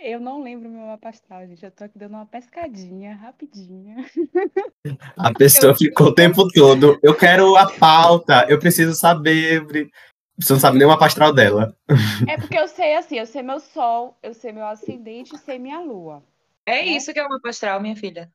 Eu 0.00 0.20
não 0.20 0.42
lembro 0.42 0.70
meu 0.70 0.86
mapa 0.86 1.08
astral, 1.08 1.46
gente. 1.46 1.64
Eu 1.64 1.70
tô 1.70 1.84
aqui 1.84 1.98
dando 1.98 2.14
uma 2.14 2.26
pescadinha 2.26 3.14
rapidinha. 3.16 3.96
A 5.16 5.32
pessoa 5.32 5.74
ficou 5.74 6.08
o 6.08 6.14
tempo 6.14 6.46
todo. 6.52 6.98
Eu 7.02 7.16
quero 7.16 7.56
a 7.56 7.70
pauta, 7.72 8.46
eu 8.48 8.58
preciso 8.58 8.94
saber. 8.94 9.66
Você 10.38 10.52
não 10.52 10.60
sabe 10.60 10.78
nem 10.78 10.86
o 10.86 10.90
mapa 10.90 11.06
astral 11.06 11.32
dela. 11.32 11.76
É 12.28 12.36
porque 12.36 12.56
eu 12.56 12.68
sei 12.68 12.94
assim, 12.94 13.18
eu 13.18 13.26
sei 13.26 13.42
meu 13.42 13.58
sol, 13.58 14.16
eu 14.22 14.32
sei 14.32 14.52
meu 14.52 14.66
ascendente 14.66 15.34
e 15.34 15.38
sei 15.38 15.58
minha 15.58 15.80
lua. 15.80 16.22
É 16.64 16.76
Né? 16.84 16.88
isso 16.90 17.12
que 17.12 17.18
é 17.18 17.26
o 17.26 17.28
mapa 17.28 17.48
astral, 17.48 17.80
minha 17.80 17.96
filha. 17.96 18.30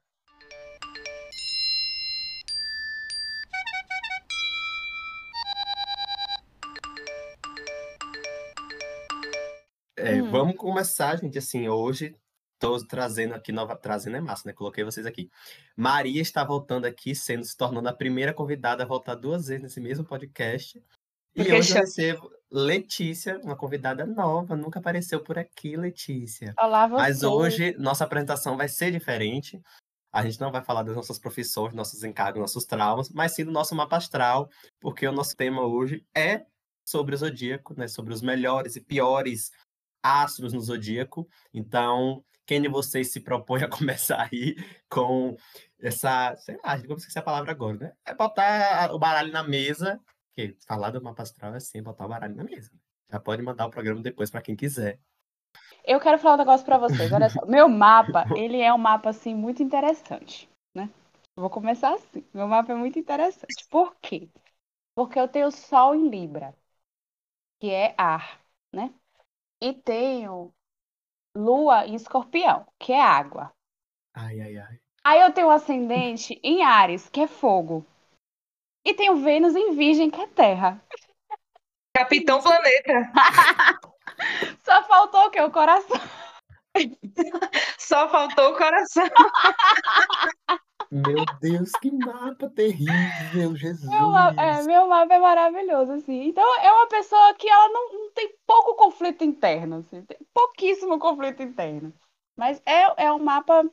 Vamos 10.33 10.55
começar, 10.55 11.15
gente. 11.17 11.37
Assim, 11.37 11.69
hoje 11.69 12.15
tô 12.57 12.83
trazendo 12.87 13.35
aqui 13.35 13.51
nova. 13.51 13.75
Trazendo 13.75 14.17
é 14.17 14.19
massa, 14.19 14.47
né? 14.47 14.53
Coloquei 14.53 14.83
vocês 14.83 15.05
aqui. 15.05 15.29
Maria 15.77 16.19
está 16.19 16.43
voltando 16.43 16.85
aqui, 16.85 17.13
sendo 17.13 17.45
se 17.45 17.55
tornando 17.55 17.87
a 17.87 17.93
primeira 17.93 18.33
convidada 18.33 18.81
a 18.81 18.87
voltar 18.87 19.13
duas 19.13 19.45
vezes 19.45 19.61
nesse 19.61 19.79
mesmo 19.79 20.03
podcast. 20.03 20.79
E 21.35 21.43
Porque 21.43 21.53
hoje 21.53 21.71
eu 21.73 21.81
recebo 21.81 22.31
Letícia, 22.51 23.39
uma 23.43 23.55
convidada 23.55 24.07
nova, 24.07 24.55
nunca 24.55 24.79
apareceu 24.79 25.19
por 25.19 25.37
aqui, 25.37 25.77
Letícia. 25.77 26.55
Olá, 26.59 26.87
você. 26.87 26.97
Mas 26.99 27.21
hoje 27.21 27.75
nossa 27.77 28.03
apresentação 28.03 28.57
vai 28.57 28.67
ser 28.67 28.91
diferente. 28.91 29.61
A 30.11 30.23
gente 30.23 30.41
não 30.41 30.51
vai 30.51 30.63
falar 30.63 30.81
das 30.81 30.95
nossas 30.95 31.19
profissões, 31.19 31.75
nossos 31.75 32.03
encargos, 32.03 32.41
nossos 32.41 32.65
traumas, 32.65 33.07
mas 33.11 33.35
sim 33.35 33.45
do 33.45 33.51
nosso 33.51 33.75
mapa 33.75 33.97
astral, 33.97 34.49
porque 34.81 35.07
o 35.07 35.11
nosso 35.11 35.35
tema 35.35 35.61
hoje 35.61 36.03
é 36.15 36.43
sobre 36.83 37.13
o 37.13 37.17
zodíaco, 37.19 37.75
né? 37.77 37.87
Sobre 37.87 38.15
os 38.15 38.23
melhores 38.23 38.75
e 38.75 38.81
piores 38.81 39.51
astros 40.03 40.53
no 40.53 40.59
zodíaco. 40.59 41.27
Então, 41.53 42.23
quem 42.45 42.61
de 42.61 42.67
vocês 42.67 43.11
se 43.11 43.21
propõe 43.21 43.63
a 43.63 43.69
começar 43.69 44.29
aí 44.31 44.55
com 44.89 45.35
essa, 45.79 46.35
sei 46.35 46.57
lá, 46.63 46.79
como 46.81 46.97
esqueci 46.97 47.17
a 47.17 47.23
palavra 47.23 47.51
agora, 47.51 47.77
né? 47.77 47.93
É 48.05 48.13
botar 48.13 48.93
o 48.93 48.99
baralho 48.99 49.31
na 49.31 49.43
mesa, 49.43 49.99
porque 50.27 50.55
falar 50.67 50.91
do 50.91 51.01
mapa 51.01 51.23
astral 51.23 51.53
é 51.53 51.57
assim, 51.57 51.81
botar 51.81 52.05
o 52.05 52.09
baralho 52.09 52.35
na 52.35 52.43
mesa. 52.43 52.71
Já 53.09 53.19
pode 53.19 53.41
mandar 53.41 53.67
o 53.67 53.71
programa 53.71 54.01
depois 54.01 54.29
para 54.29 54.41
quem 54.41 54.55
quiser. 54.55 54.99
Eu 55.85 55.99
quero 55.99 56.17
falar 56.17 56.35
um 56.35 56.39
negócio 56.39 56.65
pra 56.65 56.77
vocês. 56.77 57.11
Olha 57.11 57.29
só. 57.29 57.45
Meu 57.45 57.69
mapa, 57.69 58.25
ele 58.35 58.59
é 58.59 58.73
um 58.73 58.77
mapa, 58.77 59.09
assim, 59.09 59.35
muito 59.35 59.61
interessante, 59.61 60.49
né? 60.73 60.89
Vou 61.35 61.49
começar 61.49 61.93
assim. 61.93 62.25
Meu 62.33 62.47
mapa 62.47 62.71
é 62.71 62.75
muito 62.75 62.97
interessante. 62.97 63.67
Por 63.69 63.95
quê? 64.01 64.29
Porque 64.95 65.19
eu 65.19 65.27
tenho 65.27 65.51
Sol 65.51 65.95
em 65.95 66.09
Libra, 66.09 66.55
que 67.59 67.69
é 67.69 67.93
ar, 67.97 68.39
né? 68.71 68.93
E 69.63 69.71
tenho 69.71 70.53
Lua 71.33 71.87
em 71.87 71.95
Escorpião, 71.95 72.67
que 72.77 72.91
é 72.91 73.01
água. 73.01 73.49
Ai, 74.13 74.41
ai, 74.41 74.57
ai. 74.57 74.79
Aí 75.01 75.21
eu 75.21 75.33
tenho 75.33 75.47
o 75.47 75.51
ascendente 75.51 76.37
em 76.43 76.65
Ares, 76.65 77.07
que 77.07 77.21
é 77.21 77.27
fogo. 77.27 77.85
E 78.85 78.93
tenho 78.93 79.23
Vênus 79.23 79.55
em 79.55 79.73
Virgem, 79.73 80.11
que 80.11 80.19
é 80.19 80.27
terra. 80.27 80.85
Capitão 81.95 82.41
Planeta. 82.41 83.09
Só 84.65 84.83
faltou 84.83 85.27
o 85.27 85.29
quê? 85.31 85.39
O 85.39 85.49
coração. 85.49 86.01
Só 87.79 88.09
faltou 88.09 88.51
o 88.51 88.57
coração. 88.57 89.07
Meu 90.93 91.25
Deus, 91.41 91.71
que 91.81 91.91
mapa 91.91 92.47
terrível, 92.49 93.55
Jesus. 93.55 93.89
Meu 93.89 94.11
mapa, 94.11 94.39
é, 94.39 94.63
meu 94.63 94.87
mapa 94.87 95.13
é 95.15 95.19
maravilhoso, 95.19 95.93
assim. 95.93 96.27
Então, 96.27 96.43
é 96.61 96.71
uma 96.71 96.87
pessoa 96.87 97.33
que 97.33 97.49
ela 97.49 97.69
não, 97.69 97.93
não 97.93 98.11
tem 98.11 98.31
pouco 98.45 98.75
conflito 98.75 99.23
interno, 99.23 99.77
assim. 99.77 100.03
Tem 100.03 100.17
pouquíssimo 100.31 100.99
conflito 100.99 101.41
interno. 101.41 101.91
Mas 102.37 102.61
é, 102.65 103.05
é 103.05 103.11
um 103.11 103.17
mapa... 103.17 103.65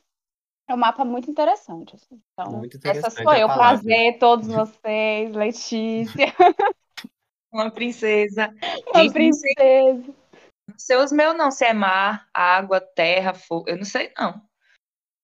É 0.67 0.73
um 0.75 0.79
mapa 0.79 1.05
muito 1.05 1.29
interessante, 1.29 1.97
assim. 1.97 2.21
Então, 2.33 2.53
Muito 2.53 2.77
essa 2.77 2.89
interessante 2.91 3.23
sou 3.25 3.33
a 3.33 3.39
eu. 3.41 3.49
palavra. 3.49 3.83
Prazer, 3.83 4.19
todos 4.21 4.47
vocês. 4.47 5.35
Letícia, 5.35 6.27
Uma 7.53 7.71
princesa. 7.73 8.55
uma 8.95 9.13
princesa. 9.13 10.15
não 10.69 10.79
sei 10.79 10.97
os 10.97 11.11
meus, 11.11 11.37
não. 11.37 11.51
Se 11.51 11.65
é 11.65 11.73
mar, 11.73 12.29
água, 12.33 12.81
terra, 12.81 13.35
fogo. 13.35 13.69
Eu 13.69 13.77
não 13.79 13.85
sei, 13.85 14.13
não. 14.17 14.41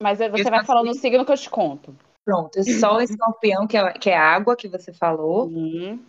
Mas 0.02 0.18
você 0.18 0.42
Eu 0.42 0.50
vai 0.50 0.64
falando 0.64 0.90
o 0.90 0.94
signo 0.94 1.24
que 1.24 1.32
eu 1.32 1.36
te 1.36 1.48
conto. 1.48 1.96
Pronto. 2.24 2.62
Sol 2.80 3.00
escorpião, 3.00 3.66
que 3.66 3.76
é, 3.76 3.92
que 3.92 4.10
é 4.10 4.16
água, 4.16 4.56
que 4.56 4.68
você 4.68 4.92
falou. 4.92 5.46
Uhum. 5.46 6.04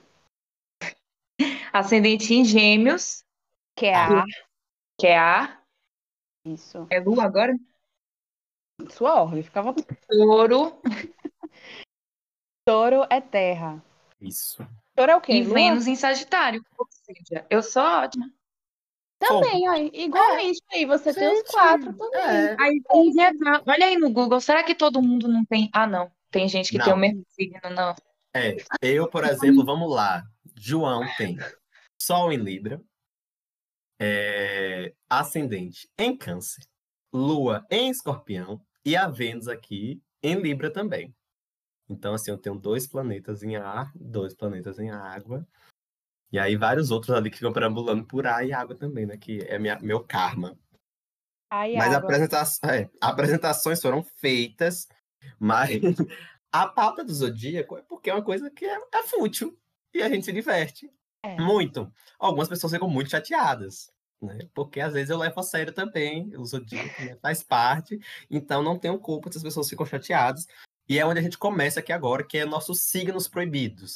Ascendente 1.72 2.34
em 2.34 2.44
gêmeos, 2.44 3.24
Que 3.76 3.86
é 3.86 3.94
ar. 3.94 4.26
que 5.00 5.08
é 5.08 5.18
ar. 5.18 5.64
Isso. 6.44 6.88
É 6.90 7.00
lua 7.00 7.24
agora? 7.24 7.54
Sua 8.90 9.22
ordem, 9.22 9.44
fica 9.44 9.60
à 9.60 9.64
vontade. 9.64 9.88
Touro 10.08 10.82
Touro 12.66 13.06
é 13.10 13.22
terra. 13.22 13.84
Isso. 14.20 14.68
Touro 14.96 15.12
é 15.12 15.16
o 15.16 15.22
quê? 15.22 15.34
e 15.34 15.44
Lua? 15.44 15.54
Vênus 15.54 15.88
em 15.88 15.96
Sagitário. 15.96 16.64
Ou 16.78 16.88
seja, 16.90 17.46
eu 17.50 17.62
sou 17.62 17.84
ótima. 17.84 18.32
Também, 19.20 19.68
aí, 19.68 19.92
igualmente. 19.94 20.62
Aí 20.72 20.86
você 20.86 21.14
tem 21.14 21.28
os 21.28 21.40
Gente, 21.40 21.52
quatro 21.52 21.94
também. 21.94 22.22
É. 22.22 22.56
Aí, 22.60 22.82
olha 22.90 23.86
aí 23.86 23.98
no 23.98 24.12
Google, 24.12 24.40
será 24.40 24.64
que 24.64 24.76
todo 24.76 25.02
mundo 25.02 25.28
não 25.28 25.44
tem? 25.46 25.70
Ah, 25.74 25.88
não. 25.88 26.12
Tem 26.30 26.48
gente 26.48 26.72
que 26.72 26.78
tem 26.78 26.88
o 26.88 26.96
Não. 26.96 26.98
mesmo 26.98 27.24
signo, 27.30 27.60
não. 27.72 27.96
É, 28.34 28.58
eu, 28.82 29.10
por 29.10 29.24
exemplo, 29.24 29.66
vamos 29.66 29.90
lá. 29.90 30.24
João 30.56 31.04
tem 31.18 31.38
Sol 32.00 32.32
em 32.32 32.38
Libra, 32.38 32.82
é, 34.00 34.94
Ascendente 35.10 35.90
em 35.98 36.16
Câncer, 36.16 36.64
Lua 37.12 37.66
em 37.72 37.90
Escorpião 37.90 38.62
e 38.86 38.96
a 38.96 39.08
Vênus 39.08 39.48
aqui 39.48 40.02
em 40.22 40.36
Libra 40.36 40.72
também. 40.72 41.16
Então, 41.90 42.14
assim, 42.14 42.32
eu 42.32 42.38
tenho 42.38 42.60
dois 42.60 42.88
planetas 42.88 43.42
em 43.44 43.56
ar, 43.56 43.92
dois 43.96 44.36
planetas 44.36 44.78
em 44.78 44.92
água. 44.92 45.48
E 46.32 46.38
aí, 46.38 46.56
vários 46.58 46.92
outros 46.92 47.16
ali 47.16 47.30
que 47.30 47.38
ficam 47.38 47.54
perambulando 47.54 48.04
por 48.04 48.28
ar 48.28 48.46
e 48.46 48.52
água 48.52 48.76
também, 48.76 49.06
né? 49.06 49.18
Que 49.18 49.40
é 49.48 49.58
minha, 49.58 49.80
meu 49.80 50.04
karma. 50.04 50.58
Aí, 51.50 51.78
Mas 51.78 51.94
apresenta 51.94 52.44
é, 52.66 52.90
apresentações 53.00 53.82
foram 53.82 54.04
feitas, 54.04 54.88
mas 55.40 55.70
a 56.52 56.68
pauta 56.68 57.06
do 57.06 57.14
Zodíaco 57.14 57.78
é 57.78 57.82
porque 57.82 58.10
é 58.10 58.14
uma 58.14 58.24
coisa 58.24 58.52
que 58.52 58.66
é, 58.66 58.78
é 58.94 59.04
fútil 59.04 59.58
e 59.94 60.02
a 60.04 60.10
gente 60.10 60.26
se 60.26 60.34
diverte 60.34 60.92
É. 61.24 61.40
muito. 61.40 61.90
Algumas 62.20 62.50
pessoas 62.50 62.74
ficam 62.74 62.90
muito 62.90 63.12
chateadas, 63.12 63.90
né? 64.22 64.40
Porque 64.54 64.82
às 64.82 64.92
vezes 64.92 65.10
eu 65.10 65.18
levo 65.18 65.40
a 65.40 65.44
sério 65.44 65.72
também 65.72 66.36
o 66.36 66.46
Zodíaco, 66.46 67.02
né? 67.02 67.18
faz 67.22 67.42
parte, 67.44 67.98
então 68.30 68.62
não 68.62 68.78
tenho 68.78 69.00
culpa 69.00 69.32
se 69.32 69.38
as 69.38 69.44
pessoas 69.44 69.70
ficam 69.70 69.86
chateadas. 69.86 70.48
E 70.90 71.00
é 71.00 71.06
onde 71.06 71.20
a 71.20 71.24
gente 71.24 71.38
começa 71.38 71.80
aqui 71.80 71.94
agora, 71.94 72.26
que 72.26 72.38
é 72.38 72.46
nossos 72.46 72.82
signos 72.82 73.28
proibidos. 73.28 73.96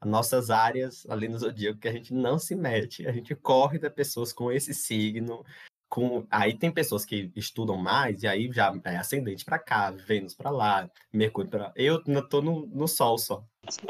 As 0.00 0.08
nossas 0.08 0.50
áreas 0.50 1.06
ali 1.08 1.28
no 1.28 1.38
Zodíaco 1.38 1.78
que 1.78 1.88
a 1.88 1.92
gente 1.92 2.14
não 2.14 2.38
se 2.38 2.54
mete, 2.54 3.06
a 3.06 3.12
gente 3.12 3.34
corre 3.34 3.78
das 3.78 3.92
pessoas 3.92 4.32
com 4.32 4.50
esse 4.50 4.72
signo, 4.72 5.44
com 5.88 6.26
aí 6.30 6.56
tem 6.56 6.70
pessoas 6.70 7.04
que 7.04 7.30
estudam 7.36 7.76
mais 7.76 8.22
e 8.22 8.26
aí 8.26 8.50
já 8.50 8.72
é 8.84 8.96
ascendente 8.96 9.44
para 9.44 9.58
cá, 9.58 9.90
Vênus 9.90 10.34
para 10.34 10.50
lá, 10.50 10.88
Mercúrio 11.12 11.50
para 11.50 11.72
eu 11.76 12.00
não 12.06 12.26
tô 12.26 12.40
no, 12.40 12.66
no 12.66 12.88
Sol 12.88 13.18
só. 13.18 13.44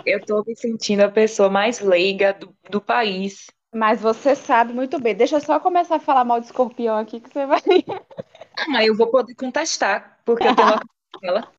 Eu 0.04 0.24
tô 0.24 0.42
me 0.44 0.56
sentindo 0.56 1.02
a 1.02 1.10
pessoa 1.10 1.48
mais 1.48 1.80
leiga 1.80 2.32
do, 2.32 2.54
do 2.68 2.80
país. 2.80 3.46
Mas 3.72 4.00
você 4.00 4.34
sabe 4.34 4.72
muito 4.72 4.98
bem. 5.00 5.14
Deixa 5.14 5.36
eu 5.36 5.40
só 5.40 5.60
começar 5.60 5.96
a 5.96 6.00
falar 6.00 6.24
mal 6.24 6.40
de 6.40 6.46
escorpião 6.46 6.96
aqui 6.98 7.20
que 7.20 7.30
você 7.30 7.46
vai 7.46 7.60
Ah, 8.58 8.68
mas 8.68 8.88
eu 8.88 8.96
vou 8.96 9.06
poder 9.06 9.34
contestar, 9.36 10.20
porque 10.24 10.48
eu 10.48 10.56
tenho 10.56 10.68
uma 10.68 10.80
ela. 11.22 11.52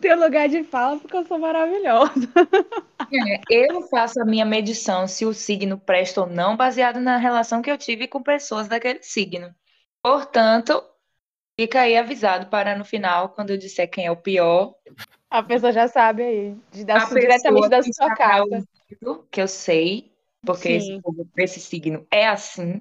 Ter 0.00 0.14
lugar 0.14 0.48
de 0.48 0.62
fala 0.64 0.98
porque 0.98 1.16
eu 1.16 1.24
sou 1.26 1.38
maravilhosa. 1.38 2.28
É, 3.12 3.40
eu 3.50 3.82
faço 3.88 4.20
a 4.20 4.24
minha 4.24 4.44
medição 4.44 5.06
se 5.06 5.24
o 5.24 5.32
signo 5.32 5.78
presta 5.78 6.22
ou 6.22 6.26
não, 6.26 6.56
baseado 6.56 6.98
na 6.98 7.16
relação 7.16 7.62
que 7.62 7.70
eu 7.70 7.78
tive 7.78 8.08
com 8.08 8.22
pessoas 8.22 8.68
daquele 8.68 9.02
signo. 9.02 9.54
Portanto, 10.02 10.82
fica 11.58 11.82
aí 11.82 11.96
avisado 11.96 12.46
para 12.46 12.76
no 12.76 12.84
final, 12.84 13.30
quando 13.30 13.50
eu 13.50 13.56
disser 13.56 13.88
quem 13.88 14.06
é 14.06 14.10
o 14.10 14.16
pior, 14.16 14.74
A 15.30 15.42
pessoa 15.42 15.72
já 15.72 15.88
sabe 15.88 16.22
aí. 16.22 16.54
De 16.72 16.84
da, 16.84 16.96
a 16.96 17.00
su- 17.06 17.14
diretamente 17.14 17.68
da 17.68 17.82
sua 17.82 18.14
casa. 18.14 18.64
que 19.30 19.40
eu 19.40 19.48
sei, 19.48 20.12
porque 20.44 20.68
esse, 20.68 21.00
esse 21.36 21.60
signo 21.60 22.06
é 22.10 22.26
assim, 22.26 22.80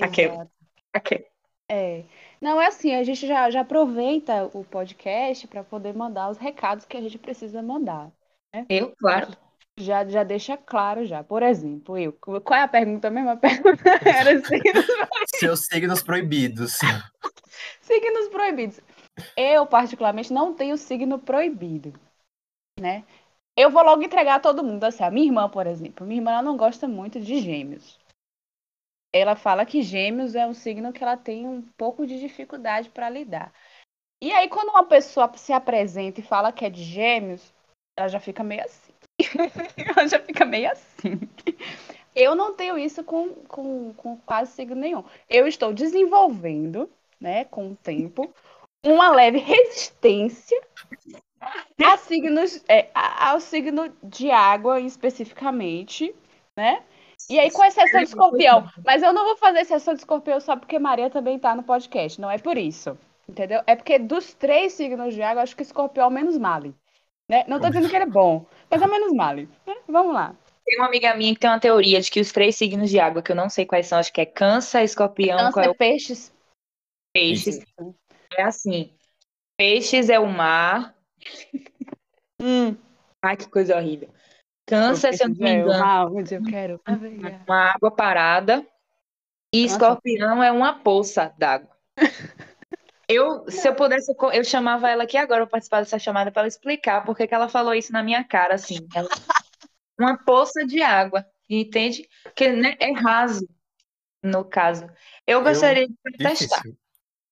aquele, 0.00 0.32
aquele. 0.92 1.26
É. 1.68 2.04
Não, 2.44 2.60
é 2.60 2.66
assim, 2.66 2.94
a 2.94 3.02
gente 3.02 3.26
já, 3.26 3.48
já 3.48 3.62
aproveita 3.62 4.50
o 4.52 4.62
podcast 4.62 5.48
para 5.48 5.64
poder 5.64 5.94
mandar 5.94 6.28
os 6.28 6.36
recados 6.36 6.84
que 6.84 6.94
a 6.94 7.00
gente 7.00 7.16
precisa 7.16 7.62
mandar. 7.62 8.12
Eu, 8.68 8.92
claro. 8.98 9.34
Já, 9.78 10.06
já 10.06 10.22
deixa 10.22 10.54
claro 10.54 11.06
já. 11.06 11.24
Por 11.24 11.42
exemplo, 11.42 11.96
eu. 11.96 12.12
Qual 12.12 12.60
é 12.60 12.62
a 12.62 12.68
pergunta 12.68 13.08
mesmo? 13.08 13.30
A 13.30 13.36
pergunta 13.38 13.82
era 14.06 14.38
assim. 14.38 14.60
Seus 15.36 15.60
signos 15.60 16.02
proibidos. 16.02 16.80
Signos 17.80 18.28
proibidos. 18.28 18.78
Eu, 19.34 19.64
particularmente, 19.66 20.30
não 20.30 20.52
tenho 20.52 20.76
signo 20.76 21.18
proibido, 21.18 21.94
né? 22.78 23.04
Eu 23.56 23.70
vou 23.70 23.82
logo 23.82 24.02
entregar 24.02 24.34
a 24.34 24.40
todo 24.40 24.62
mundo, 24.62 24.84
assim, 24.84 25.02
a 25.02 25.10
minha 25.10 25.28
irmã, 25.28 25.48
por 25.48 25.66
exemplo. 25.66 26.06
Minha 26.06 26.20
irmã 26.20 26.32
ela 26.32 26.42
não 26.42 26.58
gosta 26.58 26.86
muito 26.86 27.18
de 27.18 27.40
gêmeos. 27.40 27.98
Ela 29.14 29.36
fala 29.36 29.64
que 29.64 29.80
Gêmeos 29.80 30.34
é 30.34 30.44
um 30.44 30.52
signo 30.52 30.92
que 30.92 31.00
ela 31.00 31.16
tem 31.16 31.46
um 31.46 31.62
pouco 31.76 32.04
de 32.04 32.18
dificuldade 32.18 32.90
para 32.90 33.08
lidar. 33.08 33.52
E 34.20 34.32
aí, 34.32 34.48
quando 34.48 34.70
uma 34.70 34.84
pessoa 34.84 35.30
se 35.36 35.52
apresenta 35.52 36.18
e 36.18 36.24
fala 36.24 36.50
que 36.50 36.64
é 36.64 36.70
de 36.70 36.82
Gêmeos, 36.82 37.54
ela 37.96 38.08
já 38.08 38.18
fica 38.18 38.42
meio 38.42 38.64
assim. 38.64 38.92
ela 39.96 40.08
já 40.08 40.18
fica 40.18 40.44
meio 40.44 40.68
assim. 40.72 41.20
Eu 42.12 42.34
não 42.34 42.54
tenho 42.54 42.76
isso 42.76 43.04
com, 43.04 43.34
com, 43.46 43.94
com 43.94 44.16
quase 44.18 44.50
signo 44.50 44.74
nenhum. 44.74 45.04
Eu 45.28 45.46
estou 45.46 45.72
desenvolvendo, 45.72 46.90
né, 47.20 47.44
com 47.44 47.70
o 47.70 47.76
tempo, 47.76 48.34
uma 48.84 49.12
leve 49.12 49.38
resistência 49.38 50.60
a 51.84 51.96
signos, 51.98 52.64
é, 52.68 52.90
ao 52.94 53.38
signo 53.38 53.94
de 54.02 54.30
água 54.30 54.80
especificamente, 54.80 56.12
né? 56.56 56.82
E 57.30 57.38
aí, 57.38 57.50
com 57.50 57.64
exceção 57.64 58.00
de 58.00 58.08
escorpião. 58.08 58.68
Mas 58.84 59.02
eu 59.02 59.12
não 59.12 59.24
vou 59.24 59.36
fazer 59.36 59.60
exceção 59.60 59.94
de 59.94 60.00
escorpião 60.00 60.40
só 60.40 60.56
porque 60.56 60.78
Maria 60.78 61.08
também 61.08 61.38
tá 61.38 61.54
no 61.54 61.62
podcast. 61.62 62.20
Não 62.20 62.30
é 62.30 62.38
por 62.38 62.56
isso. 62.56 62.98
Entendeu? 63.28 63.62
É 63.66 63.74
porque 63.74 63.98
dos 63.98 64.34
três 64.34 64.74
signos 64.74 65.14
de 65.14 65.22
água, 65.22 65.42
acho 65.42 65.56
que 65.56 65.62
escorpião 65.62 66.04
é 66.04 66.08
o 66.08 66.12
menos 66.12 66.36
male. 66.36 66.74
Né? 67.28 67.44
Não 67.48 67.58
tô 67.58 67.68
dizendo 67.68 67.88
que 67.88 67.96
ele 67.96 68.04
é 68.04 68.08
bom, 68.08 68.44
mas 68.70 68.82
é 68.82 68.86
o 68.86 68.90
menos 68.90 69.12
male. 69.12 69.48
Né? 69.66 69.74
Vamos 69.88 70.12
lá. 70.12 70.36
Tem 70.64 70.78
uma 70.78 70.86
amiga 70.86 71.14
minha 71.14 71.34
que 71.34 71.40
tem 71.40 71.50
uma 71.50 71.60
teoria 71.60 72.00
de 72.00 72.10
que 72.10 72.20
os 72.20 72.32
três 72.32 72.56
signos 72.56 72.90
de 72.90 72.98
água, 72.98 73.22
que 73.22 73.32
eu 73.32 73.36
não 73.36 73.48
sei 73.48 73.64
quais 73.66 73.86
são, 73.86 73.98
acho 73.98 74.12
que 74.12 74.20
é 74.20 74.26
câncer, 74.26 74.82
escorpião, 74.82 75.38
Câncer, 75.38 75.52
qual 75.52 75.64
é 75.66 75.70
o 75.70 75.74
peixes. 75.74 76.32
peixes. 77.14 77.60
É 78.36 78.42
assim. 78.42 78.94
Peixes 79.56 80.08
é 80.08 80.18
o 80.18 80.26
mar. 80.26 80.94
Hum. 82.42 82.76
Ai, 83.22 83.36
que 83.36 83.48
coisa 83.48 83.76
horrível. 83.76 84.12
Câncer, 84.66 85.14
se 85.14 85.24
eu 85.24 85.28
não 85.28 85.36
me 85.36 85.50
engano, 85.52 85.84
uma 85.84 86.06
onde 86.06 86.34
eu 86.34 86.42
quero 86.42 86.80
uma 87.46 87.72
água 87.72 87.90
parada. 87.90 88.66
E 89.52 89.62
Nossa. 89.62 89.74
escorpião 89.74 90.42
é 90.42 90.50
uma 90.50 90.80
poça 90.80 91.32
d'água. 91.38 91.70
Eu, 93.08 93.48
se 93.48 93.68
eu 93.68 93.74
pudesse, 93.74 94.10
eu 94.10 94.32
eu 94.32 94.44
chamava 94.44 94.90
ela 94.90 95.04
aqui 95.04 95.16
agora 95.16 95.42
para 95.42 95.52
participar 95.52 95.80
dessa 95.80 95.98
chamada 95.98 96.32
para 96.32 96.40
ela 96.40 96.48
explicar 96.48 97.04
por 97.04 97.16
que 97.16 97.28
ela 97.30 97.48
falou 97.48 97.74
isso 97.74 97.92
na 97.92 98.02
minha 98.02 98.24
cara, 98.24 98.54
assim. 98.54 98.78
Ela- 98.94 99.08
uma 99.98 100.16
poça 100.16 100.66
de 100.66 100.82
água, 100.82 101.24
entende? 101.48 102.08
Que 102.34 102.48
né, 102.48 102.74
é 102.80 102.92
raso, 102.92 103.46
no 104.22 104.44
caso. 104.44 104.88
Eu 105.26 105.42
gostaria 105.42 105.86
de 105.86 105.94
testar. 106.18 106.62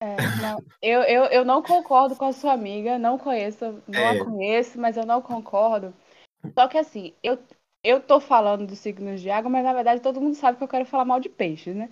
É, 0.01 0.17
não, 0.41 0.65
eu, 0.81 1.03
eu, 1.03 1.25
eu 1.27 1.45
não 1.45 1.63
concordo 1.63 2.17
com 2.17 2.27
a 2.27 2.33
sua 2.33 2.53
amiga, 2.53 2.99
não 2.99 3.17
conheço, 3.17 3.83
não 3.87 4.05
É. 4.09 4.11
a 4.21 4.25
conheço, 4.25 4.79
mas 4.79 4.97
eu 4.97 5.07
não 5.07 5.23
concordo. 5.23 5.95
Só 6.59 6.69
que 6.69 6.79
assim, 6.79 7.15
eu, 7.23 7.39
eu 7.85 8.01
tô 8.01 8.21
falando 8.21 8.67
dos 8.67 8.79
signos 8.79 9.21
de 9.21 9.31
água, 9.31 9.51
mas 9.51 9.65
na 9.65 9.73
verdade 9.73 10.03
todo 10.03 10.21
mundo 10.21 10.35
sabe 10.37 10.59
que 10.59 10.65
eu 10.65 10.69
quero 10.69 10.87
falar 10.87 11.05
mal 11.05 11.21
de 11.21 11.29
peixes, 11.29 11.75
né? 11.77 11.89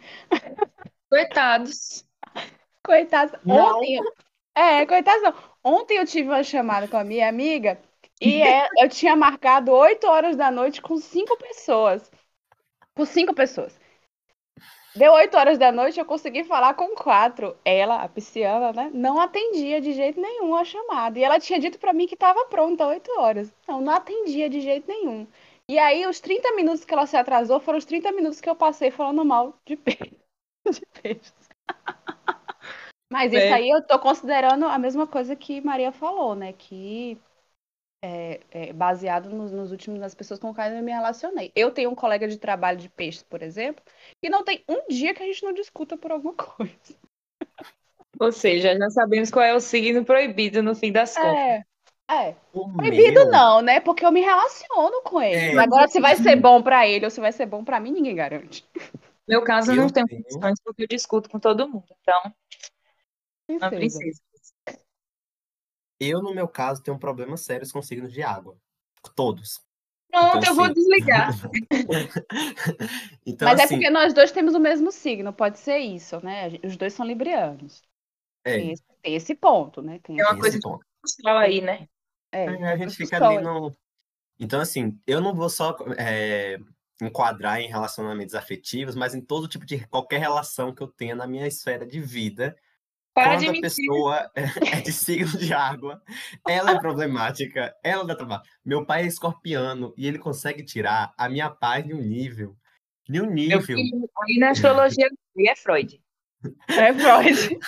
Coitados. 1.08 2.04
Coitados. 2.84 3.34
Não. 3.44 3.54
Ontem, 3.74 4.00
é, 4.56 4.86
coitados 4.86 5.22
não. 5.22 5.34
Ontem 5.64 5.98
eu 5.98 6.06
tive 6.06 6.28
uma 6.28 6.44
chamada 6.44 6.88
com 6.88 6.96
a 6.98 7.04
minha 7.04 7.28
amiga 7.28 7.80
e 8.20 8.42
é- 8.42 8.68
eu 8.78 8.88
tinha 8.88 9.16
marcado 9.16 9.72
8 9.72 10.06
horas 10.06 10.36
da 10.36 10.50
noite 10.50 10.82
com 10.82 10.96
cinco 10.98 11.36
pessoas. 11.38 12.10
Com 12.96 13.06
cinco 13.06 13.34
pessoas. 13.34 13.79
Deu 14.94 15.12
8 15.12 15.36
horas 15.36 15.56
da 15.58 15.70
noite, 15.70 16.00
eu 16.00 16.04
consegui 16.04 16.42
falar 16.44 16.74
com 16.74 16.94
quatro. 16.96 17.56
Ela, 17.64 18.02
a 18.02 18.08
pisciana, 18.08 18.72
né? 18.72 18.90
Não 18.92 19.20
atendia 19.20 19.80
de 19.80 19.92
jeito 19.92 20.20
nenhum 20.20 20.54
a 20.54 20.64
chamada. 20.64 21.18
E 21.18 21.22
ela 21.22 21.38
tinha 21.38 21.60
dito 21.60 21.78
pra 21.78 21.92
mim 21.92 22.06
que 22.06 22.14
estava 22.14 22.44
pronta 22.46 22.86
8 22.86 23.10
horas. 23.20 23.54
Não, 23.68 23.80
não 23.80 23.92
atendia 23.94 24.48
de 24.50 24.60
jeito 24.60 24.88
nenhum. 24.88 25.26
E 25.68 25.78
aí, 25.78 26.04
os 26.06 26.18
30 26.18 26.52
minutos 26.56 26.84
que 26.84 26.92
ela 26.92 27.06
se 27.06 27.16
atrasou 27.16 27.60
foram 27.60 27.78
os 27.78 27.84
30 27.84 28.10
minutos 28.10 28.40
que 28.40 28.50
eu 28.50 28.56
passei 28.56 28.90
falando 28.90 29.24
mal 29.24 29.54
de 29.64 29.76
peixe. 29.76 30.18
De 30.68 30.82
peixes. 31.00 31.34
Mas 33.12 33.32
isso 33.32 33.46
É. 33.46 33.52
aí 33.52 33.68
eu 33.70 33.84
tô 33.86 33.98
considerando 33.98 34.66
a 34.66 34.78
mesma 34.78 35.06
coisa 35.06 35.34
que 35.36 35.60
Maria 35.60 35.92
falou, 35.92 36.34
né? 36.34 36.52
Que 36.52 37.18
é, 38.02 38.40
é 38.50 38.72
baseado 38.72 39.28
nos, 39.30 39.52
nos 39.52 39.70
últimos, 39.70 40.00
nas 40.00 40.14
pessoas 40.14 40.40
com 40.40 40.54
quem 40.54 40.76
eu 40.76 40.82
me 40.82 40.92
relacionei. 40.92 41.52
Eu 41.54 41.70
tenho 41.70 41.90
um 41.90 41.94
colega 41.94 42.26
de 42.26 42.38
trabalho 42.38 42.78
de 42.78 42.88
peixes, 42.88 43.22
por 43.22 43.42
exemplo, 43.42 43.82
que 44.20 44.30
não 44.30 44.42
tem 44.42 44.64
um 44.68 44.86
dia 44.88 45.14
que 45.14 45.22
a 45.22 45.26
gente 45.26 45.42
não 45.42 45.52
discuta 45.52 45.96
por 45.96 46.10
alguma 46.10 46.34
coisa. 46.34 46.72
Ou 48.18 48.32
seja, 48.32 48.76
já 48.76 48.90
sabemos 48.90 49.30
qual 49.30 49.44
é 49.44 49.54
o 49.54 49.60
signo 49.60 50.04
proibido 50.04 50.62
no 50.62 50.74
fim 50.74 50.92
das 50.92 51.14
contas. 51.14 51.32
É, 51.32 51.64
é. 52.10 52.36
O 52.52 52.70
Proibido 52.72 53.20
meu- 53.20 53.30
não, 53.30 53.62
né? 53.62 53.80
Porque 53.80 54.04
eu 54.04 54.12
me 54.12 54.20
relaciono 54.20 55.02
com 55.02 55.22
ele. 55.22 55.56
É. 55.56 55.58
Agora, 55.58 55.88
se 55.88 56.00
vai 56.00 56.16
ser 56.16 56.36
bom 56.36 56.62
pra 56.62 56.86
ele 56.86 57.04
ou 57.04 57.10
se 57.10 57.20
vai 57.20 57.32
ser 57.32 57.46
bom 57.46 57.64
pra 57.64 57.80
mim, 57.80 57.92
ninguém 57.92 58.14
garante. 58.14 58.66
No 58.74 59.36
meu 59.36 59.42
caso, 59.42 59.72
eu 59.72 59.76
não 59.76 59.88
tenho 59.88 60.08
condições 60.08 60.60
porque 60.64 60.82
eu 60.82 60.88
discuto 60.88 61.30
com 61.30 61.38
todo 61.38 61.68
mundo. 61.68 61.86
Então, 62.02 62.34
uma 63.48 63.70
Princesa. 63.70 64.20
Eu, 66.00 66.22
no 66.22 66.34
meu 66.34 66.48
caso, 66.48 66.82
tenho 66.82 66.98
problemas 66.98 67.42
sérios 67.42 67.70
com 67.72 67.82
signos 67.82 68.12
de 68.12 68.22
água. 68.22 68.56
Todos. 69.14 69.60
Pronto, 70.10 70.38
Então, 70.38 70.50
eu 70.50 70.54
vou 70.54 70.66
sim. 70.66 70.74
desligar. 70.74 71.30
então, 73.26 73.48
Mas 73.48 73.58
é 73.60 73.62
assim, 73.64 73.74
porque 73.76 73.90
nós 73.90 74.12
dois 74.12 74.32
temos 74.32 74.54
o 74.54 74.60
mesmo 74.60 74.90
signo, 74.90 75.32
pode 75.32 75.58
ser 75.58 75.78
isso, 75.78 76.20
né? 76.24 76.48
Os 76.64 76.76
dois 76.76 76.92
são 76.94 77.06
librianos. 77.06 77.82
é, 78.44 78.52
Tem 78.56 78.72
esse, 78.72 78.84
tem 79.02 79.14
esse 79.16 79.34
ponto, 79.34 79.82
né? 79.82 79.98
Tem 80.00 80.20
É 80.20 80.24
uma 80.24 80.32
tem 80.32 80.40
coisa 80.40 80.56
esse 80.56 80.60
ponto. 80.60 80.84
Pessoal 81.02 81.38
aí, 81.38 81.60
né? 81.60 81.88
é, 82.32 82.46
a 82.72 82.76
gente 82.76 82.94
fica 82.94 83.16
ali 83.16 83.38
no. 83.42 83.76
Então, 84.38 84.60
assim, 84.60 84.98
eu 85.06 85.20
não 85.20 85.34
vou 85.34 85.50
só 85.50 85.76
é, 85.98 86.58
enquadrar 87.02 87.60
em 87.60 87.68
relacionamentos 87.68 88.34
afetivos, 88.34 88.94
mas 88.94 89.14
em 89.14 89.20
todo 89.20 89.48
tipo 89.48 89.66
de 89.66 89.86
qualquer 89.88 90.18
relação 90.20 90.74
que 90.74 90.82
eu 90.82 90.88
tenha 90.88 91.14
na 91.14 91.26
minha 91.26 91.46
esfera 91.46 91.86
de 91.86 92.00
vida. 92.00 92.56
Para 93.12 93.36
Quando 93.36 93.50
a 93.50 93.60
pessoa 93.60 94.30
é 94.34 94.80
de 94.80 94.92
signo 94.92 95.36
de 95.36 95.52
água, 95.52 96.00
ela 96.46 96.72
é 96.72 96.78
problemática, 96.78 97.74
ela 97.82 98.04
dá 98.04 98.14
trabalho. 98.14 98.42
Meu 98.64 98.86
pai 98.86 99.02
é 99.02 99.06
escorpiano 99.06 99.92
e 99.96 100.06
ele 100.06 100.18
consegue 100.18 100.64
tirar 100.64 101.12
a 101.18 101.28
minha 101.28 101.50
paz 101.50 101.84
de 101.84 101.92
um 101.92 102.00
nível. 102.00 102.56
De 103.08 103.20
um 103.20 103.26
nível. 103.26 103.60
filho, 103.60 104.08
aí 104.22 104.38
na 104.38 104.50
astrologia 104.50 105.08
é 105.38 105.56
Freud. 105.56 106.00
É 106.68 106.94
Freud. 106.94 107.58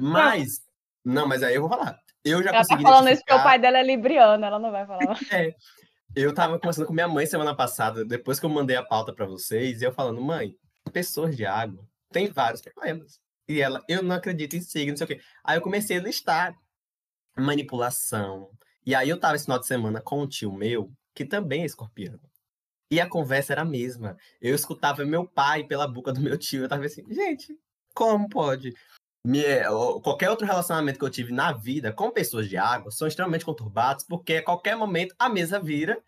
Mas. 0.00 0.62
Não, 1.04 1.28
mas 1.28 1.42
aí 1.42 1.54
eu 1.54 1.60
vou 1.60 1.70
falar. 1.70 1.98
Eu 2.24 2.42
já 2.42 2.50
Ela 2.50 2.58
tá 2.58 2.64
consegui 2.64 2.82
falando 2.82 3.08
isso 3.08 3.22
porque 3.24 3.40
o 3.40 3.42
pai 3.42 3.58
dela 3.58 3.78
é 3.78 3.82
libriano, 3.82 4.44
ela 4.44 4.58
não 4.58 4.70
vai 4.70 4.86
falar. 4.86 5.18
Eu 6.14 6.34
tava 6.34 6.58
conversando 6.58 6.86
com 6.86 6.92
minha 6.92 7.06
mãe 7.06 7.24
semana 7.24 7.54
passada, 7.54 8.04
depois 8.04 8.40
que 8.40 8.44
eu 8.44 8.50
mandei 8.50 8.74
a 8.74 8.82
pauta 8.82 9.14
pra 9.14 9.24
vocês, 9.26 9.80
e 9.80 9.84
eu 9.84 9.92
falando, 9.92 10.20
mãe, 10.20 10.56
pessoas 10.92 11.36
de 11.36 11.46
água 11.46 11.88
têm 12.12 12.28
vários 12.28 12.60
problemas. 12.60 13.20
E 13.48 13.60
ela, 13.60 13.82
eu 13.88 14.02
não 14.02 14.14
acredito 14.14 14.54
em 14.56 14.60
signo, 14.60 14.90
não 14.90 14.96
sei 14.96 15.04
o 15.04 15.08
quê. 15.08 15.20
Aí 15.42 15.56
eu 15.56 15.62
comecei 15.62 15.98
a 15.98 16.02
listar 16.02 16.54
manipulação. 17.36 18.50
E 18.84 18.94
aí 18.94 19.08
eu 19.08 19.18
tava 19.18 19.36
esse 19.36 19.44
final 19.44 19.58
de 19.58 19.66
semana 19.66 20.00
com 20.00 20.22
um 20.22 20.28
tio 20.28 20.52
meu, 20.52 20.92
que 21.14 21.24
também 21.24 21.62
é 21.62 21.66
escorpiano. 21.66 22.20
E 22.92 23.00
a 23.00 23.08
conversa 23.08 23.52
era 23.52 23.62
a 23.62 23.64
mesma. 23.64 24.16
Eu 24.40 24.54
escutava 24.54 25.04
meu 25.04 25.26
pai 25.26 25.64
pela 25.64 25.86
boca 25.86 26.12
do 26.12 26.20
meu 26.20 26.36
tio. 26.36 26.64
Eu 26.64 26.68
tava 26.68 26.84
assim, 26.84 27.04
gente, 27.12 27.56
como 27.94 28.28
pode? 28.28 28.74
Ou- 29.70 30.00
qualquer 30.00 30.30
outro 30.30 30.46
relacionamento 30.46 30.98
que 30.98 31.04
eu 31.04 31.10
tive 31.10 31.32
na 31.32 31.52
vida 31.52 31.92
com 31.92 32.10
pessoas 32.10 32.48
de 32.48 32.56
água 32.56 32.90
são 32.90 33.06
extremamente 33.06 33.44
conturbados, 33.44 34.04
porque 34.04 34.36
a 34.36 34.44
qualquer 34.44 34.76
momento 34.76 35.14
a 35.18 35.28
mesa 35.28 35.60
vira 35.60 36.02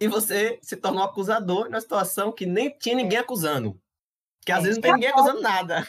e 0.00 0.08
você 0.08 0.58
se 0.62 0.76
torna 0.76 1.00
um 1.00 1.04
acusador 1.04 1.66
numa 1.66 1.80
situação 1.80 2.32
que 2.32 2.46
nem 2.46 2.76
tinha 2.76 2.96
ninguém 2.96 3.18
acusando. 3.18 3.80
Que 4.44 4.52
às 4.52 4.60
É. 4.60 4.62
vezes 4.62 4.76
não 4.76 4.82
tem 4.82 4.92
ninguém 4.94 5.08
acusando 5.10 5.42
nada. 5.42 5.86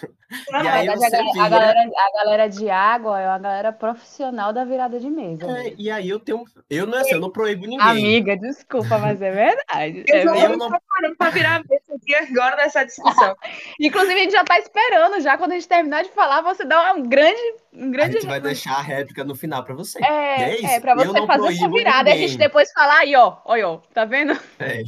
Na 0.51 0.61
E 0.63 0.67
aí 0.67 0.87
verdade, 0.87 0.99
você 0.99 1.15
a, 1.15 1.19
galera, 1.19 1.29
a, 1.29 1.31
vira- 1.31 1.49
galera, 1.49 1.79
a 1.95 2.23
galera 2.23 2.47
de 2.49 2.69
água 2.69 3.19
é 3.21 3.27
uma 3.29 3.39
galera 3.39 3.71
profissional 3.71 4.51
da 4.51 4.65
virada 4.65 4.99
de 4.99 5.09
mesa. 5.09 5.49
É, 5.59 5.73
e 5.77 5.89
aí 5.89 6.09
eu 6.09 6.19
tenho. 6.19 6.43
Eu 6.69 6.85
não 6.85 6.97
é 6.97 7.01
assim, 7.01 7.13
eu 7.13 7.21
não 7.21 7.29
proíbo 7.31 7.65
ninguém. 7.65 7.79
Amiga, 7.87 8.35
desculpa, 8.35 8.97
mas 8.97 9.21
é 9.21 9.31
verdade. 9.31 10.03
Eu 10.05 10.33
É 10.35 10.45
eu 10.45 10.51
tô 10.51 10.57
não- 10.57 10.69
preparando 10.69 11.15
pra 11.17 11.29
virar 11.29 11.55
a 11.55 11.59
mesa 11.59 11.95
aqui 11.95 12.13
agora 12.15 12.57
nessa 12.57 12.83
discussão. 12.83 13.35
Inclusive, 13.79 14.13
a 14.15 14.23
gente 14.23 14.31
já 14.33 14.43
tá 14.43 14.59
esperando, 14.59 15.21
já 15.21 15.37
quando 15.37 15.51
a 15.51 15.55
gente 15.55 15.67
terminar 15.69 16.03
de 16.03 16.09
falar, 16.09 16.41
você 16.41 16.65
dá 16.65 16.93
um 16.93 17.03
grande. 17.03 17.39
Um 17.73 17.87
A 17.87 17.91
grande 17.91 18.13
gente 18.15 18.25
vai 18.27 18.41
deixar 18.41 18.73
a 18.73 18.81
réplica 18.81 19.23
no 19.23 19.33
final 19.33 19.63
pra 19.63 19.73
você. 19.73 20.03
É, 20.03 20.39
E 20.39 20.43
é 20.43 20.55
isso, 20.55 20.65
é, 20.67 20.79
pra 20.81 20.91
eu 20.91 20.97
você 20.97 21.07
não 21.19 21.25
fazer 21.25 21.47
essa 21.47 21.57
proíbo 21.57 21.77
virada 21.77 22.09
e 22.09 22.11
a 22.11 22.15
ninguém. 22.15 22.27
gente 22.27 22.37
depois 22.37 22.69
falar 22.73 22.97
aí, 22.99 23.15
ó. 23.15 23.37
Olha, 23.45 23.69
ó, 23.69 23.77
tá 23.93 24.03
vendo? 24.03 24.33
É, 24.59 24.83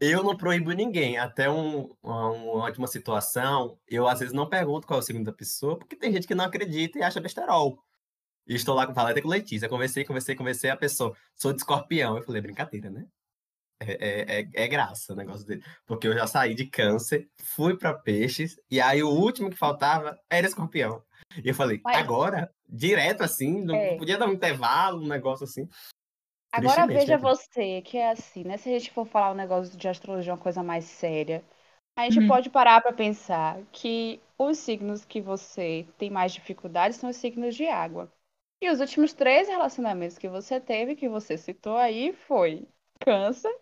eu 0.00 0.22
não 0.22 0.36
proíbo 0.36 0.72
ninguém. 0.72 1.16
Até 1.18 1.48
um, 1.50 1.90
uma, 2.02 2.30
uma 2.30 2.52
ótima 2.64 2.86
situação, 2.86 3.78
eu 3.88 4.06
às 4.08 4.20
vezes 4.20 4.34
não 4.34 4.48
pergunto 4.48 4.86
qual 4.86 4.98
é 4.98 5.02
o 5.02 5.04
signo 5.04 5.24
da 5.24 5.32
pessoa, 5.32 5.78
porque 5.78 5.96
tem 5.96 6.12
gente 6.12 6.26
que 6.26 6.34
não 6.34 6.44
acredita 6.44 6.98
e 6.98 7.02
acha 7.02 7.20
besterol. 7.20 7.78
E 8.46 8.54
estou 8.54 8.74
lá 8.74 8.86
com 8.86 8.94
falei 8.94 9.12
até 9.12 9.22
com 9.22 9.28
Letícia. 9.28 9.68
Conversei, 9.68 10.04
conversei, 10.04 10.34
conversei. 10.34 10.70
A 10.70 10.76
pessoa, 10.76 11.16
sou 11.34 11.52
de 11.52 11.58
escorpião. 11.60 12.16
Eu 12.16 12.22
falei, 12.22 12.42
brincadeira, 12.42 12.90
né? 12.90 13.06
É, 13.80 13.92
é, 13.92 14.40
é, 14.40 14.48
é 14.64 14.68
graça 14.68 15.12
o 15.12 15.16
negócio 15.16 15.46
dele. 15.46 15.62
Porque 15.86 16.06
eu 16.06 16.14
já 16.14 16.26
saí 16.26 16.54
de 16.54 16.66
câncer, 16.66 17.28
fui 17.42 17.76
para 17.76 17.94
peixes, 17.94 18.56
e 18.70 18.80
aí 18.80 19.02
o 19.02 19.08
último 19.08 19.50
que 19.50 19.56
faltava 19.56 20.18
era 20.30 20.46
escorpião. 20.46 21.02
E 21.42 21.48
eu 21.48 21.54
falei, 21.54 21.80
Mas- 21.82 21.96
agora? 21.96 22.52
Direto 22.68 23.22
assim? 23.22 23.62
Não 23.64 23.74
É. 23.74 23.96
podia 23.96 24.18
dar 24.18 24.26
um 24.28 24.32
intervalo, 24.32 25.02
um 25.02 25.08
negócio 25.08 25.44
assim. 25.44 25.68
Agora 26.56 26.86
veja 26.86 27.18
né? 27.18 27.18
você 27.18 27.82
que 27.82 27.98
é 27.98 28.10
assim, 28.10 28.44
né? 28.44 28.56
Se 28.56 28.68
a 28.68 28.78
gente 28.78 28.90
for 28.92 29.04
falar 29.06 29.32
um 29.32 29.34
negócio 29.34 29.76
de 29.76 29.88
astrologia, 29.88 30.32
uma 30.32 30.38
coisa 30.38 30.62
mais 30.62 30.84
séria, 30.84 31.44
A 31.96 32.04
gente 32.04 32.20
Hum. 32.20 32.22
pode 32.22 32.50
parar 32.50 32.82
para 32.82 32.92
pensar 32.94 33.62
que 33.72 34.20
os 34.38 34.58
signos 34.58 35.04
que 35.06 35.20
você 35.22 35.86
tem 35.98 36.10
mais 36.10 36.32
dificuldade 36.34 36.94
são 36.96 37.10
os 37.10 37.16
signos 37.16 37.56
de 37.56 37.66
água. 37.68 38.12
E 38.62 38.70
os 38.70 38.80
últimos 38.80 39.14
três 39.14 39.48
relacionamentos 39.48 40.18
que 40.18 40.28
você 40.28 40.60
teve, 40.60 40.96
que 40.96 41.08
você 41.08 41.38
citou 41.38 41.76
aí, 41.78 42.12
foi 42.14 42.68
câncer, 43.00 43.54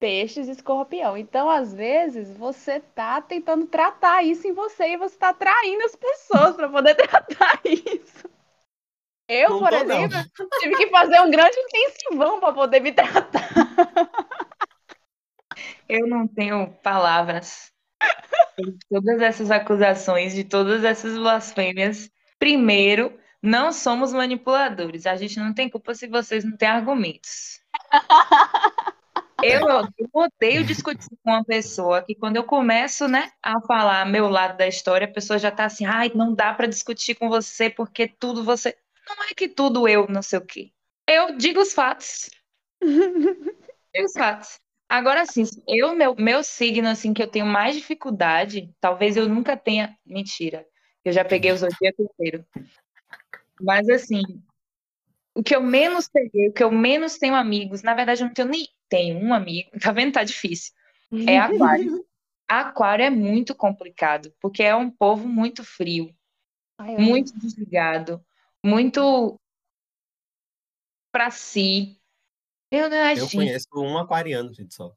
peixes 0.00 0.48
e 0.48 0.52
escorpião. 0.52 1.16
Então, 1.18 1.50
às 1.50 1.74
vezes, 1.74 2.30
você 2.36 2.80
tá 2.80 3.22
tentando 3.22 3.66
tratar 3.68 4.24
isso 4.24 4.48
em 4.48 4.54
você 4.54 4.90
e 4.94 4.98
você 4.98 5.18
tá 5.18 5.34
traindo 5.34 5.84
as 5.84 5.96
pessoas 5.96 6.56
para 6.56 6.68
poder 6.70 6.96
tratar 6.96 7.60
isso. 7.66 8.28
Eu, 9.32 9.50
Não 9.50 9.58
por 9.60 9.70
tô, 9.70 9.84
não. 9.84 10.04
exemplo, 10.04 10.18
tive 10.58 10.76
que 10.76 10.88
fazer 10.88 11.20
um 11.20 11.30
grande 11.30 11.56
intensivão 11.56 12.40
para 12.40 12.52
poder 12.52 12.80
me 12.80 12.90
tratar. 12.90 13.48
Eu 15.88 16.08
não 16.08 16.26
tenho 16.26 16.72
palavras. 16.82 17.70
de 18.58 18.76
Todas 18.90 19.20
essas 19.22 19.52
acusações, 19.52 20.34
de 20.34 20.42
todas 20.42 20.82
essas 20.82 21.16
blasfêmias. 21.16 22.10
Primeiro, 22.40 23.16
não 23.40 23.72
somos 23.72 24.12
manipuladores. 24.12 25.06
A 25.06 25.14
gente 25.14 25.38
não 25.38 25.54
tem 25.54 25.68
culpa 25.68 25.94
se 25.94 26.08
vocês 26.08 26.44
não 26.44 26.56
têm 26.56 26.68
argumentos. 26.68 27.60
Eu, 29.42 29.66
eu 29.96 30.10
odeio 30.12 30.64
discutir 30.64 31.08
com 31.24 31.30
uma 31.30 31.42
pessoa 31.42 32.02
que 32.02 32.14
quando 32.14 32.36
eu 32.36 32.44
começo, 32.44 33.08
né, 33.08 33.30
a 33.42 33.58
falar 33.62 34.04
meu 34.04 34.28
lado 34.28 34.58
da 34.58 34.68
história, 34.68 35.06
a 35.06 35.10
pessoa 35.10 35.38
já 35.38 35.50
tá 35.50 35.64
assim, 35.64 35.86
ai, 35.86 36.12
não 36.14 36.34
dá 36.34 36.52
pra 36.52 36.66
discutir 36.66 37.14
com 37.14 37.26
você 37.28 37.70
porque 37.70 38.06
tudo 38.06 38.44
você. 38.44 38.76
Não 39.16 39.24
é 39.24 39.34
que 39.34 39.48
tudo 39.48 39.88
eu 39.88 40.06
não 40.08 40.22
sei 40.22 40.38
o 40.38 40.46
quê. 40.46 40.70
Eu 41.08 41.36
digo 41.36 41.60
os 41.60 41.72
fatos. 41.72 42.30
Digo 42.80 44.06
os 44.06 44.12
fatos. 44.12 44.60
Agora 44.88 45.24
sim, 45.26 45.44
eu, 45.68 45.94
meu, 45.94 46.14
meu 46.16 46.42
signo, 46.42 46.88
assim, 46.88 47.12
que 47.12 47.22
eu 47.22 47.28
tenho 47.28 47.46
mais 47.46 47.76
dificuldade, 47.76 48.72
talvez 48.80 49.16
eu 49.16 49.28
nunca 49.28 49.56
tenha. 49.56 49.96
Mentira. 50.04 50.66
Eu 51.04 51.12
já 51.12 51.24
peguei 51.24 51.52
o 51.52 51.56
zodíaco 51.56 52.02
inteiro. 52.02 52.44
Mas 53.60 53.88
assim, 53.88 54.22
o 55.34 55.42
que 55.42 55.54
eu 55.54 55.62
menos 55.62 56.08
peguei, 56.08 56.48
o 56.48 56.52
que 56.52 56.62
eu 56.62 56.70
menos 56.70 57.18
tenho 57.18 57.34
amigos, 57.34 57.82
na 57.82 57.94
verdade, 57.94 58.22
eu 58.22 58.26
não 58.26 58.34
tenho 58.34 58.48
nem 58.48 58.68
tenho 58.88 59.18
um 59.18 59.32
amigo, 59.32 59.70
tá 59.80 59.92
vendo? 59.92 60.12
Tá 60.12 60.24
difícil. 60.24 60.72
É 61.26 61.38
aquário. 61.38 62.04
Aquário 62.48 63.04
é 63.04 63.10
muito 63.10 63.54
complicado, 63.54 64.34
porque 64.40 64.64
é 64.64 64.74
um 64.74 64.90
povo 64.90 65.28
muito 65.28 65.62
frio, 65.62 66.12
Ai, 66.76 66.96
muito 66.96 67.32
desligado, 67.38 68.20
muito 68.64 69.36
pra 71.12 71.30
si. 71.30 71.96
Eu 72.70 72.88
não 72.88 72.96
Eu 72.96 73.16
gente, 73.16 73.36
conheço 73.36 73.68
um 73.76 73.98
aquariano, 73.98 74.52
gente, 74.54 74.74
só. 74.74 74.94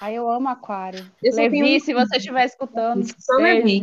Ai, 0.00 0.14
eu 0.14 0.30
amo 0.30 0.48
aquário. 0.48 1.10
Eu 1.20 1.34
Levi, 1.34 1.76
um 1.76 1.80
se 1.80 1.92
você 1.92 2.18
estiver 2.18 2.44
escutando, 2.44 3.04
Só 3.18 3.36
beijo, 3.38 3.66
Levi. 3.66 3.82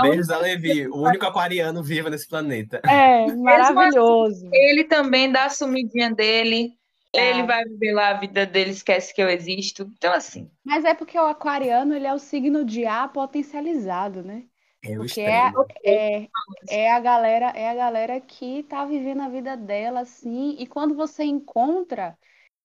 Beijos 0.00 0.30
a 0.30 0.38
Levi, 0.38 0.88
o 0.88 0.96
único 0.96 1.26
aquariano 1.26 1.82
vivo 1.82 2.08
nesse 2.08 2.26
planeta. 2.26 2.80
É, 2.88 3.26
maravilhoso. 3.34 4.48
Ele 4.50 4.84
também 4.84 5.30
dá 5.30 5.44
a 5.44 5.50
sumidinha 5.50 6.14
dele. 6.14 6.72
Tá. 7.12 7.20
Ele 7.20 7.42
vai 7.42 7.64
viver 7.64 7.92
lá 7.92 8.08
a 8.10 8.14
vida 8.14 8.46
dele, 8.46 8.70
esquece 8.70 9.14
que 9.14 9.22
eu 9.22 9.28
existo. 9.28 9.90
Então, 9.96 10.12
assim, 10.12 10.50
Mas 10.64 10.84
é 10.84 10.94
porque 10.94 11.18
o 11.18 11.26
aquariano, 11.26 11.94
ele 11.94 12.06
é 12.06 12.14
o 12.14 12.18
signo 12.18 12.64
de 12.64 12.86
ar 12.86 13.12
potencializado, 13.12 14.22
né? 14.22 14.44
É 14.92 14.96
o 14.96 14.98
Porque 14.98 15.20
é, 15.20 15.52
é, 15.84 16.28
é 16.68 16.92
a 16.92 17.00
galera, 17.00 17.46
é 17.54 17.70
a 17.70 17.74
galera 17.74 18.20
que 18.20 18.62
tá 18.64 18.84
vivendo 18.84 19.22
a 19.22 19.28
vida 19.28 19.56
dela 19.56 20.00
assim, 20.00 20.56
e 20.58 20.66
quando 20.66 20.94
você 20.94 21.24
encontra, 21.24 22.16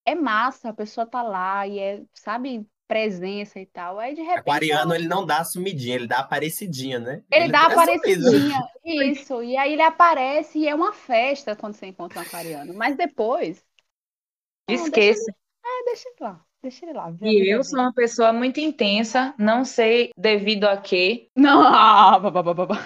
é 0.05 0.15
massa, 0.15 0.69
a 0.69 0.73
pessoa 0.73 1.05
tá 1.05 1.21
lá 1.21 1.67
e 1.67 1.79
é, 1.79 2.03
sabe, 2.13 2.65
presença 2.87 3.59
e 3.59 3.65
tal. 3.65 3.99
Aí 3.99 4.13
de 4.13 4.21
repente 4.21 4.39
Aquariano, 4.39 4.93
ele 4.93 5.07
não 5.07 5.25
dá 5.25 5.43
sumidinha, 5.43 5.95
ele 5.95 6.07
dá 6.07 6.19
aparecidinha, 6.19 6.99
né? 6.99 7.23
ele 7.31 7.49
dá 7.49 7.59
é 7.59 7.69
sumido. 7.69 7.81
aparecidinha, 7.81 8.59
isso, 8.83 9.41
e 9.41 9.55
aí 9.55 9.73
ele 9.73 9.81
aparece 9.81 10.59
e 10.59 10.67
é 10.67 10.75
uma 10.75 10.91
festa 10.91 11.55
quando 11.55 11.75
você 11.75 11.85
encontra 11.85 12.19
um 12.19 12.21
aquariano. 12.23 12.73
Mas 12.73 12.97
depois, 12.97 13.63
não, 14.69 14.75
deixa 14.75 14.83
ele, 14.83 15.11
esqueça. 15.11 15.31
é, 15.65 15.83
deixa 15.85 16.09
ele 16.09 16.17
lá, 16.19 16.45
deixa 16.61 16.85
ele 16.85 16.93
lá. 16.93 17.13
E 17.21 17.53
eu 17.53 17.63
sou 17.63 17.79
uma 17.79 17.93
pessoa 17.93 18.31
muito 18.31 18.59
intensa, 18.59 19.33
não 19.37 19.65
sei 19.65 20.11
devido 20.17 20.65
a 20.65 20.77
quê. 20.77 21.27
Não, 21.35 21.61
ah, 21.63 22.19
bá, 22.19 22.29
bá, 22.29 22.43
bá, 22.43 22.53
bá, 22.53 22.65
bá. 22.65 22.85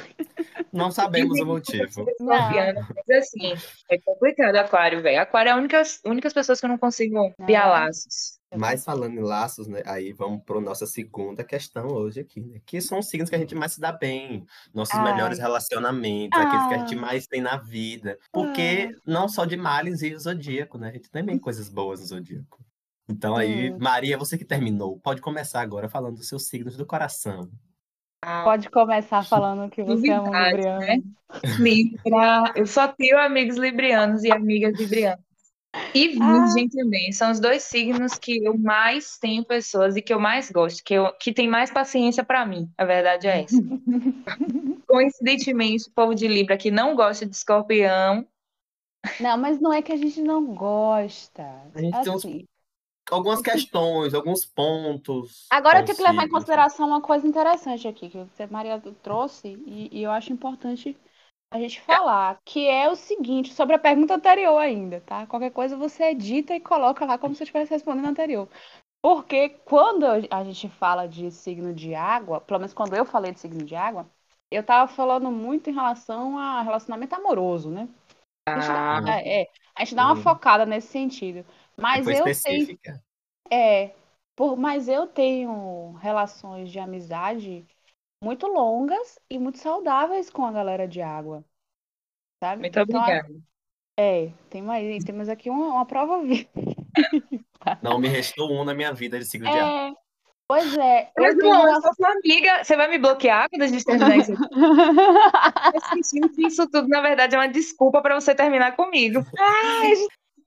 Não 0.72 0.91
sabemos 0.91 1.39
o 1.39 1.46
motivo. 1.46 2.05
Escorpiana, 2.10 2.88
mas 3.08 3.17
assim, 3.20 3.53
é 3.89 3.98
complicado 4.00 4.55
aquário, 4.58 5.01
velho. 5.01 5.22
Aquário 5.22 5.50
é 5.50 5.51
a 5.53 5.58
única, 5.58 5.82
únicas 6.05 6.34
pessoas 6.34 6.60
que 6.60 6.65
eu 6.65 6.70
não 6.70 6.77
consigo 6.77 7.34
criar 7.46 7.67
É. 7.67 7.70
laços. 7.70 8.36
Mas 8.58 8.86
falando 8.86 9.17
em 9.17 9.22
laços, 9.22 9.67
né? 9.67 9.82
Aí 9.86 10.13
vamos 10.13 10.41
para 10.46 10.62
nossa 10.62 10.86
segunda 10.86 11.44
questão 11.44 11.88
hoje 11.88 12.22
aqui, 12.22 12.39
né? 12.41 12.60
Que 12.65 12.79
são 12.79 13.00
os 13.00 13.10
signos 13.10 13.29
que 13.29 13.36
a 13.36 13.39
gente 13.39 13.53
mais 13.55 13.74
se 13.74 13.82
dá 13.82 13.91
bem, 13.91 14.46
nossos 14.74 14.96
Ai. 14.96 15.12
melhores 15.13 15.39
relacionamentos, 15.39 16.39
aqueles 16.39 16.67
que 16.67 16.74
a 16.74 16.77
gente 16.79 16.96
Ah. 16.96 17.01
mais 17.01 17.27
tem 17.27 17.41
na 17.41 17.58
vida. 17.58 18.17
Porque 18.32 18.96
não 19.05 19.27
só 19.27 19.44
de 19.46 19.58
males 19.58 20.01
e 20.01 20.13
o 20.13 20.20
zodíaco, 20.20 20.77
né? 20.77 20.89
A 20.89 20.91
gente 20.94 21.10
também 21.10 21.25
tem 21.36 21.39
coisas 21.39 21.67
boas 21.70 22.00
no 22.00 22.05
zodíaco. 22.08 22.63
Então 23.07 23.35
aí, 23.35 23.71
Hum. 23.71 23.77
Maria, 23.79 24.17
você 24.17 24.38
que 24.38 24.45
terminou, 24.45 25.00
pode 25.00 25.21
começar 25.21 25.62
agora 25.62 25.88
falando 25.88 26.15
dos 26.17 26.27
seus 26.27 26.47
signos 26.47 26.75
do 26.75 26.85
coração. 26.85 27.50
Ah, 28.24 28.43
Pode 28.43 28.69
começar 28.69 29.24
falando 29.25 29.69
que 29.69 29.83
você 29.83 30.09
é 30.09 30.19
um 30.19 30.24
Novidade, 30.24 30.55
libriano. 30.55 30.79
né? 30.79 31.01
Libra, 31.59 32.53
eu 32.55 32.65
só 32.65 32.88
tenho 32.88 33.19
amigos 33.19 33.57
librianos 33.57 34.24
e 34.24 34.31
amigas 34.31 34.79
librianas. 34.79 35.24
E 35.93 36.17
Ah. 36.19 36.45
Virgem 36.45 36.69
também. 36.69 37.12
São 37.12 37.29
os 37.31 37.39
dois 37.39 37.62
signos 37.63 38.17
que 38.17 38.43
eu 38.43 38.57
mais 38.57 39.17
tenho 39.19 39.45
pessoas 39.45 39.95
e 39.95 40.01
que 40.01 40.13
eu 40.13 40.19
mais 40.19 40.50
gosto, 40.50 40.81
que, 40.83 40.93
eu, 40.95 41.12
que 41.19 41.31
tem 41.33 41.47
mais 41.47 41.69
paciência 41.69 42.24
pra 42.24 42.45
mim. 42.45 42.67
A 42.77 42.85
verdade 42.85 43.27
é 43.27 43.43
essa. 43.43 43.57
Coincidentemente, 44.88 45.89
o 45.89 45.91
povo 45.91 46.15
de 46.15 46.27
Libra 46.27 46.57
que 46.57 46.71
não 46.71 46.95
gosta 46.95 47.25
de 47.25 47.35
escorpião, 47.35 48.25
Não, 49.19 49.38
mas 49.38 49.59
não 49.59 49.71
é 49.71 49.81
que 49.81 49.91
a 49.91 49.97
gente 49.97 50.21
não 50.21 50.45
gosta. 50.55 51.43
A 51.75 51.79
gente 51.81 52.01
tem 52.01 52.12
uns- 52.13 52.25
Assim, 52.25 52.45
Algumas 53.12 53.41
questões, 53.41 54.13
alguns 54.13 54.45
pontos. 54.45 55.47
Agora 55.51 55.79
eu 55.79 55.85
tenho 55.85 55.97
que 55.97 56.03
levar 56.03 56.25
em 56.25 56.29
consideração 56.29 56.88
uma 56.88 57.01
coisa 57.01 57.27
interessante 57.27 57.88
aqui, 57.88 58.09
que 58.09 58.43
a 58.43 58.47
Maria 58.47 58.81
trouxe, 59.03 59.50
e, 59.65 59.89
e 60.00 60.03
eu 60.03 60.12
acho 60.12 60.33
importante 60.33 60.97
a 61.51 61.59
gente 61.59 61.79
falar, 61.81 62.39
que 62.43 62.67
é 62.67 62.89
o 62.89 62.95
seguinte, 62.95 63.53
sobre 63.53 63.75
a 63.75 63.79
pergunta 63.79 64.15
anterior 64.15 64.57
ainda, 64.57 65.01
tá? 65.01 65.25
Qualquer 65.27 65.51
coisa 65.51 65.77
você 65.77 66.05
edita 66.05 66.55
e 66.55 66.59
coloca 66.59 67.05
lá 67.05 67.17
como 67.17 67.35
se 67.35 67.43
eu 67.43 67.45
estivesse 67.45 67.71
respondendo 67.71 68.07
anterior. 68.07 68.50
Porque 69.01 69.50
quando 69.65 70.05
a 70.05 70.43
gente 70.43 70.69
fala 70.69 71.07
de 71.07 71.31
signo 71.31 71.74
de 71.74 71.93
água, 71.95 72.41
pelo 72.41 72.59
menos 72.59 72.74
quando 72.74 72.95
eu 72.95 73.05
falei 73.05 73.31
de 73.31 73.39
signo 73.39 73.63
de 73.63 73.75
água, 73.75 74.09
eu 74.51 74.63
tava 74.63 74.91
falando 74.91 75.31
muito 75.31 75.69
em 75.69 75.74
relação 75.74 76.38
a 76.39 76.62
relacionamento 76.63 77.15
amoroso, 77.15 77.69
né? 77.69 77.88
A 78.47 78.59
gente 78.59 78.71
dá, 78.71 78.81
Ah. 78.97 79.21
é, 79.21 79.47
a 79.75 79.83
gente 79.83 79.95
dá 79.95 80.05
uma 80.05 80.13
Hum. 80.15 80.21
focada 80.21 80.65
nesse 80.65 80.88
sentido. 80.88 81.45
Mas 81.77 82.08
eu 82.08 82.24
tenho 82.24 82.29
específica. 82.29 83.03
é, 83.51 83.94
por, 84.36 84.58
mas 84.58 84.88
eu 84.88 85.08
tenho 85.08 85.94
relações 85.94 86.72
de 86.72 86.79
amizade 86.79 87.65
muito 88.24 88.48
longas 88.48 89.20
e 89.29 89.38
muito 89.38 89.60
saudáveis 89.60 90.29
com 90.29 90.46
a 90.46 90.51
galera 90.51 90.88
de 90.88 91.01
água, 91.01 91.44
sabe? 92.44 92.62
muito 92.62 92.79
Então, 92.79 92.84
obrigada. 92.84 93.27
é, 93.98 94.32
tem 94.50 94.62
mais, 94.62 95.03
temos 95.03 95.29
aqui 95.29 95.50
uma, 95.50 95.67
uma 95.67 95.86
prova 95.86 96.22
viva. 96.25 96.50
Não 97.82 98.00
me 98.00 98.08
restou 98.08 98.51
um 98.51 98.63
na 98.63 98.74
minha 98.74 98.94
vida 98.94 99.20
de 99.20 99.25
signo 99.25 99.50
de 99.50 99.58
água. 99.58 99.89
É, 99.89 99.94
pois 100.48 100.77
é, 100.77 101.12
eu 101.17 101.24
Mas 101.24 101.38
tenho 101.38 101.53
não, 101.53 101.67
eu 101.67 101.82
sou 101.82 101.94
sua 101.94 102.12
amiga. 102.12 102.63
Você 102.63 102.75
vai 102.75 102.88
me 102.88 102.98
bloquear 102.98 103.50
quando 103.50 103.63
a 103.63 103.67
gente 103.67 103.84
terminar 103.86 104.17
isso? 104.17 104.32
Eu 105.75 105.82
sentindo 105.82 106.29
que 106.29 106.48
isso 106.48 106.70
tudo, 106.70 106.88
na 106.88 107.01
verdade, 107.01 107.36
é 107.36 107.39
uma 107.39 107.48
desculpa 107.48 108.01
pra 108.01 108.15
você 108.15 108.34
terminar 108.36 108.75
comigo. 108.75 109.20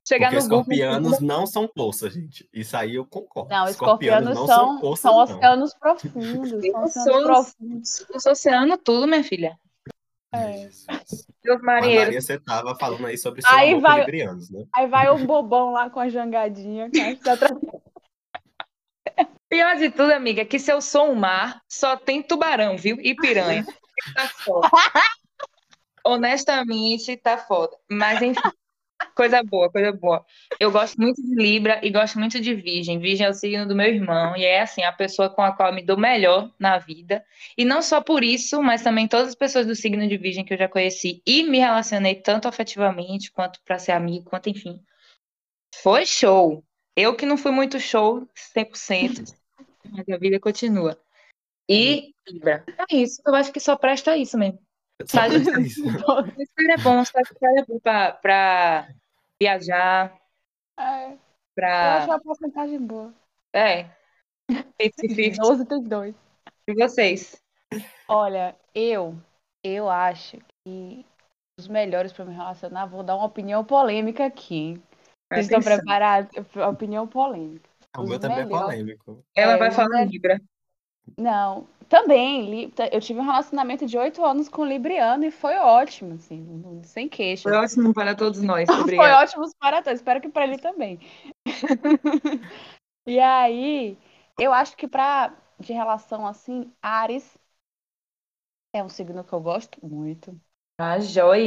Chegar 0.08 0.30
Porque 0.30 0.36
no 0.36 0.42
escorpianos 0.42 1.20
não 1.20 1.46
são 1.46 1.68
poças, 1.68 2.14
gente. 2.14 2.48
Isso 2.50 2.74
aí 2.74 2.94
eu 2.94 3.04
concordo. 3.04 3.50
Não, 3.50 3.68
escorpianos 3.68 4.34
não 4.34 4.46
são, 4.46 4.80
poças, 4.80 5.00
são 5.00 5.12
não. 5.12 5.22
oceanos 5.22 5.74
profundos, 5.74 6.50
são 6.50 6.84
oceanos 6.84 7.24
profundos. 7.24 8.06
Os 8.14 8.26
oceano, 8.26 8.78
tudo, 8.78 9.06
minha 9.06 9.22
filha. 9.22 9.58
É. 10.32 10.66
Marinheiros. 11.62 12.06
Maria, 12.06 12.20
você 12.22 12.38
tava 12.38 12.74
falando 12.74 13.06
aí 13.06 13.18
sobre 13.18 13.42
seu 13.42 13.50
Aí 13.54 13.70
amor 13.72 13.82
vai- 13.82 14.06
né? 14.06 14.64
Aí 14.74 14.86
vai 14.86 15.10
o 15.10 15.18
bobão 15.26 15.72
lá 15.72 15.90
com 15.90 16.00
a 16.00 16.08
jangadinha, 16.08 16.90
tá 17.22 17.36
tra- 17.36 17.50
Pior 19.50 19.76
de 19.76 19.90
tudo, 19.90 20.12
amiga, 20.12 20.40
é 20.40 20.44
que 20.46 20.58
se 20.58 20.72
eu 20.72 20.80
sou 20.80 21.10
um 21.10 21.14
mar, 21.14 21.60
só 21.68 21.96
tem 21.98 22.22
tubarão, 22.22 22.78
viu? 22.78 22.96
E 22.98 23.14
piranha. 23.14 23.66
Tá 24.14 24.28
foda. 24.28 24.68
Honestamente, 26.04 27.16
tá 27.16 27.36
foda. 27.36 27.76
Mas 27.90 28.22
enfim, 28.22 28.40
coisa 29.18 29.42
boa, 29.42 29.68
coisa 29.68 29.90
boa. 29.90 30.24
Eu 30.60 30.70
gosto 30.70 30.96
muito 31.00 31.20
de 31.20 31.34
Libra 31.34 31.80
e 31.82 31.90
gosto 31.90 32.20
muito 32.20 32.40
de 32.40 32.54
Virgem. 32.54 33.00
Virgem 33.00 33.26
é 33.26 33.28
o 33.28 33.34
signo 33.34 33.66
do 33.66 33.74
meu 33.74 33.88
irmão 33.88 34.36
e 34.36 34.44
é 34.44 34.60
assim, 34.60 34.84
a 34.84 34.92
pessoa 34.92 35.28
com 35.28 35.42
a 35.42 35.50
qual 35.50 35.70
eu 35.70 35.74
me 35.74 35.82
dou 35.82 35.96
melhor 35.96 36.54
na 36.56 36.78
vida. 36.78 37.24
E 37.56 37.64
não 37.64 37.82
só 37.82 38.00
por 38.00 38.22
isso, 38.22 38.62
mas 38.62 38.80
também 38.80 39.08
todas 39.08 39.30
as 39.30 39.34
pessoas 39.34 39.66
do 39.66 39.74
signo 39.74 40.06
de 40.06 40.16
Virgem 40.16 40.44
que 40.44 40.54
eu 40.54 40.58
já 40.58 40.68
conheci 40.68 41.20
e 41.26 41.42
me 41.42 41.58
relacionei 41.58 42.14
tanto 42.14 42.46
afetivamente 42.46 43.32
quanto 43.32 43.60
pra 43.64 43.76
ser 43.76 43.90
amigo, 43.90 44.30
quanto 44.30 44.48
enfim. 44.48 44.80
Foi 45.82 46.06
show. 46.06 46.64
Eu 46.96 47.16
que 47.16 47.26
não 47.26 47.36
fui 47.36 47.50
muito 47.50 47.80
show 47.80 48.24
100%, 48.56 49.34
mas 49.90 50.08
a 50.08 50.16
vida 50.16 50.38
continua. 50.38 50.96
e 51.68 52.14
Libra. 52.28 52.64
É 52.88 52.94
isso, 52.94 53.20
eu 53.26 53.34
acho 53.34 53.50
que 53.52 53.58
só 53.58 53.74
presta 53.74 54.16
isso 54.16 54.38
mesmo. 54.38 54.60
Cara 55.10 55.32
é 55.34 56.76
bom, 56.82 57.02
cara 57.40 57.60
é 57.60 57.64
bom 57.64 57.78
pra 57.80 58.88
viajar, 59.40 60.16
É, 60.78 61.12
eu 61.12 61.18
pra. 61.54 61.96
acho 61.98 62.06
uma 62.08 62.20
porcentagem 62.20 62.80
boa. 62.80 63.12
É. 63.54 63.84
50-50. 64.80 65.36
12 65.36 65.64
tem 65.66 65.82
2. 65.82 66.14
E 66.68 66.74
vocês? 66.74 67.42
Olha, 68.08 68.56
eu, 68.74 69.14
eu 69.62 69.88
acho 69.88 70.38
que 70.64 71.04
os 71.58 71.68
melhores 71.68 72.12
para 72.12 72.24
me 72.24 72.34
relacionar, 72.34 72.86
vou 72.86 73.02
dar 73.02 73.16
uma 73.16 73.26
opinião 73.26 73.64
polêmica 73.64 74.24
aqui? 74.26 74.80
Vocês 75.32 75.46
estão 75.46 75.60
preparados? 75.60 76.30
Opinião 76.56 77.06
polêmica. 77.06 77.68
O 77.96 78.02
Os 78.02 78.08
meu 78.10 78.18
também 78.20 78.38
é 78.38 78.44
melhores. 78.44 78.64
polêmico. 78.66 79.24
Ela 79.34 79.54
É, 79.54 79.58
vai 79.58 79.70
falar 79.70 80.04
Libra. 80.04 80.40
Não, 81.16 81.66
também, 81.88 82.72
eu 82.92 83.00
tive 83.00 83.20
um 83.20 83.24
relacionamento 83.24 83.86
de 83.86 83.96
oito 83.98 84.24
anos 84.24 84.48
com 84.48 84.62
o 84.62 84.66
Libriano 84.66 85.24
e 85.24 85.30
foi 85.30 85.56
ótimo, 85.56 86.14
assim, 86.14 86.82
sem 86.84 87.08
queixa. 87.08 87.44
Foi 87.44 87.52
ótimo 87.56 87.92
para 87.92 88.14
todos 88.14 88.40
nós. 88.42 88.68
Foi 88.94 89.10
Obrigada. 89.10 89.22
ótimo 89.22 89.44
para 89.58 89.82
todos, 89.82 89.98
espero 90.00 90.20
que 90.20 90.28
para 90.28 90.44
ele 90.44 90.58
também. 90.58 90.98
E 93.06 93.18
aí, 93.18 93.98
eu 94.38 94.52
acho 94.52 94.76
que 94.76 94.86
para 94.86 95.34
de 95.58 95.72
relação 95.72 96.26
assim, 96.26 96.72
Ares 96.82 97.36
é 98.72 98.82
um 98.82 98.88
signo 98.88 99.24
que 99.24 99.32
eu 99.32 99.40
gosto 99.40 99.78
muito. 99.86 100.38
A 100.78 100.98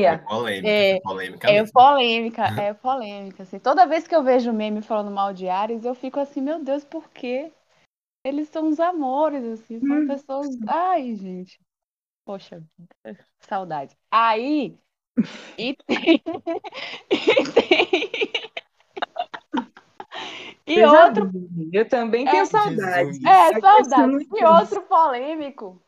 É 0.07 0.15
joia. 0.15 0.27
polêmica, 0.27 0.83
É, 0.83 0.93
é 0.93 0.97
polêmica 0.97 1.51
É 1.59 1.63
mesmo. 1.63 1.73
polêmica, 1.73 2.45
é 2.57 2.73
polêmica. 2.73 3.43
Assim. 3.43 3.59
Toda 3.59 3.87
vez 3.87 4.07
que 4.07 4.15
eu 4.15 4.23
vejo 4.23 4.53
meme 4.53 4.81
falando 4.83 5.11
mal 5.11 5.33
de 5.33 5.49
Ares, 5.49 5.85
eu 5.85 5.95
fico 5.95 6.19
assim, 6.19 6.41
meu 6.41 6.63
Deus, 6.63 6.83
por 6.85 7.09
quê? 7.11 7.51
Eles 8.23 8.49
são 8.49 8.67
uns 8.67 8.79
amores, 8.79 9.43
assim, 9.43 9.79
são 9.79 9.97
Hum. 9.97 10.07
pessoas. 10.07 10.47
Ai, 10.67 11.15
gente. 11.15 11.59
Poxa, 12.25 12.63
saudade. 13.39 13.97
Aí, 14.11 14.77
e 15.57 15.75
tem. 15.87 16.21
E 17.09 17.51
tem. 17.53 18.51
E 20.67 20.83
outro. 20.85 21.31
Eu 21.73 21.87
também 21.89 22.27
É. 22.27 22.31
tenho 22.31 22.45
saudade. 22.45 23.13
Jesus. 23.13 23.25
É, 23.25 23.51
Tá 23.53 23.61
pensando 23.61 24.11
saudade. 24.19 24.27
E 24.31 24.45
outro 24.45 24.81
polêmico 24.83 25.81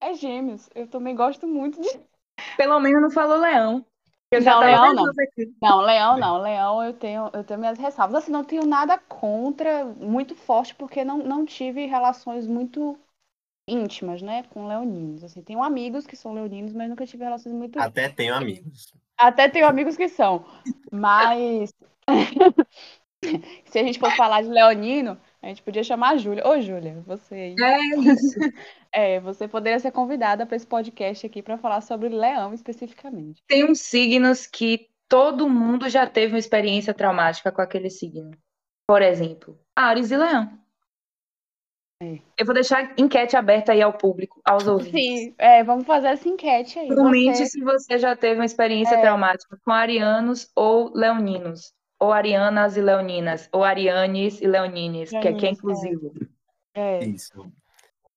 é 0.00 0.14
Gêmeos. 0.14 0.68
Eu 0.74 0.86
também 0.88 1.14
gosto 1.16 1.46
muito 1.46 1.80
de. 1.80 1.88
Pelo 2.56 2.78
menos 2.80 3.00
não 3.02 3.10
falou 3.10 3.38
leão. 3.38 3.84
Não, 4.40 4.60
leão 4.60 5.10
aqui. 5.18 5.54
Não, 5.60 5.80
leão 5.80 6.16
não. 6.16 6.38
Leão 6.40 6.82
eu 6.84 6.92
tenho, 6.94 7.30
eu 7.32 7.44
tenho 7.44 7.60
minhas 7.60 7.78
ressalvas. 7.78 8.22
Assim, 8.22 8.32
não 8.32 8.44
tenho 8.44 8.64
nada 8.64 8.96
contra 8.96 9.84
muito 9.84 10.34
forte, 10.34 10.74
porque 10.74 11.04
não, 11.04 11.18
não 11.18 11.44
tive 11.44 11.86
relações 11.86 12.46
muito 12.46 12.98
íntimas, 13.68 14.22
né, 14.22 14.44
com 14.50 14.66
leoninos. 14.66 15.22
Assim, 15.24 15.42
tenho 15.42 15.62
amigos 15.62 16.06
que 16.06 16.16
são 16.16 16.32
leoninos, 16.32 16.72
mas 16.72 16.88
nunca 16.88 17.06
tive 17.06 17.24
relações 17.24 17.54
muito 17.54 17.78
Até 17.80 18.08
tenho 18.08 18.34
amigos. 18.34 18.92
Até 19.16 19.48
tenho 19.48 19.66
amigos 19.66 19.96
que 19.96 20.08
são. 20.08 20.44
Mas 20.90 21.72
se 23.66 23.78
a 23.78 23.84
gente 23.84 23.98
for 23.98 24.10
falar 24.12 24.42
de 24.42 24.48
leonino, 24.48 25.18
a 25.42 25.48
gente 25.48 25.62
podia 25.62 25.82
chamar 25.82 26.10
a 26.10 26.16
Júlia. 26.16 26.46
Ô, 26.46 26.60
Júlia, 26.60 27.02
você 27.06 27.34
aí. 27.34 27.54
É 27.60 27.78
isso. 27.96 28.38
É, 28.94 29.18
você 29.20 29.48
poderia 29.48 29.78
ser 29.80 29.90
convidada 29.90 30.44
para 30.44 30.54
esse 30.54 30.66
podcast 30.66 31.26
aqui 31.26 31.42
para 31.42 31.56
falar 31.56 31.80
sobre 31.80 32.10
leão 32.10 32.52
especificamente. 32.52 33.42
Tem 33.48 33.64
uns 33.64 33.80
signos 33.80 34.46
que 34.46 34.90
todo 35.08 35.48
mundo 35.48 35.88
já 35.88 36.06
teve 36.06 36.34
uma 36.34 36.38
experiência 36.38 36.92
traumática 36.92 37.50
com 37.50 37.62
aquele 37.62 37.88
signo. 37.88 38.32
Por 38.86 39.00
exemplo, 39.00 39.58
Ares 39.74 40.10
e 40.10 40.16
Leão. 40.18 40.58
É. 42.02 42.18
Eu 42.36 42.44
vou 42.44 42.52
deixar 42.54 42.92
enquete 42.98 43.34
aberta 43.36 43.72
aí 43.72 43.80
ao 43.80 43.92
público, 43.94 44.42
aos 44.44 44.66
ouvintes. 44.66 44.92
Sim, 44.92 45.34
é, 45.38 45.62
vamos 45.64 45.86
fazer 45.86 46.08
essa 46.08 46.28
enquete 46.28 46.78
aí. 46.78 46.88
Comente 46.88 47.38
Você- 47.38 47.46
se 47.46 47.60
você 47.62 47.96
já 47.98 48.14
teve 48.14 48.40
uma 48.40 48.44
experiência 48.44 48.96
É. 48.96 49.00
traumática 49.00 49.56
com 49.64 49.70
arianos 49.72 50.50
ou 50.54 50.92
leoninos. 50.94 51.72
Ou 52.02 52.12
arianas 52.12 52.76
e 52.76 52.80
leoninas. 52.80 53.48
Ou 53.52 53.62
arianes 53.62 54.40
e 54.40 54.46
leonines, 54.48 55.10
que 55.10 55.16
aqui 55.16 55.28
é 55.28 55.30
Leonines, 55.30 55.44
é. 55.44 55.52
inclusivo. 55.52 56.12
é. 56.74 57.04
Isso. 57.04 57.52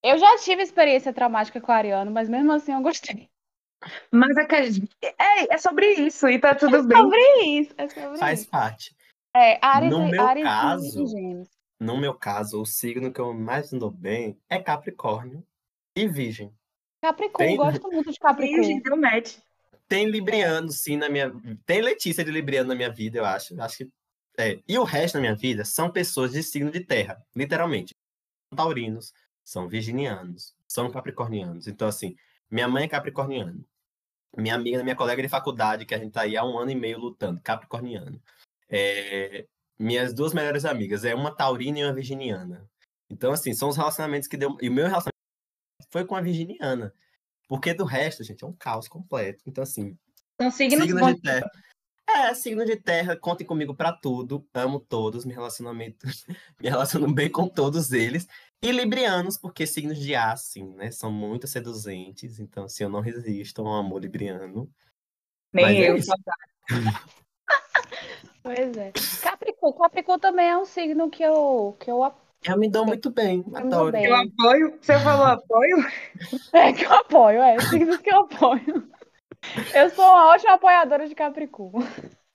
Eu 0.02 0.18
já 0.18 0.36
tive 0.38 0.62
experiência 0.62 1.12
traumática 1.12 1.60
com 1.60 1.70
o 1.70 1.74
Ariano, 1.74 2.10
mas 2.10 2.28
mesmo 2.28 2.50
assim 2.52 2.72
eu 2.72 2.80
gostei. 2.80 3.28
Mas 4.10 4.36
é, 4.36 4.44
que, 4.44 4.54
é, 5.02 5.54
é 5.54 5.58
sobre 5.58 5.86
isso 5.94 6.28
e 6.28 6.38
tá 6.40 6.52
tudo 6.54 6.76
É 6.76 6.82
bem. 6.82 6.96
sobre 6.96 7.20
isso, 7.60 7.74
é 7.78 7.88
sobre 7.88 8.18
Faz 8.18 8.40
isso. 8.40 8.50
parte. 8.50 8.96
É, 9.36 9.58
Ares, 9.64 9.90
No 9.90 10.08
e- 10.08 10.10
meu 10.10 10.26
Ares 10.26 10.42
e- 10.42 10.46
caso, 10.46 11.04
e. 11.16 11.42
No 11.78 11.96
meu 11.96 12.14
caso, 12.14 12.60
o 12.62 12.66
signo 12.66 13.12
que 13.12 13.20
eu 13.20 13.32
mais 13.34 13.70
dou 13.70 13.90
bem 13.90 14.36
é 14.50 14.58
Capricórnio 14.58 15.44
e 15.94 16.08
Virgem. 16.08 16.52
Capricórnio, 17.02 17.48
Tem- 17.48 17.56
gosto 17.56 17.82
muito 17.92 18.10
de 18.10 18.18
Virgem 18.38 18.80
Capricórnio. 18.80 18.82
deu 18.82 18.96
match. 18.96 19.36
Tem 19.88 20.10
Libriano, 20.10 20.70
sim, 20.70 20.96
na 20.96 21.08
minha. 21.08 21.32
Tem 21.64 21.80
Letícia 21.80 22.24
de 22.24 22.30
Libriano 22.30 22.68
na 22.68 22.74
minha 22.74 22.90
vida, 22.90 23.18
eu 23.18 23.24
acho. 23.24 23.60
Acho 23.60 23.78
que. 23.78 23.90
É. 24.38 24.60
E 24.68 24.78
o 24.78 24.84
resto 24.84 25.14
da 25.14 25.20
minha 25.20 25.34
vida 25.34 25.64
são 25.64 25.90
pessoas 25.90 26.32
de 26.32 26.42
signo 26.42 26.70
de 26.70 26.80
terra, 26.80 27.24
literalmente. 27.34 27.94
São 28.50 28.56
taurinos, 28.56 29.12
são 29.44 29.68
virginianos, 29.68 30.54
são 30.68 30.90
capricornianos. 30.90 31.66
Então, 31.66 31.88
assim, 31.88 32.16
minha 32.50 32.68
mãe 32.68 32.84
é 32.84 32.88
capricorniana. 32.88 33.64
Minha 34.36 34.54
amiga, 34.54 34.82
minha 34.82 34.96
colega 34.96 35.22
de 35.22 35.28
faculdade, 35.28 35.86
que 35.86 35.94
a 35.94 35.98
gente 35.98 36.12
tá 36.12 36.22
aí 36.22 36.36
há 36.36 36.44
um 36.44 36.58
ano 36.58 36.70
e 36.70 36.74
meio 36.74 36.98
lutando, 36.98 37.40
capricorniano. 37.40 38.20
É, 38.68 39.46
minhas 39.78 40.12
duas 40.12 40.34
melhores 40.34 40.64
amigas, 40.64 41.04
é 41.04 41.14
uma 41.14 41.34
taurina 41.34 41.78
e 41.78 41.84
uma 41.84 41.94
virginiana. 41.94 42.68
Então, 43.08 43.32
assim, 43.32 43.54
são 43.54 43.68
os 43.68 43.76
relacionamentos 43.76 44.28
que 44.28 44.36
deu. 44.36 44.56
E 44.60 44.68
o 44.68 44.72
meu 44.72 44.84
relacionamento 44.84 45.12
foi 45.90 46.04
com 46.04 46.16
a 46.16 46.20
virginiana. 46.20 46.92
Porque 47.48 47.72
do 47.74 47.84
resto, 47.84 48.24
gente, 48.24 48.42
é 48.44 48.46
um 48.46 48.52
caos 48.52 48.88
completo. 48.88 49.42
Então, 49.46 49.62
assim, 49.62 49.96
São 50.40 50.50
signos 50.50 50.84
signos 50.84 51.00
bons. 51.00 51.14
de 51.14 51.20
terra. 51.22 51.50
É, 52.08 52.34
signo 52.34 52.64
de 52.64 52.76
terra, 52.76 53.16
contem 53.16 53.46
comigo 53.46 53.74
pra 53.74 53.92
tudo. 53.92 54.46
Amo 54.54 54.78
todos, 54.78 55.24
me 55.24 55.34
relacionamento, 55.34 56.06
me 56.60 56.68
relaciono 56.68 57.12
bem 57.12 57.28
com 57.30 57.48
todos 57.48 57.92
eles. 57.92 58.26
E 58.62 58.70
librianos, 58.72 59.36
porque 59.36 59.66
signos 59.66 59.98
de 59.98 60.14
ar, 60.14 60.32
assim, 60.32 60.64
né? 60.74 60.90
São 60.90 61.10
muito 61.10 61.46
seduzentes. 61.46 62.38
Então, 62.38 62.64
assim, 62.64 62.84
eu 62.84 62.90
não 62.90 63.00
resisto 63.00 63.60
ao 63.60 63.74
amor 63.74 64.00
libriano. 64.02 64.70
Nem 65.52 65.82
é 65.84 65.90
eu. 65.90 65.96
isso. 65.96 66.10
Pois 68.42 68.76
é. 68.76 68.92
Capricórnio, 69.22 69.78
Capricórnio 69.80 70.20
também 70.20 70.48
é 70.48 70.56
um 70.56 70.64
signo 70.64 71.10
que 71.10 71.22
eu, 71.22 71.76
que 71.80 71.90
eu 71.90 72.04
ap- 72.04 72.16
Eu 72.46 72.56
me 72.58 72.68
dou 72.68 72.86
muito 72.86 73.10
bem, 73.10 73.44
adoro. 73.54 73.92
bem. 73.92 74.04
Eu 74.06 74.14
apoio. 74.16 74.78
Você 74.80 74.98
falou 75.00 75.26
apoio? 75.26 75.76
É 76.52 76.72
que 76.72 76.84
eu 76.84 76.92
apoio, 76.92 77.40
é, 77.42 77.58
signos 77.60 77.96
que 77.98 78.10
eu 78.12 78.20
apoio. 78.20 78.88
Eu 79.74 79.90
sou 79.90 80.04
uma 80.04 80.32
ótima 80.32 80.54
apoiadora 80.54 81.08
de 81.08 81.14
Capricórnio. 81.14 81.86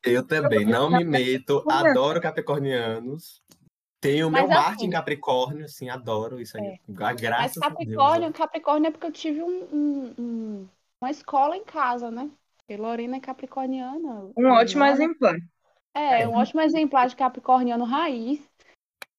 Eu 0.04 0.26
também, 0.26 0.66
não 0.66 0.90
me 0.90 1.04
meto, 1.04 1.64
adoro 1.70 2.20
capricornianos. 2.22 3.42
Tenho 4.00 4.28
o 4.28 4.32
meu 4.32 4.48
Mas, 4.48 4.58
Marte 4.58 4.76
assim- 4.78 4.86
em 4.88 4.90
Capricórnio, 4.90 5.66
assim, 5.66 5.90
adoro 5.90 6.40
isso 6.42 6.58
aí. 6.58 6.80
Mas 6.88 7.22
Graças 7.22 7.58
a 7.58 7.68
Deus. 7.70 7.78
Capricórnio, 7.78 8.34
Capricórnio 8.34 8.88
é 8.88 8.92
porque 8.92 9.06
eu 9.06 9.12
tive 9.12 9.44
um, 9.44 9.64
um- 9.72 10.14
um- 10.18 10.68
uma 11.00 11.12
escola 11.12 11.56
em 11.56 11.64
casa, 11.64 12.10
né? 12.10 12.30
Porque 12.58 12.82
Lorena 12.82 13.18
é 13.18 13.20
capricorniana. 13.20 14.32
Um 14.36 14.50
ótimo 14.50 14.84
exemplar. 14.86 15.36
É, 15.94 16.22
É. 16.24 16.28
um 16.28 16.34
ótimo 16.36 16.62
exemplar 16.62 17.08
de 17.08 17.16
capricorniano 17.16 17.84
raiz. 17.84 18.40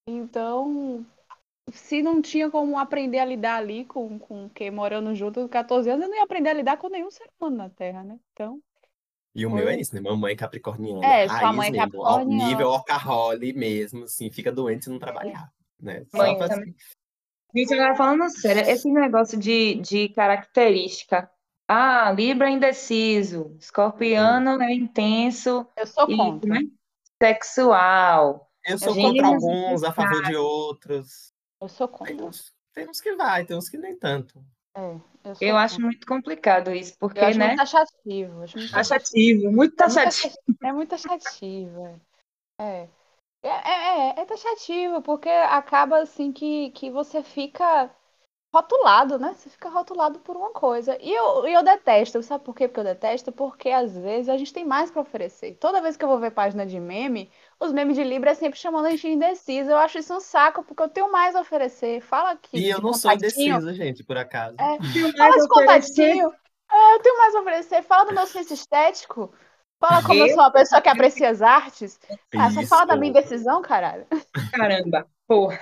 Então, 0.07 1.07
se 1.71 2.03
não 2.03 2.21
tinha 2.21 2.51
como 2.51 2.79
aprender 2.79 3.19
a 3.19 3.25
lidar 3.25 3.57
ali 3.57 3.85
com, 3.85 4.19
com 4.19 4.49
quem 4.51 4.71
morando 4.71 5.15
junto 5.15 5.41
com 5.41 5.49
14 5.49 5.91
anos, 5.91 6.05
eu 6.05 6.09
não 6.11 6.17
ia 6.17 6.25
aprender 6.25 6.51
a 6.51 6.55
lidar 6.55 6.77
com 6.77 6.89
nenhum 6.89 7.11
ser 7.11 7.29
humano 7.41 7.57
na 7.57 7.71
Terra, 7.71 8.03
né? 8.03 8.19
Então, 8.33 8.61
E 9.35 9.47
o 9.47 9.51
meu 9.51 9.69
é 9.69 9.81
isso, 9.81 9.95
né? 9.95 10.01
Mamãe 10.01 10.35
capricorniana. 10.35 11.07
É, 11.07 11.29
sua 11.29 11.53
mãe 11.53 11.69
é 11.69 11.71
mesmo, 11.71 11.85
capricorniana. 11.85 12.49
nível 12.49 12.73
alcarrole 12.73 13.53
mesmo, 13.53 14.05
assim, 14.05 14.31
fica 14.31 14.51
doente 14.51 14.85
se 14.85 14.91
não 14.91 14.99
trabalhar, 14.99 15.51
né? 15.81 16.05
Só 16.11 16.19
Mãe 16.19 16.39
também. 16.39 16.75
Gente, 17.55 17.75
agora 17.75 17.95
falando 17.95 18.29
sério, 18.31 18.63
esse 18.63 18.91
negócio 18.91 19.39
de, 19.39 19.75
de 19.77 20.09
característica. 20.09 21.31
Ah, 21.69 22.11
Libra 22.11 22.49
é 22.49 22.53
indeciso, 22.53 23.57
Escorpiano 23.59 24.61
é 24.63 24.75
intenso 24.75 25.67
eu 25.77 25.87
sou 25.87 26.11
e 26.11 26.17
contra. 26.17 26.49
né, 26.49 26.61
sexual. 27.23 28.52
Eu 28.67 28.79
sou 28.79 28.95
contra 28.95 29.27
alguns, 29.27 29.83
a 29.83 29.93
favor 29.93 30.23
de 30.25 30.37
outros. 30.37 31.33
Eu 31.61 31.69
sou 31.69 31.89
Tem 31.89 32.17
contra. 32.17 32.27
uns, 32.27 32.53
tem 32.73 32.89
uns 32.89 33.01
que 33.01 33.15
vai, 33.17 33.45
tem 33.45 33.57
uns 33.57 33.69
que 33.69 33.77
nem 33.77 33.97
tanto. 33.99 34.45
É, 34.75 34.81
eu 35.25 35.37
Eu 35.41 35.57
acho 35.57 35.81
muito 35.81 36.07
complicado 36.07 36.73
isso, 36.73 36.97
porque, 36.99 37.21
Eu 37.21 37.27
acho 37.27 37.39
né? 37.39 37.49
muito 37.49 37.59
taxativo. 37.59 38.33
eu 38.39 38.43
acho 38.43 38.59
muito 38.59 38.73
Taxativo, 38.73 39.53
muito 39.53 39.53
É 39.53 39.53
muito 39.53 39.77
taxativo. 39.77 40.35
É 40.65 40.73
muito 40.73 40.91
taxativo, 40.91 41.87
é. 41.87 42.01
É. 42.65 42.89
É, 43.45 43.49
é, 43.49 44.15
é, 44.19 44.21
é 44.21 44.25
taxativo, 44.25 45.03
porque 45.03 45.29
acaba 45.29 46.01
assim 46.01 46.33
que, 46.33 46.71
que 46.71 46.91
você 46.91 47.23
fica 47.23 47.91
rotulado, 48.55 49.19
né? 49.19 49.35
Você 49.35 49.51
fica 49.51 49.69
rotulado 49.69 50.21
por 50.21 50.37
uma 50.37 50.51
coisa. 50.53 50.97
E 51.01 51.11
eu, 51.13 51.47
e 51.47 51.53
eu 51.55 51.63
detesto. 51.63 52.23
Sabe 52.23 52.45
por 52.45 52.55
quê? 52.55 52.69
Porque 52.69 52.81
eu 52.81 52.85
detesto? 52.85 53.33
Porque 53.33 53.71
às 53.71 53.97
vezes 53.97 54.29
a 54.29 54.37
gente 54.37 54.53
tem 54.53 54.65
mais 54.65 54.91
pra 54.91 55.03
oferecer. 55.03 55.57
Toda 55.57 55.81
vez 55.83 55.97
que 55.97 56.05
eu 56.05 56.09
vou 56.09 56.19
ver 56.21 56.33
página 56.33 56.67
de 56.67 56.79
meme, 56.81 57.31
os 57.63 57.73
memes 57.73 57.97
de 57.97 58.03
Libra 58.03 58.33
é 58.33 58.35
sempre 58.35 58.59
chamando 58.59 58.87
a 58.87 58.91
gente 58.91 59.09
indecisa. 59.09 59.71
Eu 59.71 59.79
acho 59.79 59.99
isso 59.99 60.15
um 60.15 60.21
saco, 60.21 60.65
porque 60.65 60.83
eu 60.83 60.89
tenho 60.89 61.11
mais 61.11 61.37
a 61.37 61.41
oferecer. 61.41 62.01
Fala 62.01 62.33
aqui. 62.33 62.59
E 62.59 62.69
eu 62.69 62.79
de 62.79 62.83
não 62.83 62.93
sou 62.93 63.13
indecisa, 63.13 63.73
gente, 63.73 64.03
por 64.03 64.17
acaso. 64.17 64.57
É, 64.59 65.13
Fala 65.17 65.37
de 65.37 65.49
contatinho. 65.49 66.33
É, 66.71 66.95
eu 66.95 67.01
tenho 67.01 67.19
mais 67.19 67.35
a 67.35 67.41
oferecer. 67.41 67.83
Fala 67.83 68.05
do 68.05 68.15
meu 68.15 68.27
senso 68.27 68.53
estético. 68.53 69.33
Fala 69.79 70.03
como 70.03 70.21
eu 70.21 70.27
Eu? 70.27 70.35
sou 70.35 70.45
uma 70.45 70.53
pessoa 70.53 70.81
que 70.81 70.89
aprecia 70.89 71.29
as 71.29 71.43
artes. 71.43 71.99
Ah, 72.37 72.51
só 72.51 72.63
fala 72.63 72.85
da 72.85 72.97
minha 72.97 73.11
indecisão, 73.11 73.61
caralho. 73.63 74.07
Caramba, 74.53 75.07
porra. 75.27 75.59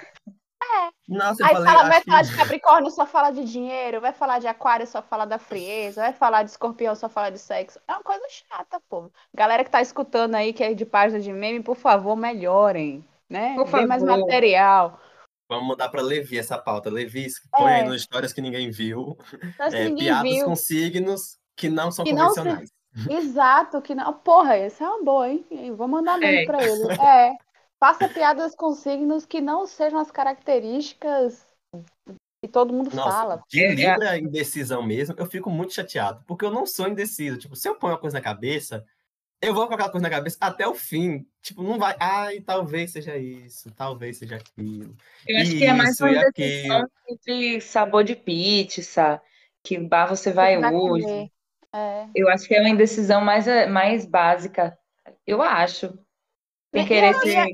Nossa, 1.09 1.43
eu 1.43 1.47
Aí 1.47 1.53
falei, 1.55 1.73
fala, 1.73 1.89
vai 1.89 2.01
falar 2.03 2.23
de 2.23 2.37
Capricórnio, 2.37 2.91
só 2.91 3.07
fala 3.07 3.31
de 3.31 3.45
dinheiro. 3.45 4.01
Vai 4.01 4.13
falar 4.13 4.39
de 4.39 4.47
Aquário, 4.47 4.87
só 4.87 5.03
fala 5.03 5.25
da 5.25 5.39
frieza. 5.39 6.03
Vai 6.03 6.13
falar 6.13 6.43
de 6.45 6.51
Escorpião, 6.51 6.95
só 6.95 7.09
fala 7.09 7.31
de 7.31 7.39
sexo. 7.39 7.81
É 7.89 7.93
uma 7.93 8.03
coisa 8.03 8.25
chata, 8.29 8.81
pô. 8.89 9.11
Galera 9.35 9.65
que 9.65 9.71
tá 9.71 9.81
escutando 9.83 10.35
aí, 10.37 10.53
que 10.53 10.63
é 10.63 10.73
de 10.75 10.85
página 10.87 11.19
de 11.21 11.33
meme, 11.33 11.63
por 11.63 11.77
favor, 11.77 12.15
melhorem. 12.17 13.05
Né? 13.29 13.55
Por 13.57 13.65
Dê 13.71 13.87
mais 13.87 14.03
favor. 14.03 14.21
material. 14.21 15.01
Vamos 15.49 15.67
mudar 15.67 15.89
pra 15.89 16.01
Levi 16.03 16.39
essa 16.39 16.57
pauta. 16.59 16.89
Levi, 16.91 17.27
põe 17.51 17.73
aí 17.73 17.81
É. 17.81 17.85
nas 17.85 17.97
histórias 18.03 18.33
que 18.33 18.41
ninguém 18.41 18.71
viu. 18.71 19.17
Mas 19.59 19.75
É, 19.75 19.85
ninguém 19.85 20.05
piadas 20.07 20.31
viu. 20.33 20.45
com 20.45 20.55
signos 20.57 21.37
que 21.57 21.69
não 21.69 21.91
são 21.91 22.05
Que 22.05 22.13
não 22.13 22.31
se- 22.31 22.37
convencionais. 22.37 22.71
Exato, 23.09 23.81
que 23.83 23.95
não. 23.95 24.13
Porra, 24.13 24.57
essa 24.57 24.85
é 24.85 24.89
uma 24.89 25.05
boa, 25.05 25.29
hein? 25.29 25.45
Eu 25.51 25.77
Vou 25.77 25.87
mandar 25.89 26.19
meme 26.19 26.43
É. 26.43 26.47
pra 26.47 26.63
ele. 26.63 26.73
É. 27.09 27.33
Faça 27.81 28.09
piadas 28.09 28.55
com 28.55 28.75
signos 28.75 29.25
que 29.25 29.41
não 29.41 29.67
sejam 29.67 29.99
as 29.99 30.11
características 30.11 31.47
que 32.43 32.51
todo 32.51 32.73
mundo 32.73 32.95
Nossa, 32.95 33.11
fala. 33.11 33.43
de 33.49 33.63
É, 33.63 33.67
é. 33.69 33.75
Libra 33.75 34.19
indecisão 34.19 34.83
mesmo, 34.83 35.15
eu 35.19 35.27
fico 35.27 35.51
muito 35.51 35.75
chateado, 35.75 36.23
porque 36.27 36.45
eu 36.45 36.51
não 36.51 36.67
sou 36.67 36.89
indeciso. 36.89 37.39
Tipo, 37.39 37.57
se 37.57 37.69
eu 37.69 37.75
ponho 37.75 37.95
uma 37.95 37.99
coisa 37.99 38.19
na 38.19 38.23
cabeça, 38.23 38.85
eu 39.43 39.55
vou 39.55 39.67
com 39.67 39.75
aquela 39.75 39.91
coisa 39.91 40.03
na 40.03 40.15
cabeça 40.15 40.37
até 40.41 40.67
o 40.67 40.75
fim. 40.75 41.27
Tipo, 41.43 41.63
não 41.63 41.79
vai. 41.79 41.97
Ai, 41.99 42.41
talvez 42.41 42.93
seja 42.93 43.17
isso, 43.17 43.71
talvez 43.73 44.19
seja 44.19 44.37
aquilo. 44.37 44.95
Eu 45.27 45.39
acho 45.39 45.51
que 45.51 45.65
é 45.65 45.73
mais 45.73 46.01
uma 46.01 46.31
decisão 46.31 46.89
entre 47.09 47.61
sabor 47.61 48.05
de 48.05 48.17
pizza, 48.17 49.23
que 49.63 49.79
bar 49.79 50.07
você 50.07 50.33
vai 50.33 50.57
hoje. 50.59 51.05
comer. 51.05 51.31
É. 51.75 52.09
Eu 52.15 52.29
acho 52.29 52.49
que 52.49 52.55
é 52.55 52.61
uma 52.61 52.69
indecisão 52.69 53.21
mais, 53.21 53.47
mais 53.69 54.05
básica. 54.05 54.79
Eu 55.27 55.41
acho. 55.41 55.99
Sem 56.75 56.87
querer 56.87 57.15
ser. 57.17 57.47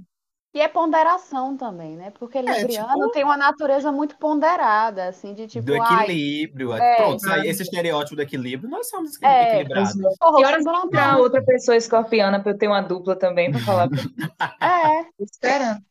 E 0.57 0.61
é 0.61 0.69
ponderação 0.69 1.55
também, 1.55 1.97
né? 1.97 2.11
Porque 2.12 2.40
Libriano 2.40 2.95
tipo- 2.95 3.11
tem 3.11 3.23
uma 3.23 3.37
natureza 3.37 3.92
muito 3.92 4.16
ponderada, 4.16 5.07
assim, 5.09 5.35
de 5.35 5.47
tipo, 5.47 5.66
do 5.66 5.83
ai, 5.83 6.05
equilíbrio. 6.05 6.73
é. 6.73 6.97
Pronto, 6.97 7.19
isso 7.19 7.31
aí, 7.31 7.47
esse 7.47 7.62
estereótipo 7.62 8.16
do 8.16 8.23
equilíbrio, 8.23 8.71
nós 8.71 8.88
somos 8.88 9.23
É, 9.23 9.49
equilibrados. 9.61 9.92
porra, 10.19 10.37
Que 10.38 10.42
o 10.42 10.47
horas 10.47 10.59
símbolo 10.64 10.81
que 10.81 10.87
entrar 10.87 11.12
não. 11.12 11.21
outra 11.21 11.45
pessoa 11.45 11.77
escorpiana 11.77 12.40
pra 12.42 12.53
eu 12.53 12.59
ter 12.59 12.69
uma 12.69 12.81
dupla 12.81 13.14
também 13.14 13.51
pra 13.51 13.61
falar? 13.61 13.88
É. 14.62 15.07
Esperando. 15.21 15.85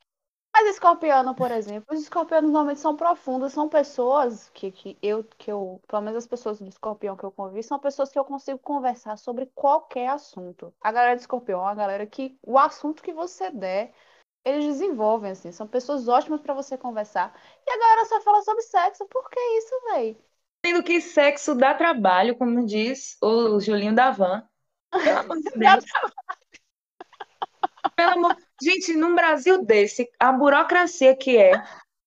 Mas 0.51 0.67
escorpiano, 0.69 1.35
por 1.35 1.51
exemplo, 1.51 1.93
os 1.93 2.01
escorpianos 2.01 2.49
normalmente 2.49 2.79
são 2.79 2.95
profundos, 2.95 3.53
são 3.53 3.69
pessoas 3.69 4.49
que, 4.51 4.71
que 4.71 4.97
eu, 4.99 5.23
que 5.37 5.51
eu, 5.51 5.79
pelo 5.87 6.01
menos 6.01 6.17
as 6.17 6.25
pessoas 6.27 6.57
do 6.59 6.67
escorpião 6.67 7.15
que 7.15 7.23
eu 7.25 7.29
convivi, 7.31 7.61
são 7.61 7.77
pessoas 7.77 8.09
que 8.09 8.17
eu 8.17 8.25
consigo 8.25 8.57
conversar 8.57 9.15
sobre 9.17 9.45
qualquer 9.53 10.07
assunto. 10.07 10.73
A 10.81 10.91
galera 10.91 11.15
do 11.15 11.19
escorpião 11.19 11.59
é 11.59 11.63
uma 11.63 11.75
galera 11.75 12.07
que 12.07 12.35
o 12.41 12.57
assunto 12.57 13.03
que 13.03 13.13
você 13.13 13.51
der, 13.51 13.93
eles 14.45 14.65
desenvolvem, 14.65 15.31
assim, 15.31 15.51
são 15.51 15.67
pessoas 15.67 16.07
ótimas 16.07 16.39
pra 16.39 16.53
você 16.53 16.77
conversar. 16.77 17.33
E 17.65 17.71
a 17.71 17.77
galera 17.77 18.05
só 18.05 18.21
fala 18.21 18.43
sobre 18.43 18.61
sexo, 18.61 19.05
por 19.07 19.27
que 19.29 19.39
isso, 19.39 19.75
véi? 19.91 20.17
Sendo 20.63 20.83
que 20.83 21.01
sexo 21.01 21.55
dá 21.55 21.73
trabalho, 21.73 22.37
como 22.37 22.65
diz 22.65 23.17
o 23.21 23.59
Julinho 23.59 23.95
da 23.95 24.11
Van. 24.11 24.47
Pelo 24.91 25.19
amor 25.19 25.37
de 25.37 25.49
Deus. 25.57 25.85
Pelo 27.95 28.11
amor... 28.11 28.37
Gente, 28.61 28.93
num 28.93 29.15
Brasil 29.15 29.65
desse, 29.65 30.09
a 30.17 30.31
burocracia 30.31 31.15
que 31.15 31.37
é, 31.37 31.51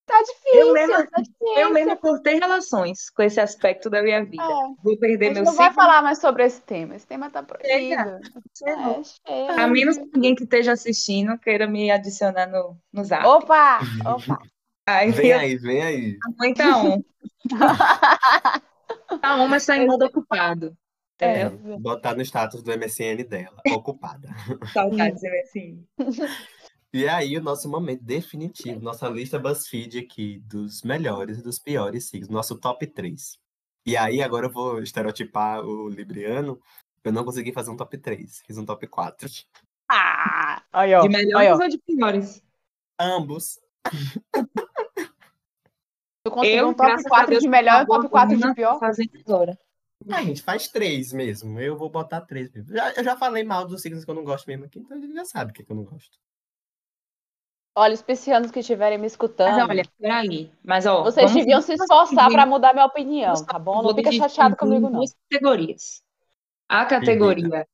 Tá 0.08 0.22
difícil, 0.22 0.60
Eu 0.60 0.72
mesma- 0.72 1.06
tá 1.06 1.20
difícil. 1.20 1.58
eu 1.58 1.70
mesmo 1.72 1.96
cortei 1.98 2.34
relações 2.38 3.10
com 3.10 3.22
esse 3.22 3.38
aspecto 3.40 3.90
da 3.90 4.02
minha 4.02 4.24
vida. 4.24 4.42
É. 4.42 4.82
Vou 4.82 4.98
perder 4.98 5.34
meu 5.34 5.44
não 5.44 5.54
vai 5.54 5.68
ciclo. 5.68 5.82
falar 5.82 6.02
mais 6.02 6.18
sobre 6.18 6.44
esse 6.44 6.60
tema. 6.62 6.96
Esse 6.96 7.06
tema 7.06 7.28
tá 7.30 7.42
proibido. 7.42 7.70
Chega. 7.70 8.20
É, 8.66 9.02
chega. 9.04 9.62
A 9.62 9.66
menos 9.66 9.96
que 9.98 10.08
alguém 10.14 10.34
que 10.34 10.44
esteja 10.44 10.72
assistindo 10.72 11.38
queira 11.38 11.66
me 11.66 11.90
adicionar 11.90 12.46
no, 12.46 12.76
no 12.92 13.04
zap. 13.04 13.24
Opa! 13.26 13.78
Opa! 14.06 14.38
Aí 14.86 15.10
Vem 15.12 15.26
eu- 15.30 15.38
aí, 15.38 15.56
vem 15.58 15.82
aí. 15.82 16.16
a 16.24 16.30
mãe 16.42 16.54
tá 16.54 16.78
on. 16.78 17.02
Tá 19.20 19.36
on, 19.36 19.48
mas 19.48 19.64
tá 19.66 19.76
em 19.76 19.86
modo 19.86 20.04
ocupado. 20.06 20.76
É. 21.20 21.42
Entendeu? 21.42 21.78
Botar 21.80 22.14
no 22.14 22.22
status 22.22 22.62
do 22.62 22.70
MSN 22.72 23.24
dela, 23.24 23.56
ocupada. 23.74 24.28
Saudades, 24.72 25.20
assim. 25.44 25.84
E 26.92 27.06
aí, 27.06 27.36
o 27.36 27.42
nosso 27.42 27.68
momento 27.68 28.02
definitivo, 28.02 28.80
nossa 28.80 29.06
lista 29.08 29.38
BuzzFeed 29.38 29.98
aqui 29.98 30.38
dos 30.38 30.82
melhores 30.82 31.38
e 31.38 31.42
dos 31.42 31.58
piores 31.58 32.08
signos, 32.08 32.30
nosso 32.30 32.58
top 32.58 32.86
3. 32.86 33.38
E 33.84 33.94
aí, 33.94 34.22
agora 34.22 34.46
eu 34.46 34.50
vou 34.50 34.82
estereotipar 34.82 35.62
o 35.64 35.88
Libriano. 35.88 36.58
Eu 37.04 37.12
não 37.12 37.24
consegui 37.24 37.52
fazer 37.52 37.70
um 37.70 37.76
top 37.76 37.98
3, 37.98 38.42
fiz 38.46 38.56
um 38.56 38.64
top 38.64 38.86
4. 38.86 39.28
Ah! 39.90 40.62
Aí, 40.72 40.94
ó. 40.94 41.00
De 41.02 41.08
Aí, 41.08 41.12
melhores 41.12 41.60
ó. 41.60 41.62
ou 41.62 41.68
de 41.68 41.78
piores? 41.78 42.42
Ambos. 42.98 43.60
Tu 46.24 46.30
conseguiu 46.30 46.58
Eu, 46.58 46.68
um 46.68 46.74
top 46.74 46.88
graças 46.88 47.06
a 47.06 47.10
4 47.10 47.30
Deus, 47.30 47.42
de 47.42 47.48
melhor 47.48 47.80
e 47.80 47.84
um 47.84 47.86
top 47.86 48.02
favor, 48.02 48.10
4 48.10 48.36
de 48.36 48.54
pior? 48.54 48.78
Fazendo 48.78 49.10
agora. 49.26 49.58
A 50.10 50.22
gente 50.22 50.42
faz 50.42 50.68
três 50.68 51.12
mesmo. 51.12 51.60
Eu 51.60 51.76
vou 51.76 51.90
botar 51.90 52.22
três 52.22 52.50
mesmo. 52.50 52.74
Já, 52.74 52.92
eu 52.92 53.04
já 53.04 53.16
falei 53.16 53.44
mal 53.44 53.66
dos 53.66 53.82
signos 53.82 54.04
que 54.04 54.10
eu 54.10 54.14
não 54.14 54.24
gosto 54.24 54.46
mesmo 54.46 54.64
aqui, 54.64 54.78
então 54.78 54.96
a 54.96 55.00
gente 55.00 55.12
já 55.12 55.24
sabe 55.24 55.50
o 55.50 55.54
que, 55.54 55.62
que 55.62 55.70
eu 55.70 55.76
não 55.76 55.84
gosto. 55.84 56.18
Olha, 57.78 57.94
os 57.94 58.02
piscianos 58.02 58.50
que 58.50 58.58
estiverem 58.58 58.98
me 58.98 59.06
escutando, 59.06 59.52
Mas 59.52 59.70
olha, 59.70 59.82
peraí. 60.00 60.50
Mas 60.64 60.84
ó, 60.84 61.04
vocês 61.04 61.32
deviam 61.32 61.62
se 61.62 61.74
esforçar 61.74 62.28
para 62.28 62.44
mudar 62.44 62.72
minha 62.72 62.84
opinião, 62.84 63.44
tá 63.44 63.56
bom? 63.56 63.80
Não 63.82 63.94
fica 63.94 64.10
chateado 64.10 64.56
comigo, 64.56 64.90
não. 64.90 64.98
duas 64.98 65.14
categorias. 65.30 66.02
A 66.68 66.84
categoria 66.84 67.64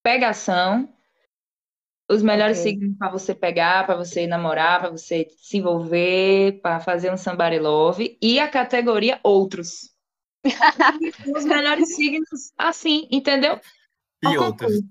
pegação, 0.00 0.88
os 2.08 2.22
melhores 2.22 2.58
Ok. 2.58 2.70
signos 2.72 2.96
para 2.96 3.10
você 3.10 3.34
pegar, 3.34 3.84
para 3.84 3.96
você 3.96 4.28
namorar, 4.28 4.78
para 4.78 4.90
você 4.90 5.26
se 5.36 5.58
envolver, 5.58 6.60
para 6.62 6.78
fazer 6.78 7.12
um 7.12 7.16
somebody 7.16 7.58
love, 7.58 8.16
e 8.22 8.38
a 8.38 8.48
categoria 8.48 9.18
outros. 9.24 9.92
os 11.36 11.44
melhores 11.44 11.96
signos 11.96 12.52
assim, 12.56 13.08
entendeu? 13.10 13.60
E 14.22 14.26
Ao 14.28 14.44
outros? 14.44 14.72
concurso. 14.72 14.88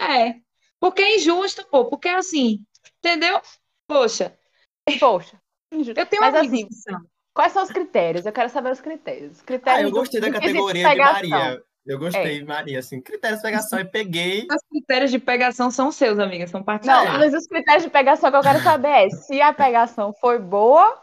É. 0.00 0.34
Porque 0.80 1.00
é 1.00 1.16
injusto, 1.16 1.64
pô. 1.70 1.84
Porque 1.84 2.08
é 2.08 2.16
assim, 2.16 2.58
entendeu? 2.98 3.40
Poxa, 3.86 4.36
Poxa. 4.98 5.36
eu 5.70 6.06
tenho 6.06 6.22
Mas 6.22 6.34
amigos 6.34 6.76
assim, 6.86 6.96
quais 7.34 7.52
são 7.52 7.62
os 7.62 7.70
critérios? 7.70 8.26
Eu 8.26 8.32
quero 8.32 8.48
saber 8.50 8.72
os 8.72 8.80
critérios. 8.80 9.32
Os 9.32 9.40
Ah, 9.40 9.44
critérios 9.44 9.84
eu 9.84 9.90
gostei 9.90 10.20
da 10.20 10.28
do 10.28 10.32
quesito 10.32 10.48
categoria 10.52 10.82
de 10.82 10.88
pegação. 10.90 11.28
Maria. 11.30 11.62
Eu 11.84 11.98
gostei 11.98 12.38
de 12.38 12.44
Maria, 12.44 12.78
assim. 12.78 13.00
Critérios 13.00 13.40
de 13.40 13.42
pegação 13.42 13.80
e 13.80 13.84
peguei. 13.84 14.46
Os 14.48 14.62
critérios 14.70 15.10
de 15.10 15.18
pegação 15.18 15.68
são 15.70 15.90
seus, 15.90 16.16
amiga, 16.18 16.46
são 16.46 16.60
Não, 16.60 16.64
particulares. 16.64 17.18
mas 17.18 17.34
os 17.34 17.46
critérios 17.48 17.82
de 17.82 17.90
pegação 17.90 18.30
que 18.30 18.36
eu 18.36 18.40
quero 18.42 18.60
saber 18.62 18.88
é 18.88 19.10
se 19.10 19.40
a 19.40 19.52
pegação 19.52 20.12
foi 20.20 20.38
boa 20.38 21.02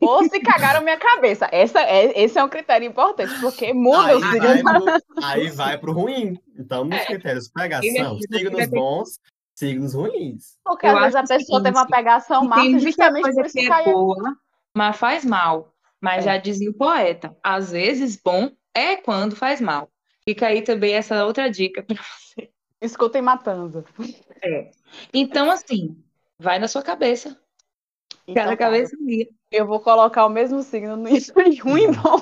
ou 0.00 0.22
se 0.28 0.38
cagaram 0.40 0.80
minha 0.84 0.96
cabeça. 0.96 1.48
Essa 1.50 1.80
é, 1.82 2.22
esse 2.22 2.38
é 2.38 2.44
um 2.44 2.48
critério 2.48 2.86
importante, 2.86 3.34
porque 3.40 3.72
muda 3.74 4.06
Aí 4.06 4.14
o 4.14 4.20
signo. 4.20 4.40
vai, 4.40 4.62
pro, 4.62 5.24
aí 5.24 5.50
vai 5.50 5.78
pro 5.78 5.92
ruim. 5.92 6.38
Então, 6.56 6.84
nos 6.84 7.00
É. 7.00 7.04
critérios 7.06 7.44
de 7.46 7.50
Ele 7.56 7.62
pegação, 7.62 8.18
ele 8.30 8.50
tem- 8.56 8.70
bons, 8.70 9.18
signos 9.56 9.94
ruins. 9.94 10.56
Porque 10.64 10.86
Eu 10.86 10.96
às 10.96 11.14
vezes 11.14 11.16
a 11.16 11.22
o 11.22 11.26
pessoa 11.38 11.62
teve 11.62 11.76
uma 11.76 11.86
pegação 11.86 12.48
tem 12.50 12.70
muita 12.70 12.78
justamente 12.80 13.22
coisa 13.22 13.40
por 13.40 13.46
isso 13.46 13.58
que 13.58 13.64
é 13.66 13.68
caiu. 13.68 13.92
boa, 13.94 14.36
mas 14.74 14.96
faz 14.96 15.24
mal. 15.24 15.72
Mas 16.00 16.18
É. 16.24 16.28
já 16.28 16.36
dizia 16.36 16.70
o 16.70 16.74
poeta, 16.74 17.36
às 17.42 17.72
vezes 17.72 18.20
bom 18.22 18.50
é 18.74 18.96
quando 18.96 19.34
faz 19.34 19.60
mal. 19.60 19.90
Fica 20.28 20.46
aí 20.48 20.60
também 20.62 20.92
essa 20.94 21.24
outra 21.24 21.50
dica 21.50 21.82
para 21.82 21.96
você. 22.20 22.50
Escutem 22.80 23.22
matando. 23.22 23.84
Então, 25.12 25.50
assim, 25.50 25.96
vai 26.38 26.58
na 26.58 26.68
sua 26.68 26.82
cabeça. 26.82 27.40
Então, 28.28 28.34
Cada 28.44 28.50
tá, 28.50 28.56
cabeça 28.56 28.96
minha. 29.00 29.26
Eu 29.50 29.66
vou 29.66 29.80
colocar 29.80 30.26
o 30.26 30.28
mesmo 30.28 30.62
signo 30.62 30.96
no 30.96 31.08
isso 31.08 31.32
ruim 31.62 31.84
e 31.84 31.92
bom. 31.92 32.20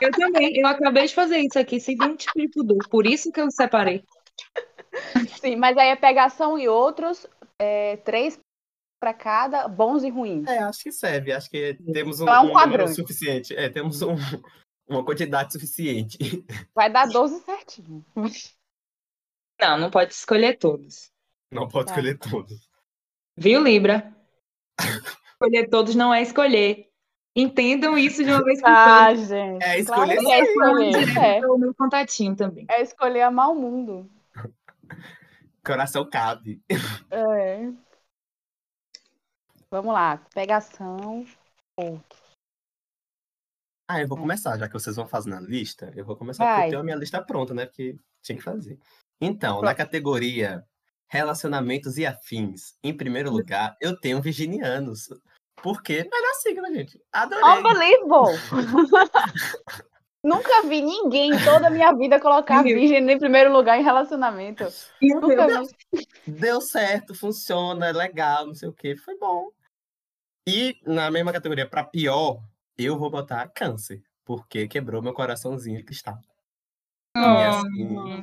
Eu 0.00 0.10
também. 0.12 0.56
Eu 0.58 0.66
acabei 0.66 1.06
de 1.06 1.14
fazer 1.14 1.38
isso 1.38 1.58
aqui, 1.58 1.80
segundo 1.80 2.16
tipo 2.16 2.62
do. 2.62 2.76
Por 2.90 3.06
isso 3.06 3.32
que 3.32 3.40
eu 3.40 3.50
separei. 3.50 4.04
Sim, 5.40 5.56
mas 5.56 5.76
aí 5.76 5.88
é 5.88 5.96
pegação 5.96 6.58
e 6.58 6.68
outros, 6.68 7.26
é, 7.58 7.96
três 7.98 8.38
para 9.00 9.14
cada, 9.14 9.66
bons 9.68 10.02
e 10.04 10.10
ruins. 10.10 10.46
É, 10.46 10.58
acho 10.58 10.82
que 10.82 10.92
serve. 10.92 11.32
Acho 11.32 11.48
que 11.50 11.74
temos 11.92 12.20
um, 12.20 12.24
Então 12.24 12.34
é 12.34 12.40
um 12.40 12.50
um 12.50 12.60
número 12.60 12.88
suficiente. 12.88 13.54
É, 13.56 13.68
temos 13.68 14.02
um- 14.02 14.16
uma 14.88 15.04
quantidade 15.04 15.52
suficiente. 15.52 16.18
Vai 16.74 16.90
dar 16.90 17.06
12 17.08 17.42
certinho. 17.44 18.04
Não, 19.60 19.78
não 19.78 19.90
pode 19.90 20.12
escolher 20.12 20.58
todos. 20.58 21.10
Não 21.52 21.68
pode 21.68 21.86
Tá. 21.86 21.92
escolher 21.94 22.18
todos. 22.18 22.68
Viu, 23.36 23.62
Libra? 23.62 24.14
Escolher 25.32 25.68
todos 25.68 25.94
não 25.94 26.12
é 26.12 26.22
escolher. 26.22 26.88
Entendam 27.36 27.96
isso 27.96 28.24
de 28.24 28.30
uma 28.30 28.42
vez 28.44 28.60
por 28.60 28.68
Ah, 28.68 29.08
todas. 29.08 29.28
gente. 29.28 29.62
É 29.62 29.84
claro 29.84 30.10
escolher 30.12 30.18
que 30.18 30.32
é 30.32 30.40
escolher. 30.42 30.90
Direto 30.98 31.18
É, 31.18 31.40
pelo 31.40 31.58
meu 31.58 31.74
contatinho 31.74 32.36
também. 32.36 32.66
é 32.68 32.82
escolher 32.82 33.22
amar 33.22 33.50
o 33.50 33.54
mundo. 33.54 34.10
Coração 35.64 36.08
cabe. 36.08 36.62
É. 37.10 37.70
Vamos 39.70 39.92
lá. 39.92 40.18
Pegação. 40.34 41.26
Ah, 43.88 44.00
eu 44.00 44.08
vou 44.08 44.18
começar, 44.18 44.58
já 44.58 44.66
que 44.66 44.72
vocês 44.72 44.96
vão 44.96 45.06
fazendo 45.06 45.36
a 45.36 45.40
lista. 45.40 45.92
Eu 45.94 46.04
vou 46.04 46.16
começar 46.16 46.44
porque 46.44 46.56
Vai. 46.56 46.66
eu 46.66 46.70
tenho 46.70 46.80
a 46.80 46.84
minha 46.84 46.96
lista 46.96 47.22
pronta, 47.22 47.54
né? 47.54 47.66
Porque 47.66 47.98
tinha 48.22 48.36
que 48.36 48.44
fazer. 48.44 48.78
Então, 49.20 49.60
na 49.62 49.74
categoria 49.74 50.64
Relacionamentos 51.08 51.98
e 51.98 52.06
Afins, 52.06 52.76
em 52.84 52.96
primeiro 52.96 53.30
lugar, 53.30 53.76
eu 53.80 53.98
tenho 53.98 54.22
Virginianos. 54.22 55.08
Porque 55.56 56.08
melhor 56.08 56.34
signo, 56.34 56.66
gente. 56.72 57.02
Adorei. 57.12 57.44
Unbelievable! 57.44 58.38
Nunca 60.22 60.62
vi 60.68 60.82
ninguém 60.82 61.32
em 61.32 61.44
toda 61.44 61.68
a 61.68 61.70
minha 61.70 61.92
vida 61.94 62.20
colocar 62.20 62.62
virgem 62.62 63.10
em 63.10 63.18
primeiro 63.18 63.50
lugar 63.52 63.78
em 63.78 63.82
relacionamento. 63.82 64.64
Meu 65.00 65.20
Nunca 65.20 65.46
Deus. 65.46 65.68
vi. 65.92 66.06
Deu 66.26 66.60
certo, 66.60 67.14
funciona, 67.14 67.86
é 67.86 67.92
legal, 67.92 68.46
não 68.46 68.54
sei 68.54 68.68
o 68.68 68.72
que, 68.72 68.96
foi 68.96 69.16
bom. 69.16 69.50
E 70.46 70.78
na 70.84 71.10
mesma 71.10 71.32
categoria, 71.32 71.68
pra 71.68 71.84
pior, 71.84 72.42
eu 72.76 72.98
vou 72.98 73.10
botar 73.10 73.48
câncer, 73.48 74.02
porque 74.24 74.68
quebrou 74.68 75.00
meu 75.02 75.14
coraçãozinho 75.14 75.78
de 75.78 75.84
cristal. 75.84 76.18
E 77.16 77.20
Ah. 77.20 77.48
assim, 77.48 78.22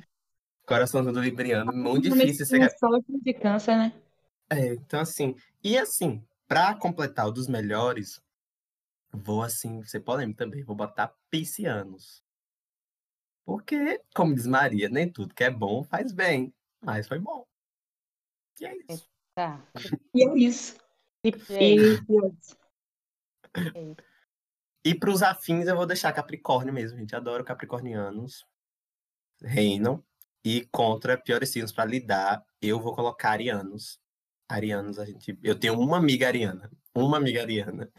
coraçãozinho 0.67 1.13
do 1.13 1.21
Libriano, 1.21 1.73
muito 1.73 2.10
difícil 2.10 2.45
ser. 2.45 2.69
de 3.23 3.33
câncer, 3.33 3.75
né? 3.75 3.93
É, 4.49 4.73
então 4.75 4.99
assim, 4.99 5.36
e 5.63 5.77
assim, 5.77 6.23
pra 6.47 6.75
completar 6.75 7.27
o 7.27 7.31
dos 7.31 7.47
melhores, 7.47 8.21
vou 9.17 9.43
assim, 9.43 9.84
ser 9.84 10.01
polêmico 10.01 10.38
também, 10.38 10.63
vou 10.63 10.75
botar 10.75 11.13
piscianos. 11.30 12.23
Porque, 13.45 14.01
como 14.13 14.36
diz 14.36 14.45
Maria, 14.45 14.89
nem 14.89 15.12
tudo 15.12 15.34
que 15.34 15.43
é 15.43 15.49
bom 15.49 15.84
faz 15.84 16.12
bem, 16.12 16.53
mas 16.82 17.08
foi 17.08 17.19
bom. 17.19 17.45
E 18.60 18.65
é 18.65 18.77
isso. 18.89 19.08
Tá. 19.34 19.65
E 20.13 20.23
é 20.23 20.38
isso. 20.38 20.77
E, 21.23 21.30
e- 21.30 22.01
E 24.84 24.95
pros 24.95 25.21
afins 25.21 25.67
eu 25.67 25.75
vou 25.75 25.86
deixar 25.86 26.13
Capricórnio 26.13 26.73
mesmo, 26.73 26.97
gente. 26.97 27.15
Adoro 27.15 27.43
capricornianos. 27.43 28.45
Reinam. 29.41 30.03
E 30.43 30.65
contra 30.71 31.17
piores 31.17 31.49
signos 31.49 31.73
pra 31.73 31.84
lidar, 31.84 32.45
eu 32.62 32.80
vou 32.80 32.95
colocar 32.95 33.32
arianos. 33.32 33.99
Arianos, 34.47 34.97
a 34.97 35.06
gente. 35.06 35.38
Eu 35.43 35.60
tenho 35.60 35.77
uma 35.80 35.97
amiga 35.97 36.27
ariana. 36.27 36.71
Uma 36.95 37.17
amiga 37.17 37.41
ariana. 37.41 37.91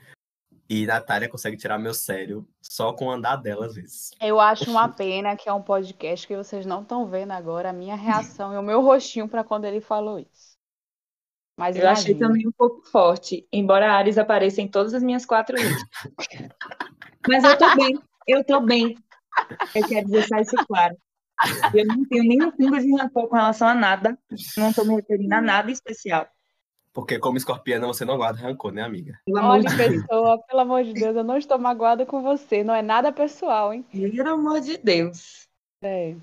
E 0.68 0.86
Natália 0.86 1.28
consegue 1.28 1.56
tirar 1.56 1.78
meu 1.78 1.94
sério 1.94 2.46
só 2.60 2.92
com 2.92 3.06
o 3.06 3.10
andar 3.10 3.36
dela 3.36 3.66
às 3.66 3.74
vezes. 3.74 4.10
Eu 4.20 4.38
acho 4.38 4.70
uma 4.70 4.86
pena 4.88 5.34
que 5.34 5.48
é 5.48 5.52
um 5.52 5.62
podcast 5.62 6.26
que 6.26 6.36
vocês 6.36 6.66
não 6.66 6.82
estão 6.82 7.06
vendo 7.06 7.30
agora 7.30 7.70
a 7.70 7.72
minha 7.72 7.96
reação 7.96 8.52
e 8.52 8.56
o 8.58 8.62
meu 8.62 8.82
rostinho 8.82 9.26
para 9.26 9.42
quando 9.42 9.64
ele 9.64 9.80
falou 9.80 10.18
isso. 10.18 10.58
Mas 11.56 11.76
eu 11.76 11.88
achei 11.88 12.12
imagina. 12.12 12.28
também 12.28 12.46
um 12.46 12.52
pouco 12.52 12.86
forte, 12.86 13.48
embora 13.52 13.90
a 13.90 13.96
Ares 13.96 14.18
apareça 14.18 14.60
em 14.60 14.68
todas 14.68 14.94
as 14.94 15.02
minhas 15.02 15.26
quatro 15.26 15.56
listas. 15.56 15.88
Mas 17.26 17.42
eu 17.42 17.58
tô 17.58 17.74
bem, 17.74 17.98
eu 18.26 18.44
tô 18.44 18.60
bem. 18.60 18.96
Eu 19.74 19.88
quero 19.88 20.08
deixar 20.08 20.40
isso 20.40 20.54
claro. 20.66 20.96
Eu 21.74 21.86
não 21.86 22.04
tenho 22.04 22.24
nenhum 22.24 22.50
pingo 22.52 22.78
de 22.78 22.94
rancor 22.94 23.28
com 23.28 23.36
relação 23.36 23.66
a 23.66 23.74
nada. 23.74 24.18
Não 24.56 24.72
tô 24.72 24.84
me 24.84 24.96
referindo 24.96 25.34
a 25.34 25.40
nada 25.40 25.70
especial. 25.70 26.28
Porque 26.98 27.16
como 27.16 27.36
escorpiana 27.36 27.86
você 27.86 28.04
não 28.04 28.16
guarda 28.16 28.40
rancor, 28.40 28.72
né, 28.72 28.82
amiga? 28.82 29.22
Pelo 29.24 29.38
amor 29.38 29.50
Olha, 29.52 29.70
de 29.70 29.76
Deus. 29.76 30.02
pessoa, 30.02 30.42
pelo 30.42 30.60
amor 30.60 30.82
de 30.82 30.92
Deus, 30.94 31.14
eu 31.14 31.22
não 31.22 31.38
estou 31.38 31.56
magoada 31.56 32.04
com 32.04 32.20
você. 32.20 32.64
Não 32.64 32.74
é 32.74 32.82
nada 32.82 33.12
pessoal, 33.12 33.72
hein? 33.72 33.84
Pelo 33.84 34.28
amor 34.28 34.60
de 34.60 34.76
Deus. 34.78 35.48
É. 35.80 36.16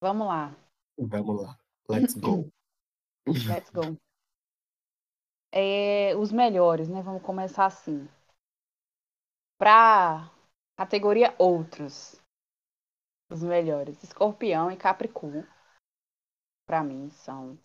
Vamos 0.00 0.26
lá. 0.26 0.52
Vamos 0.98 1.40
lá. 1.40 1.56
Let's 1.88 2.14
go. 2.14 2.50
Let's 3.46 3.70
go. 3.70 3.96
É, 5.52 6.16
os 6.16 6.32
melhores, 6.32 6.88
né? 6.88 7.00
Vamos 7.00 7.22
começar 7.22 7.66
assim. 7.66 8.08
Pra 9.56 10.28
categoria 10.76 11.36
outros. 11.38 12.20
Os 13.30 13.44
melhores. 13.44 14.02
Escorpião 14.02 14.72
e 14.72 14.76
Capricórnio. 14.76 15.46
Pra 16.66 16.82
mim, 16.82 17.10
são, 17.10 17.56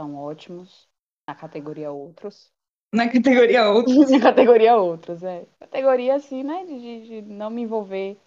são 0.00 0.16
ótimos. 0.16 0.90
Na 1.32 1.38
categoria 1.38 1.90
outros. 1.90 2.52
Na 2.92 3.08
categoria 3.10 3.70
outro. 3.70 3.94
Na 4.10 4.20
categoria 4.20 4.76
outros, 4.76 5.22
é. 5.22 5.46
Categoria 5.58 6.16
assim, 6.16 6.42
né? 6.42 6.66
De, 6.66 7.06
de- 7.06 7.22
não 7.22 7.48
me 7.48 7.62
envolver. 7.62 8.18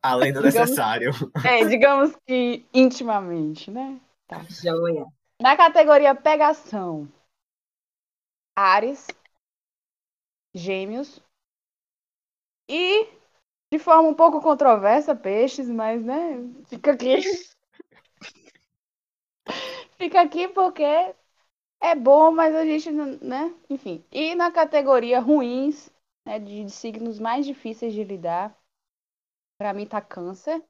Além 0.00 0.32
do 0.32 0.40
Digamos- 0.40 0.54
necessário. 0.70 1.10
É, 1.44 1.64
digamos 1.66 2.14
que 2.24 2.64
intimamente, 2.72 3.70
né? 3.72 4.00
Joia. 4.48 5.04
Na 5.40 5.56
categoria 5.56 6.14
pegação, 6.14 7.08
Ares, 8.56 9.08
Gêmeos 10.54 11.20
e, 12.70 13.04
de 13.72 13.78
forma 13.80 14.08
um 14.08 14.14
pouco 14.14 14.40
controversa, 14.40 15.14
Peixes, 15.16 15.68
mas, 15.68 16.04
né, 16.04 16.38
fica 16.66 16.92
aqui. 16.92 17.20
Fica 20.00 20.20
aqui 20.22 20.48
porque 20.48 20.82
é 21.80 21.94
bom, 21.96 22.30
mas 22.32 22.54
a 22.54 22.64
gente 22.64 22.90
não, 22.90 23.06
né, 23.18 23.54
enfim. 23.70 24.04
E 24.12 24.34
na 24.34 24.50
categoria 24.52 25.20
ruins, 25.20 25.90
né, 26.26 26.38
de, 26.38 26.64
de 26.64 26.70
signos 26.70 27.18
mais 27.18 27.46
difíceis 27.46 27.92
de 27.94 28.04
lidar, 28.04 28.56
pra 29.58 29.72
mim 29.72 29.86
tá 29.86 30.00
câncer, 30.00 30.62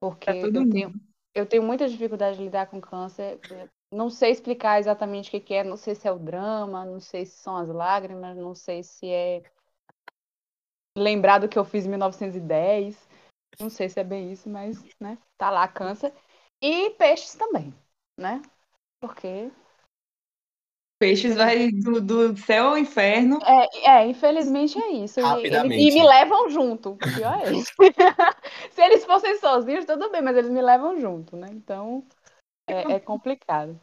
porque 0.00 0.50
eu 0.54 0.64
mundo. 0.64 0.66
tenho 0.66 0.94
eu 1.34 1.44
tenho 1.46 1.62
muita 1.62 1.86
dificuldade 1.86 2.38
de 2.38 2.44
lidar 2.44 2.66
com 2.66 2.80
câncer. 2.80 3.38
Não 3.92 4.08
sei 4.08 4.30
explicar 4.30 4.78
exatamente 4.80 5.28
o 5.28 5.30
que 5.30 5.40
que 5.40 5.54
é, 5.54 5.62
não 5.62 5.76
sei 5.76 5.94
se 5.94 6.08
é 6.08 6.12
o 6.12 6.18
drama, 6.18 6.84
não 6.84 6.98
sei 6.98 7.26
se 7.26 7.36
são 7.36 7.56
as 7.56 7.68
lágrimas, 7.68 8.36
não 8.36 8.54
sei 8.54 8.82
se 8.82 9.06
é 9.06 9.42
lembrar 10.96 11.38
do 11.38 11.48
que 11.48 11.58
eu 11.58 11.64
fiz 11.64 11.84
em 11.86 11.90
1910. 11.90 13.08
Não 13.60 13.70
sei 13.70 13.88
se 13.88 14.00
é 14.00 14.04
bem 14.04 14.32
isso, 14.32 14.48
mas, 14.48 14.82
né, 15.00 15.18
tá 15.38 15.50
lá 15.50 15.66
câncer. 15.68 16.12
E 16.60 16.90
peixes 16.90 17.34
também, 17.34 17.74
né? 18.18 18.42
Porque 19.00 19.50
Peixes 20.98 21.36
vai 21.36 21.70
do, 21.70 22.00
do 22.00 22.36
céu 22.38 22.68
ao 22.68 22.78
inferno. 22.78 23.38
É, 23.44 23.90
é, 23.90 24.06
infelizmente 24.06 24.78
é 24.78 24.92
isso. 24.92 25.20
E, 25.20 25.46
e 25.46 25.92
me 25.92 26.02
levam 26.02 26.48
junto. 26.48 26.92
O 26.92 26.96
pior 26.96 27.38
é 27.46 27.52
isso. 27.52 27.72
Se 28.72 28.82
eles 28.82 29.04
fossem 29.04 29.36
sozinhos, 29.38 29.84
tudo 29.84 30.10
bem, 30.10 30.22
mas 30.22 30.36
eles 30.36 30.50
me 30.50 30.62
levam 30.62 30.98
junto, 30.98 31.36
né? 31.36 31.48
Então 31.50 32.02
é, 32.66 32.94
é 32.94 33.00
complicado. 33.00 33.78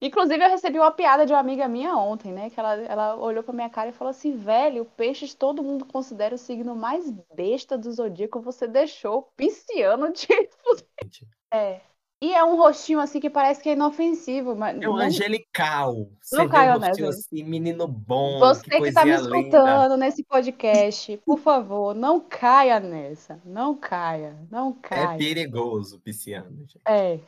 Inclusive, 0.00 0.42
eu 0.42 0.50
recebi 0.50 0.78
uma 0.78 0.90
piada 0.90 1.26
de 1.26 1.32
uma 1.32 1.38
amiga 1.38 1.68
minha 1.68 1.96
ontem, 1.96 2.32
né? 2.32 2.48
Que 2.48 2.58
ela, 2.58 2.74
ela 2.74 3.16
olhou 3.16 3.42
pra 3.42 3.54
minha 3.54 3.70
cara 3.70 3.90
e 3.90 3.92
falou 3.92 4.10
assim: 4.10 4.34
velho, 4.34 4.86
peixes 4.96 5.34
todo 5.34 5.62
mundo 5.62 5.84
considera 5.84 6.34
o 6.34 6.38
signo 6.38 6.74
mais 6.74 7.10
besta 7.34 7.76
do 7.76 7.92
zodíaco. 7.92 8.40
Você 8.40 8.66
deixou 8.66 9.18
o 9.18 9.22
pisciano 9.36 10.10
de. 10.10 10.26
É. 11.52 11.80
E 12.24 12.32
é 12.32 12.42
um 12.42 12.56
rostinho 12.56 13.00
assim 13.00 13.20
que 13.20 13.28
parece 13.28 13.62
que 13.62 13.68
é 13.68 13.72
inofensivo, 13.72 14.56
mas. 14.56 14.80
É 14.80 14.88
um 14.88 14.92
não- 14.96 14.98
angelical. 14.98 16.08
Você 16.22 16.36
Não 16.38 16.48
caiu 16.48 16.76
um 16.76 16.78
rostinho 16.78 17.06
nessa. 17.08 17.18
assim, 17.18 17.42
menino 17.44 17.86
bom, 17.86 18.38
Você 18.38 18.62
que 18.62 18.70
que 18.70 18.92
tá 18.92 19.04
me 19.04 19.10
coisinha 19.12 19.16
linda. 19.28 19.38
escutando 19.58 19.96
nesse 19.98 20.24
podcast, 20.24 21.16
por 21.26 21.38
favor, 21.38 21.94
não 21.94 22.18
caia 22.20 22.80
nessa. 22.80 23.38
Não 23.44 23.74
caia, 23.76 24.36
não 24.50 24.70
É 24.84 24.88
caia. 24.88 25.18
perigoso, 25.18 26.00
pisciano, 26.00 26.50
gente. 26.56 26.80
É. 26.88 27.18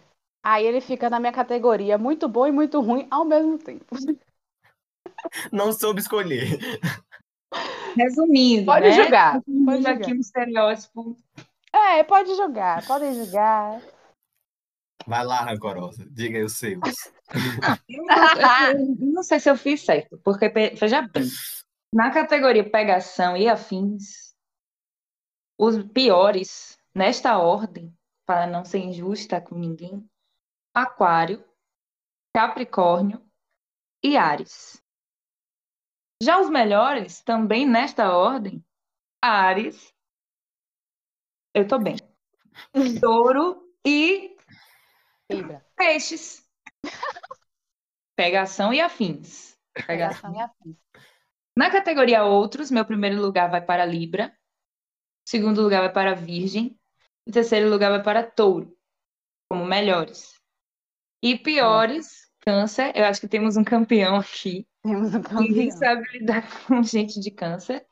Aí 0.42 0.64
ele 0.64 0.80
fica 0.80 1.10
na 1.10 1.20
minha 1.20 1.32
categoria, 1.32 1.98
muito 1.98 2.26
bom 2.28 2.46
e 2.46 2.52
muito 2.52 2.80
ruim 2.80 3.06
ao 3.10 3.24
mesmo 3.24 3.58
tempo. 3.58 3.84
Não 5.52 5.72
soube 5.72 6.00
escolher. 6.00 6.58
Resumindo, 7.96 8.66
Pode 8.66 8.88
né? 8.88 8.90
Resumindo 8.90 9.64
pode 9.64 9.76
julgar. 9.82 9.92
aqui 9.92 10.12
um 10.12 10.20
estereótipo. 10.20 11.16
É, 11.72 12.02
pode 12.04 12.34
jogar, 12.36 12.86
podem 12.86 13.12
jogar. 13.24 13.80
Vai 15.06 15.24
lá, 15.24 15.42
rancorosa. 15.42 16.06
Diga 16.10 16.38
aí 16.38 16.44
os 16.44 16.54
seus. 16.54 16.80
Eu 17.88 18.04
não, 18.04 18.96
eu 19.00 19.12
não 19.14 19.22
sei 19.22 19.40
se 19.40 19.50
eu 19.50 19.56
fiz 19.56 19.84
certo, 19.84 20.16
porque, 20.18 20.48
veja 20.48 21.02
bem, 21.02 21.24
na 21.92 22.12
categoria 22.12 22.68
pegação 22.68 23.36
e 23.36 23.48
afins, 23.48 24.32
os 25.58 25.82
piores, 25.92 26.78
nesta 26.94 27.38
ordem, 27.38 27.92
para 28.24 28.46
não 28.46 28.64
ser 28.64 28.78
injusta 28.78 29.40
com 29.40 29.56
ninguém, 29.56 30.08
Aquário, 30.72 31.44
Capricórnio 32.32 33.20
e 34.04 34.16
Áries. 34.16 34.80
Já 36.22 36.40
os 36.40 36.48
melhores, 36.48 37.22
também 37.22 37.66
nesta 37.66 38.16
ordem, 38.16 38.64
Áries, 39.20 39.92
eu 41.52 41.66
tô 41.66 41.78
bem, 41.78 41.96
Touro 43.00 43.72
e 43.84 44.35
Libra. 45.30 45.64
Peixes. 45.76 46.44
Pegação 48.14 48.72
e 48.72 48.80
afins. 48.80 49.56
Pegação 49.86 50.34
e 50.34 50.40
afins. 50.40 50.76
Na 51.56 51.70
categoria 51.70 52.24
outros, 52.24 52.70
meu 52.70 52.84
primeiro 52.84 53.20
lugar 53.20 53.50
vai 53.50 53.60
para 53.60 53.84
Libra, 53.84 54.36
segundo 55.26 55.62
lugar 55.62 55.80
vai 55.80 55.92
para 55.92 56.14
Virgem, 56.14 56.78
e 57.26 57.32
terceiro 57.32 57.68
lugar 57.68 57.90
vai 57.90 58.02
para 58.02 58.22
Touro, 58.22 58.76
como 59.50 59.64
melhores. 59.64 60.34
E 61.22 61.36
piores, 61.36 62.30
Câncer, 62.40 62.92
eu 62.94 63.04
acho 63.04 63.20
que 63.20 63.28
temos 63.28 63.56
um 63.56 63.64
campeão 63.64 64.16
aqui. 64.16 64.66
Temos 64.82 65.14
um 65.14 65.22
Ninguém 65.40 65.70
campeão. 65.70 65.78
sabe 65.78 66.18
lidar 66.18 66.46
com 66.66 66.82
gente 66.82 67.18
de 67.18 67.30
Câncer. 67.30 67.84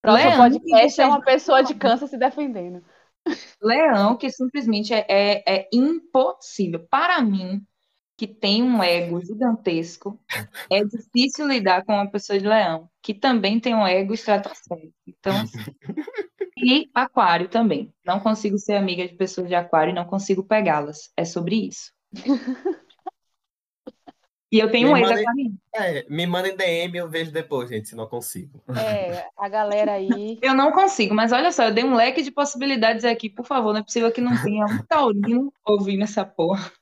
Próximo 0.00 0.30
que 0.30 0.36
podcast 0.36 1.00
é 1.00 1.06
uma 1.06 1.20
pessoa 1.20 1.62
de 1.62 1.74
câncer 1.74 2.06
se 2.06 2.16
defendendo. 2.16 2.84
Leão, 3.62 4.16
que 4.16 4.30
simplesmente 4.30 4.92
é, 4.94 5.04
é, 5.08 5.42
é 5.46 5.68
impossível. 5.72 6.86
Para 6.88 7.20
mim, 7.20 7.64
que 8.16 8.26
tem 8.26 8.62
um 8.62 8.82
ego 8.82 9.20
gigantesco, 9.24 10.20
é 10.70 10.82
difícil 10.84 11.46
lidar 11.46 11.84
com 11.84 11.94
uma 11.94 12.10
pessoa 12.10 12.38
de 12.38 12.46
leão, 12.46 12.90
que 13.00 13.14
também 13.14 13.60
tem 13.60 13.74
um 13.74 13.86
ego 13.86 14.12
estratosférico. 14.12 14.94
Então, 15.06 15.36
assim, 15.40 15.58
e 16.58 16.90
aquário 16.92 17.48
também. 17.48 17.92
Não 18.04 18.18
consigo 18.18 18.58
ser 18.58 18.74
amiga 18.74 19.06
de 19.06 19.14
pessoas 19.14 19.48
de 19.48 19.54
aquário 19.54 19.92
e 19.92 19.94
não 19.94 20.04
consigo 20.04 20.42
pegá-las. 20.42 21.12
É 21.16 21.24
sobre 21.24 21.68
isso. 21.68 21.92
E 24.50 24.58
eu 24.58 24.70
tenho 24.70 24.88
um 24.88 24.92
Me 24.94 25.00
ex 25.00 25.08
mandem- 25.08 25.24
aquariano. 25.26 25.58
É, 25.74 26.06
me 26.08 26.26
mandem 26.26 26.56
DM 26.56 26.96
eu 26.96 27.08
vejo 27.08 27.30
depois, 27.30 27.68
gente, 27.68 27.88
se 27.88 27.94
não 27.94 28.06
consigo. 28.06 28.62
É, 28.78 29.26
a 29.36 29.48
galera 29.48 29.92
aí. 29.92 30.38
Eu 30.42 30.54
não 30.54 30.72
consigo, 30.72 31.14
mas 31.14 31.32
olha 31.32 31.52
só, 31.52 31.64
eu 31.64 31.74
dei 31.74 31.84
um 31.84 31.94
leque 31.94 32.22
de 32.22 32.30
possibilidades 32.30 33.04
aqui, 33.04 33.28
por 33.28 33.44
favor, 33.44 33.72
não 33.74 33.80
é 33.80 33.82
possível 33.84 34.10
que 34.10 34.20
não 34.22 34.40
tenha 34.42 34.64
um 34.64 34.82
taurino 34.88 35.52
ouvindo 35.66 36.02
essa 36.02 36.24
porra. 36.24 36.72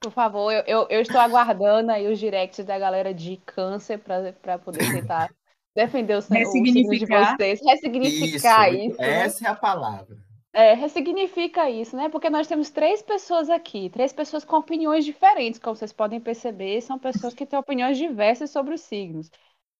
Por 0.00 0.12
favor, 0.12 0.50
eu, 0.52 0.62
eu, 0.66 0.86
eu 0.90 1.00
estou 1.00 1.20
aguardando 1.20 1.90
aí 1.92 2.10
os 2.10 2.18
directs 2.18 2.64
da 2.64 2.78
galera 2.78 3.12
de 3.14 3.36
câncer 3.44 3.98
para 3.98 4.58
poder 4.58 4.90
tentar 4.90 5.30
defender 5.76 6.14
o, 6.14 6.18
o 6.18 6.22
signo 6.22 6.38
de 6.46 6.82
Ressignificar. 6.82 7.36
vocês, 7.36 7.60
ressignificar 7.64 8.68
isso. 8.70 8.96
né? 8.98 9.10
essa 9.24 9.46
é 9.46 9.50
a 9.50 9.54
palavra. 9.54 10.16
É, 10.54 10.72
ressignifica 10.72 11.68
isso, 11.68 11.96
né? 11.96 12.08
Porque 12.08 12.30
nós 12.30 12.46
temos 12.46 12.70
três 12.70 13.02
pessoas 13.02 13.50
aqui, 13.50 13.90
três 13.90 14.12
pessoas 14.12 14.44
com 14.44 14.56
opiniões 14.56 15.04
diferentes, 15.04 15.58
como 15.58 15.74
vocês 15.74 15.92
podem 15.92 16.20
perceber, 16.20 16.80
são 16.80 16.96
pessoas 16.96 17.34
que 17.34 17.44
têm 17.44 17.58
opiniões 17.58 17.98
diversas 17.98 18.50
sobre 18.50 18.72
os 18.72 18.80
signos. 18.82 19.28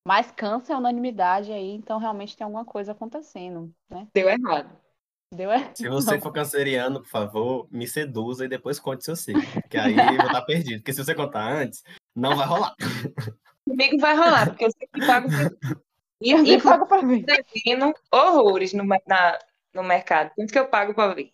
Mas 0.07 0.33
câncer 0.33 0.73
é 0.73 0.77
unanimidade 0.77 1.53
aí, 1.53 1.71
então 1.71 1.99
realmente 1.99 2.37
tem 2.37 2.45
alguma 2.45 2.65
coisa 2.65 2.91
acontecendo, 2.91 3.73
né? 3.89 4.09
Deu 4.13 4.29
errado. 4.29 4.77
Deu 5.33 5.51
é... 5.51 5.71
Se 5.75 5.89
você 5.89 6.21
for 6.21 6.33
canceriano, 6.33 7.01
por 7.01 7.09
favor, 7.09 7.69
me 7.71 7.87
seduza 7.87 8.45
e 8.45 8.49
depois 8.49 8.81
conte 8.81 9.05
seu 9.05 9.15
signo. 9.15 9.43
Porque 9.53 9.79
aí 9.79 9.97
eu 9.97 10.17
vou 10.17 10.27
estar 10.27 10.43
perdido. 10.43 10.81
Porque 10.81 10.93
se 10.93 11.05
você 11.05 11.15
contar 11.15 11.53
antes, 11.53 11.85
não 12.15 12.37
vai 12.37 12.47
rolar. 12.47 12.75
Comigo 13.67 13.99
vai 13.99 14.17
rolar, 14.17 14.47
porque 14.49 14.65
eu 14.65 14.71
sempre 14.73 15.07
pago 15.07 15.29
por... 15.29 15.79
E, 16.21 16.33
Eu 16.33 16.45
e 16.45 16.61
pago 16.61 16.87
pra 16.87 17.01
ver. 17.01 17.25
devendo 17.25 17.95
horrores 18.13 18.73
no, 18.73 18.85
na, 18.85 19.39
no 19.75 19.83
mercado. 19.83 20.31
Quanto 20.35 20.53
que 20.53 20.59
eu 20.59 20.69
pago 20.69 20.95
pra 20.95 21.15
ver? 21.15 21.33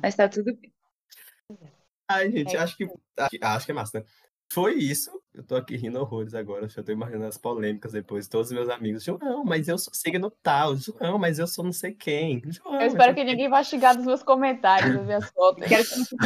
Mas 0.00 0.14
tá 0.14 0.28
tudo 0.28 0.56
bem. 0.56 0.72
Ai, 2.08 2.30
gente, 2.30 2.56
É. 2.56 2.58
acho 2.58 2.76
que, 2.76 2.84
acho 3.42 3.66
que- 3.66 3.72
é 3.72 3.74
massa, 3.74 4.00
né? 4.00 4.04
Foi 4.52 4.74
isso. 4.74 5.10
Eu 5.32 5.42
tô 5.42 5.56
aqui 5.56 5.76
rindo 5.76 5.98
horrores 5.98 6.34
agora. 6.34 6.68
Já 6.68 6.82
tô 6.82 6.92
imaginando 6.92 7.24
as 7.26 7.38
polêmicas 7.38 7.92
depois. 7.92 8.28
Todos 8.28 8.48
os 8.48 8.52
meus 8.52 8.68
amigos. 8.68 9.02
João, 9.02 9.42
mas 9.44 9.66
eu 9.66 9.78
sou 9.78 9.94
signo 9.94 10.30
tal. 10.42 10.76
João, 10.76 11.18
mas 11.18 11.38
eu 11.38 11.46
sou 11.46 11.64
não 11.64 11.72
sei 11.72 11.94
quem. 11.94 12.42
João, 12.46 12.78
Eu 12.78 12.86
espero 12.86 13.14
que 13.14 13.24
ninguém 13.24 13.48
vá 13.48 13.62
xingar 13.62 13.94
dos 13.94 14.04
meus 14.04 14.22
comentários, 14.22 14.94
das 14.94 15.06
minhas 15.06 15.30
fotos. 15.30 15.66
Quero 15.66 15.82
que 15.84 15.88
você 15.94 16.16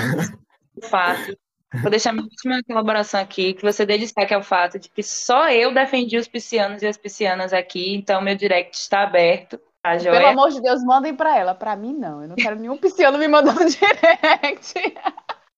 o 0.77 0.89
fato. 0.89 1.39
Vou 1.83 1.91
deixar 1.91 2.13
minha 2.13 2.25
última 2.25 2.61
colaboração 2.65 3.21
aqui, 3.21 3.55
que 3.55 3.63
você 3.63 3.87
dê 3.87 3.97
destaque 3.99 4.35
ao 4.35 4.43
fato 4.43 4.79
de 4.79 4.89
que 4.89 5.03
só 5.03 5.49
eu 5.51 5.73
defendi 5.73 6.17
os 6.17 6.27
piscianos 6.27 6.83
e 6.83 6.87
as 6.87 6.97
piscianas 6.97 7.53
aqui, 7.53 7.95
então 7.95 8.21
meu 8.21 8.35
direct 8.37 8.77
está 8.77 9.03
aberto, 9.03 9.61
tá 10.05 10.11
Pelo 10.11 10.27
amor 10.27 10.51
de 10.51 10.61
Deus, 10.61 10.83
mandem 10.85 11.15
pra 11.15 11.37
ela. 11.39 11.55
Pra 11.55 11.77
mim, 11.77 11.93
não. 11.95 12.23
Eu 12.23 12.29
não 12.29 12.37
quero 12.37 12.57
nenhum 12.57 12.77
pisciano 12.77 13.19
me 13.19 13.29
mandando 13.29 13.61
direct. 13.71 14.75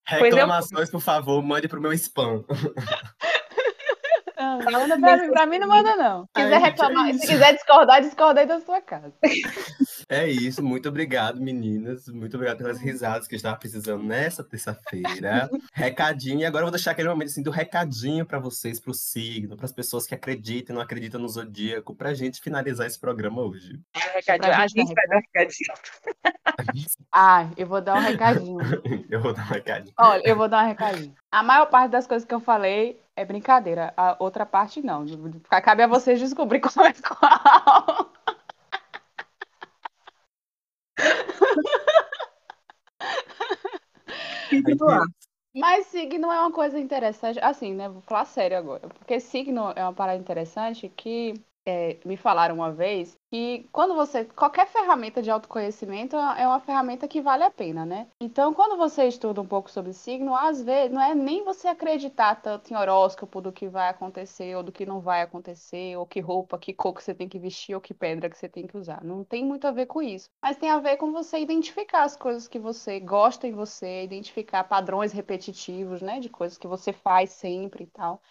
Pois 0.07 0.21
eu- 0.21 0.23
Reclamações, 0.23 0.89
por 0.89 1.01
favor, 1.01 1.41
mande 1.43 1.67
pro 1.67 1.81
meu 1.81 1.93
spam. 1.93 2.43
Não, 4.39 4.59
não 4.59 4.71
manda 4.71 4.99
pra 4.99 5.17
mim, 5.17 5.31
pra 5.31 5.45
mim 5.45 5.59
não 5.59 5.67
manda, 5.67 5.95
não. 5.97 6.21
Se 6.21 6.43
quiser 6.43 6.53
é 6.53 6.57
reclamar, 6.57 7.09
isso. 7.09 7.19
se 7.19 7.27
quiser 7.27 7.53
discordar, 7.53 8.01
discorda 8.01 8.39
aí 8.39 8.47
da 8.47 8.59
sua 8.61 8.81
casa. 8.81 9.13
É 10.11 10.27
isso. 10.27 10.63
Muito 10.63 10.89
obrigado, 10.89 11.39
meninas. 11.39 12.07
Muito 12.07 12.33
obrigado 12.33 12.57
pelas 12.57 12.79
risadas 12.79 13.27
que 13.27 13.35
eu 13.35 13.37
estava 13.37 13.57
precisando 13.57 14.03
nessa 14.03 14.43
terça-feira. 14.43 15.47
recadinho. 15.71 16.39
E 16.39 16.45
agora 16.45 16.63
eu 16.63 16.65
vou 16.65 16.71
deixar 16.71 16.91
aquele 16.91 17.09
momento 17.09 17.27
assim, 17.27 17.43
do 17.43 17.51
recadinho 17.51 18.25
para 18.25 18.39
vocês, 18.39 18.79
pro 18.79 18.91
signo, 18.91 19.55
para 19.55 19.65
as 19.65 19.71
pessoas 19.71 20.07
que 20.07 20.15
acreditam 20.15 20.73
e 20.73 20.77
não 20.77 20.81
acreditam 20.83 21.21
no 21.21 21.29
zodíaco, 21.29 21.93
pra 21.93 22.15
gente 22.15 22.41
finalizar 22.41 22.87
esse 22.87 22.99
programa 22.99 23.39
hoje. 23.43 23.79
Recadinho. 23.93 24.53
A 24.53 24.67
gente 24.67 24.93
vai 24.95 25.07
dar 25.07 25.17
recadinho. 25.17 25.73
Ah, 27.11 27.49
eu 27.57 27.65
vou 27.65 27.81
dar 27.81 27.95
um 27.95 28.01
recadinho. 28.01 28.57
eu 29.09 29.21
vou 29.21 29.33
dar 29.33 29.43
um 29.43 29.53
recadinho. 29.53 29.93
Olha, 29.97 30.21
eu 30.25 30.35
vou 30.35 30.47
dar 30.47 30.63
um 30.63 30.67
recadinho. 30.67 31.15
A 31.31 31.41
maior 31.41 31.67
parte 31.67 31.91
das 31.91 32.05
coisas 32.05 32.27
que 32.27 32.33
eu 32.33 32.39
falei 32.39 32.99
é 33.19 33.25
brincadeira. 33.25 33.93
A 33.97 34.15
outra 34.19 34.45
parte 34.45 34.81
não. 34.81 35.05
Cabe 35.63 35.83
a 35.83 35.87
vocês 35.87 36.19
descobrir 36.19 36.59
qual 36.61 36.85
é 36.85 36.93
qual. 36.93 38.11
Mas 45.53 45.87
signo 45.87 46.31
é 46.31 46.39
uma 46.39 46.51
coisa 46.51 46.79
interessante, 46.79 47.39
assim, 47.39 47.73
né? 47.73 47.89
Vou 47.89 48.01
falar 48.01 48.25
sério 48.25 48.57
agora. 48.57 48.87
Porque 48.89 49.19
signo 49.19 49.71
é 49.75 49.83
uma 49.83 49.93
parada 49.93 50.19
interessante 50.19 50.87
que 50.89 51.33
é, 51.69 51.97
me 52.03 52.17
falaram 52.17 52.55
uma 52.55 52.71
vez 52.71 53.15
que 53.31 53.67
quando 53.71 53.93
você. 53.93 54.25
Qualquer 54.25 54.67
ferramenta 54.67 55.21
de 55.21 55.29
autoconhecimento 55.29 56.15
é 56.15 56.47
uma 56.47 56.59
ferramenta 56.59 57.07
que 57.07 57.21
vale 57.21 57.43
a 57.43 57.51
pena, 57.51 57.85
né? 57.85 58.07
Então, 58.19 58.53
quando 58.53 58.75
você 58.75 59.05
estuda 59.05 59.39
um 59.39 59.45
pouco 59.45 59.69
sobre 59.69 59.93
signo, 59.93 60.35
às 60.35 60.61
vezes 60.61 60.91
não 60.91 61.01
é 61.01 61.13
nem 61.13 61.43
você 61.43 61.67
acreditar 61.67 62.41
tanto 62.41 62.71
em 62.71 62.75
horóscopo 62.75 63.39
do 63.39 63.51
que 63.51 63.67
vai 63.67 63.89
acontecer 63.89 64.55
ou 64.55 64.63
do 64.63 64.71
que 64.71 64.85
não 64.85 64.99
vai 64.99 65.21
acontecer, 65.21 65.95
ou 65.95 66.05
que 66.05 66.19
roupa, 66.19 66.57
que 66.57 66.73
cor 66.73 66.93
que 66.93 67.03
você 67.03 67.13
tem 67.13 67.29
que 67.29 67.37
vestir, 67.37 67.75
ou 67.75 67.81
que 67.81 67.93
pedra 67.93 68.29
que 68.29 68.37
você 68.37 68.49
tem 68.49 68.65
que 68.65 68.77
usar. 68.77 69.03
Não 69.03 69.23
tem 69.23 69.45
muito 69.45 69.67
a 69.67 69.71
ver 69.71 69.85
com 69.85 70.01
isso. 70.01 70.29
Mas 70.41 70.57
tem 70.57 70.69
a 70.69 70.79
ver 70.79 70.97
com 70.97 71.11
você 71.11 71.37
identificar 71.39 72.03
as 72.03 72.15
coisas 72.15 72.47
que 72.47 72.57
você 72.57 72.99
gosta 72.99 73.47
em 73.47 73.51
você, 73.51 74.03
identificar 74.03 74.63
padrões 74.63 75.11
repetitivos, 75.11 76.01
né? 76.01 76.19
De 76.19 76.29
coisas 76.29 76.57
que 76.57 76.67
você 76.67 76.91
faz 76.91 77.29
sempre 77.31 77.83
e 77.83 77.87
tal. 77.87 78.21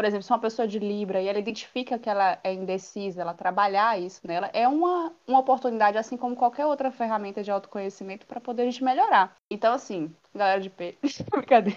Por 0.00 0.06
exemplo, 0.06 0.22
se 0.22 0.32
uma 0.32 0.38
pessoa 0.38 0.66
de 0.66 0.78
Libra 0.78 1.20
e 1.20 1.28
ela 1.28 1.38
identifica 1.38 1.98
que 1.98 2.08
ela 2.08 2.38
é 2.42 2.54
indecisa, 2.54 3.20
ela 3.20 3.34
trabalhar 3.34 4.00
isso 4.00 4.26
nela, 4.26 4.48
é 4.54 4.66
uma, 4.66 5.12
uma 5.28 5.40
oportunidade, 5.40 5.98
assim 5.98 6.16
como 6.16 6.34
qualquer 6.34 6.64
outra 6.64 6.90
ferramenta 6.90 7.42
de 7.42 7.50
autoconhecimento, 7.50 8.24
para 8.24 8.40
poder 8.40 8.62
a 8.62 8.64
gente 8.64 8.82
melhorar. 8.82 9.36
Então, 9.50 9.74
assim, 9.74 10.10
galera 10.34 10.58
de 10.58 10.70
P. 10.70 10.96
Brincadeira. 11.30 11.76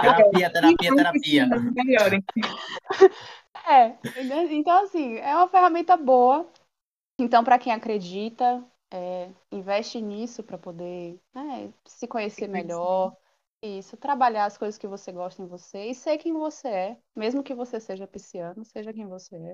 Terapia, 0.00 0.52
terapia, 0.52 0.94
terapia. 0.94 1.46
Melhorem. 1.74 2.24
É, 3.68 3.96
então 4.52 4.84
assim, 4.84 5.16
é 5.16 5.34
uma 5.34 5.48
ferramenta 5.48 5.96
boa. 5.96 6.48
Então, 7.18 7.42
para 7.42 7.58
quem 7.58 7.72
acredita, 7.72 8.62
é, 8.92 9.28
investe 9.50 10.00
nisso 10.00 10.44
para 10.44 10.56
poder 10.56 11.18
né, 11.34 11.68
se 11.84 12.06
conhecer 12.06 12.46
melhor. 12.46 13.16
Isso, 13.62 13.96
trabalhar 13.96 14.46
as 14.46 14.58
coisas 14.58 14.76
que 14.76 14.88
você 14.88 15.12
gosta 15.12 15.40
em 15.40 15.46
você 15.46 15.86
e 15.86 15.94
ser 15.94 16.18
quem 16.18 16.32
você 16.32 16.68
é, 16.68 16.98
mesmo 17.14 17.44
que 17.44 17.54
você 17.54 17.78
seja 17.78 18.08
pisciano, 18.08 18.64
seja 18.64 18.92
quem 18.92 19.06
você 19.06 19.36
é. 19.36 19.52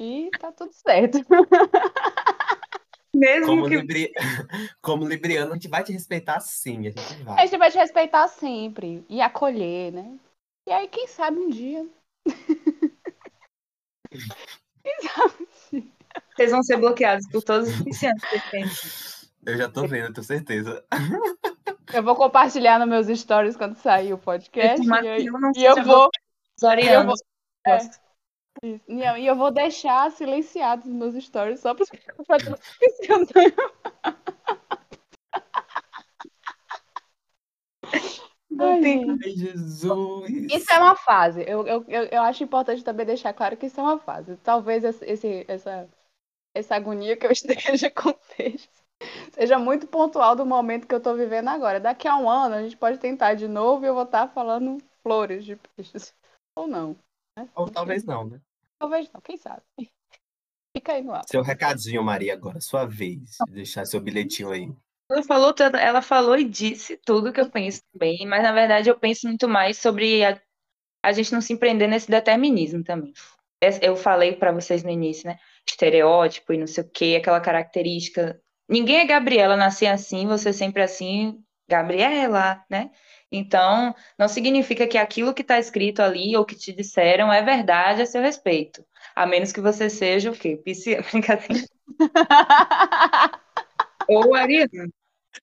E 0.00 0.28
tá 0.38 0.50
tudo 0.50 0.72
certo. 0.72 1.18
Mesmo 3.14 3.46
Como, 3.46 3.68
que 3.68 3.76
libri... 3.76 4.12
Como 4.82 5.08
libriano, 5.08 5.52
a 5.52 5.54
gente 5.54 5.68
vai 5.68 5.82
te 5.82 5.92
respeitar 5.92 6.40
sim, 6.40 6.88
a 6.88 6.90
gente 6.90 7.22
A 7.22 7.24
vai. 7.24 7.46
gente 7.46 7.58
vai 7.58 7.70
te 7.70 7.78
respeitar 7.78 8.28
sempre 8.28 9.04
e 9.08 9.20
acolher, 9.20 9.92
né? 9.92 10.18
E 10.68 10.72
aí, 10.72 10.88
quem 10.88 11.06
sabe 11.06 11.38
um 11.38 11.48
dia. 11.48 11.88
Quem 14.82 14.94
sabe? 15.02 15.92
vocês 16.34 16.50
vão 16.50 16.62
ser 16.62 16.78
bloqueados 16.78 17.26
por 17.28 17.42
todos 17.42 17.68
os 17.68 17.82
piscianos 17.82 18.22
que 18.22 18.38
vocês 18.38 18.50
têm. 18.50 18.64
Eu 19.44 19.56
já 19.58 19.68
tô 19.68 19.86
vendo, 19.86 20.06
eu 20.06 20.12
tenho 20.14 20.24
certeza. 20.24 20.82
Eu 21.92 22.02
vou 22.02 22.14
compartilhar 22.14 22.78
nos 22.78 22.88
meus 22.88 23.18
stories 23.20 23.56
quando 23.56 23.76
sair 23.76 24.12
o 24.12 24.18
podcast. 24.18 24.86
E, 24.86 24.90
eu 24.90 25.16
e 25.56 25.64
eu 25.64 25.84
vou. 25.84 26.10
É. 27.66 27.78
E 28.88 29.26
eu, 29.26 29.36
vou 29.36 29.50
deixar 29.52 30.10
silenciados 30.10 30.86
os 30.86 30.92
meus 30.92 31.14
stories 31.24 31.60
só 31.60 31.74
para. 31.74 31.84
Ai. 38.60 39.04
Ai, 39.24 39.30
Jesus. 39.36 40.52
Isso 40.52 40.72
é 40.72 40.78
uma 40.78 40.96
fase. 40.96 41.44
Eu, 41.46 41.64
eu, 41.66 41.84
eu, 41.86 42.22
acho 42.22 42.42
importante 42.42 42.82
também 42.82 43.06
deixar 43.06 43.32
claro 43.32 43.56
que 43.56 43.66
isso 43.66 43.78
é 43.78 43.82
uma 43.82 43.98
fase. 43.98 44.36
Talvez 44.38 44.82
esse, 44.82 45.44
essa, 45.46 45.88
essa 46.52 46.74
agonia 46.74 47.16
que 47.16 47.24
eu 47.24 47.30
esteja 47.32 47.88
com 47.90 48.12
peixes 48.36 48.87
seja 49.32 49.58
muito 49.58 49.86
pontual 49.86 50.34
do 50.34 50.44
momento 50.44 50.86
que 50.86 50.94
eu 50.94 50.98
estou 50.98 51.16
vivendo 51.16 51.48
agora. 51.48 51.80
Daqui 51.80 52.08
a 52.08 52.16
um 52.16 52.28
ano 52.28 52.56
a 52.56 52.62
gente 52.62 52.76
pode 52.76 52.98
tentar 52.98 53.34
de 53.34 53.46
novo 53.46 53.84
e 53.84 53.88
eu 53.88 53.94
vou 53.94 54.04
estar 54.04 54.28
falando 54.28 54.78
flores 55.02 55.44
de 55.44 55.56
peixes. 55.56 56.14
Ou 56.56 56.66
não. 56.66 56.96
Né? 57.38 57.48
Ou 57.54 57.68
talvez 57.68 58.04
não, 58.04 58.24
né? 58.24 58.40
Talvez 58.78 59.10
não, 59.12 59.20
quem 59.20 59.36
sabe? 59.36 59.62
Fica 60.76 60.92
aí 60.92 61.02
no 61.02 61.12
ar. 61.12 61.22
Seu 61.26 61.42
recadinho, 61.42 62.02
Maria, 62.02 62.32
agora, 62.32 62.60
sua 62.60 62.84
vez. 62.84 63.36
de 63.46 63.54
Deixar 63.54 63.84
seu 63.84 64.00
bilhetinho 64.00 64.50
aí. 64.50 64.72
Ela 65.10 65.22
falou, 65.22 65.54
ela 65.80 66.02
falou 66.02 66.36
e 66.36 66.44
disse 66.44 66.96
tudo 66.98 67.32
que 67.32 67.40
eu 67.40 67.50
penso 67.50 67.80
também, 67.92 68.26
mas 68.26 68.42
na 68.42 68.52
verdade 68.52 68.90
eu 68.90 68.98
penso 68.98 69.26
muito 69.26 69.48
mais 69.48 69.78
sobre 69.78 70.22
a, 70.22 70.38
a 71.02 71.12
gente 71.12 71.32
não 71.32 71.40
se 71.40 71.54
empreender 71.54 71.86
nesse 71.86 72.10
determinismo 72.10 72.84
também. 72.84 73.12
Eu 73.82 73.96
falei 73.96 74.36
pra 74.36 74.52
vocês 74.52 74.84
no 74.84 74.90
início, 74.90 75.26
né? 75.26 75.38
Estereótipo 75.66 76.52
e 76.52 76.58
não 76.58 76.66
sei 76.66 76.84
o 76.84 76.90
quê, 76.90 77.16
aquela 77.18 77.40
característica. 77.40 78.40
Ninguém 78.68 78.98
é 78.98 79.06
Gabriela, 79.06 79.56
nascer 79.56 79.86
assim, 79.86 80.26
você 80.26 80.52
sempre 80.52 80.82
assim, 80.82 81.42
Gabriela, 81.68 82.62
né? 82.70 82.90
Então, 83.30 83.94
não 84.18 84.28
significa 84.28 84.86
que 84.86 84.96
aquilo 84.98 85.34
que 85.34 85.42
está 85.42 85.58
escrito 85.58 86.00
ali 86.00 86.36
ou 86.36 86.44
que 86.44 86.54
te 86.54 86.72
disseram 86.72 87.32
é 87.32 87.42
verdade 87.42 88.02
a 88.02 88.06
seu 88.06 88.22
respeito. 88.22 88.84
A 89.14 89.26
menos 89.26 89.52
que 89.52 89.60
você 89.60 89.90
seja 89.90 90.30
o 90.30 90.34
quê? 90.36 90.60
Brincadeira. 91.12 91.64
Ou 94.08 94.34
Ariana. 94.34 94.88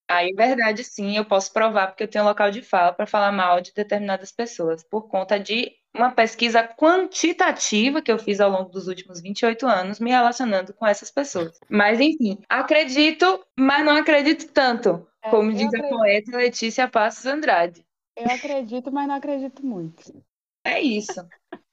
Aí, 0.07 0.33
verdade, 0.33 0.83
sim, 0.83 1.17
eu 1.17 1.25
posso 1.25 1.53
provar, 1.53 1.87
porque 1.87 2.03
eu 2.03 2.07
tenho 2.07 2.25
local 2.25 2.51
de 2.51 2.61
fala 2.61 2.93
para 2.93 3.07
falar 3.07 3.31
mal 3.31 3.61
de 3.61 3.73
determinadas 3.73 4.31
pessoas, 4.31 4.83
por 4.83 5.07
conta 5.07 5.39
de 5.39 5.71
uma 5.95 6.11
pesquisa 6.11 6.63
quantitativa 6.63 8.01
que 8.01 8.11
eu 8.11 8.19
fiz 8.19 8.39
ao 8.39 8.49
longo 8.51 8.69
dos 8.69 8.87
últimos 8.87 9.21
28 9.21 9.65
anos, 9.67 9.99
me 9.99 10.11
relacionando 10.11 10.73
com 10.73 10.85
essas 10.85 11.09
pessoas. 11.11 11.57
Mas, 11.69 11.99
enfim, 11.99 12.37
acredito, 12.49 13.43
mas 13.57 13.85
não 13.85 13.95
acredito 13.97 14.51
tanto, 14.51 15.07
É, 15.23 15.29
como 15.29 15.51
diz 15.51 15.63
a 15.63 15.67
acredito. 15.67 15.89
poeta 15.89 16.37
Letícia 16.37 16.87
Passos 16.87 17.25
Andrade. 17.25 17.85
Eu 18.15 18.25
acredito, 18.31 18.91
mas 18.91 19.07
não 19.07 19.15
acredito 19.15 19.65
muito. 19.65 20.23
É 20.63 20.79
isso. 20.81 21.25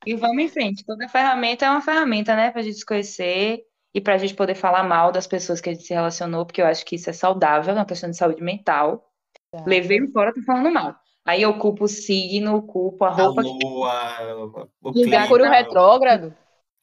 E 0.05 0.15
vamos 0.15 0.43
em 0.43 0.49
frente. 0.49 0.85
Toda 0.85 1.09
ferramenta 1.09 1.65
é 1.65 1.71
uma 1.71 1.81
ferramenta, 1.81 2.35
né, 2.37 2.51
pra 2.51 2.63
gente 2.63 2.77
se 2.79 2.85
conhecer 2.87 3.63
e 3.95 4.01
pra 4.01 4.19
gente 4.19 4.35
poder 4.35 4.55
falar 4.55 4.83
mal 4.85 5.13
das 5.13 5.27
pessoas 5.27 5.61
que 5.61 5.69
a 5.71 5.73
gente 5.73 5.85
se 5.87 5.95
relacionou, 5.95 6.45
porque 6.47 6.61
eu 6.63 6.67
acho 6.67 6.85
que 6.85 6.97
isso 6.97 7.09
é 7.11 7.13
saudável, 7.13 7.73
é 7.73 7.77
uma 7.79 7.87
questão 7.87 8.11
de 8.11 8.17
saúde 8.17 8.43
mental. 8.43 9.09
Tá. 9.51 9.65
Levei 9.67 10.03
um 10.03 10.11
fora, 10.11 10.33
tô 10.33 10.43
falando 10.43 10.73
mal. 10.73 10.97
Aí 11.25 11.43
eu 11.43 11.59
culpo 11.59 11.85
o 11.85 11.89
signo, 11.89 12.63
culpo 12.63 13.05
a 13.05 13.09
A 13.09 13.13
roupa. 13.13 13.43
lua, 13.43 14.69
o 14.83 14.91
E 14.91 14.93
clima. 14.93 15.19
Mercúrio 15.21 15.49
retrógrado? 15.49 16.35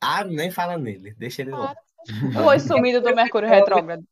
Ah, 0.01 0.23
nem 0.23 0.49
fala 0.49 0.77
nele. 0.77 1.13
Deixa 1.17 1.41
ele 1.41 1.51
lá. 1.51 1.75
O 2.41 2.45
oi 2.47 2.59
sumido 2.59 3.01
do 3.01 3.13
Mercúrio 3.13 3.49
retrógrado. 3.49 4.03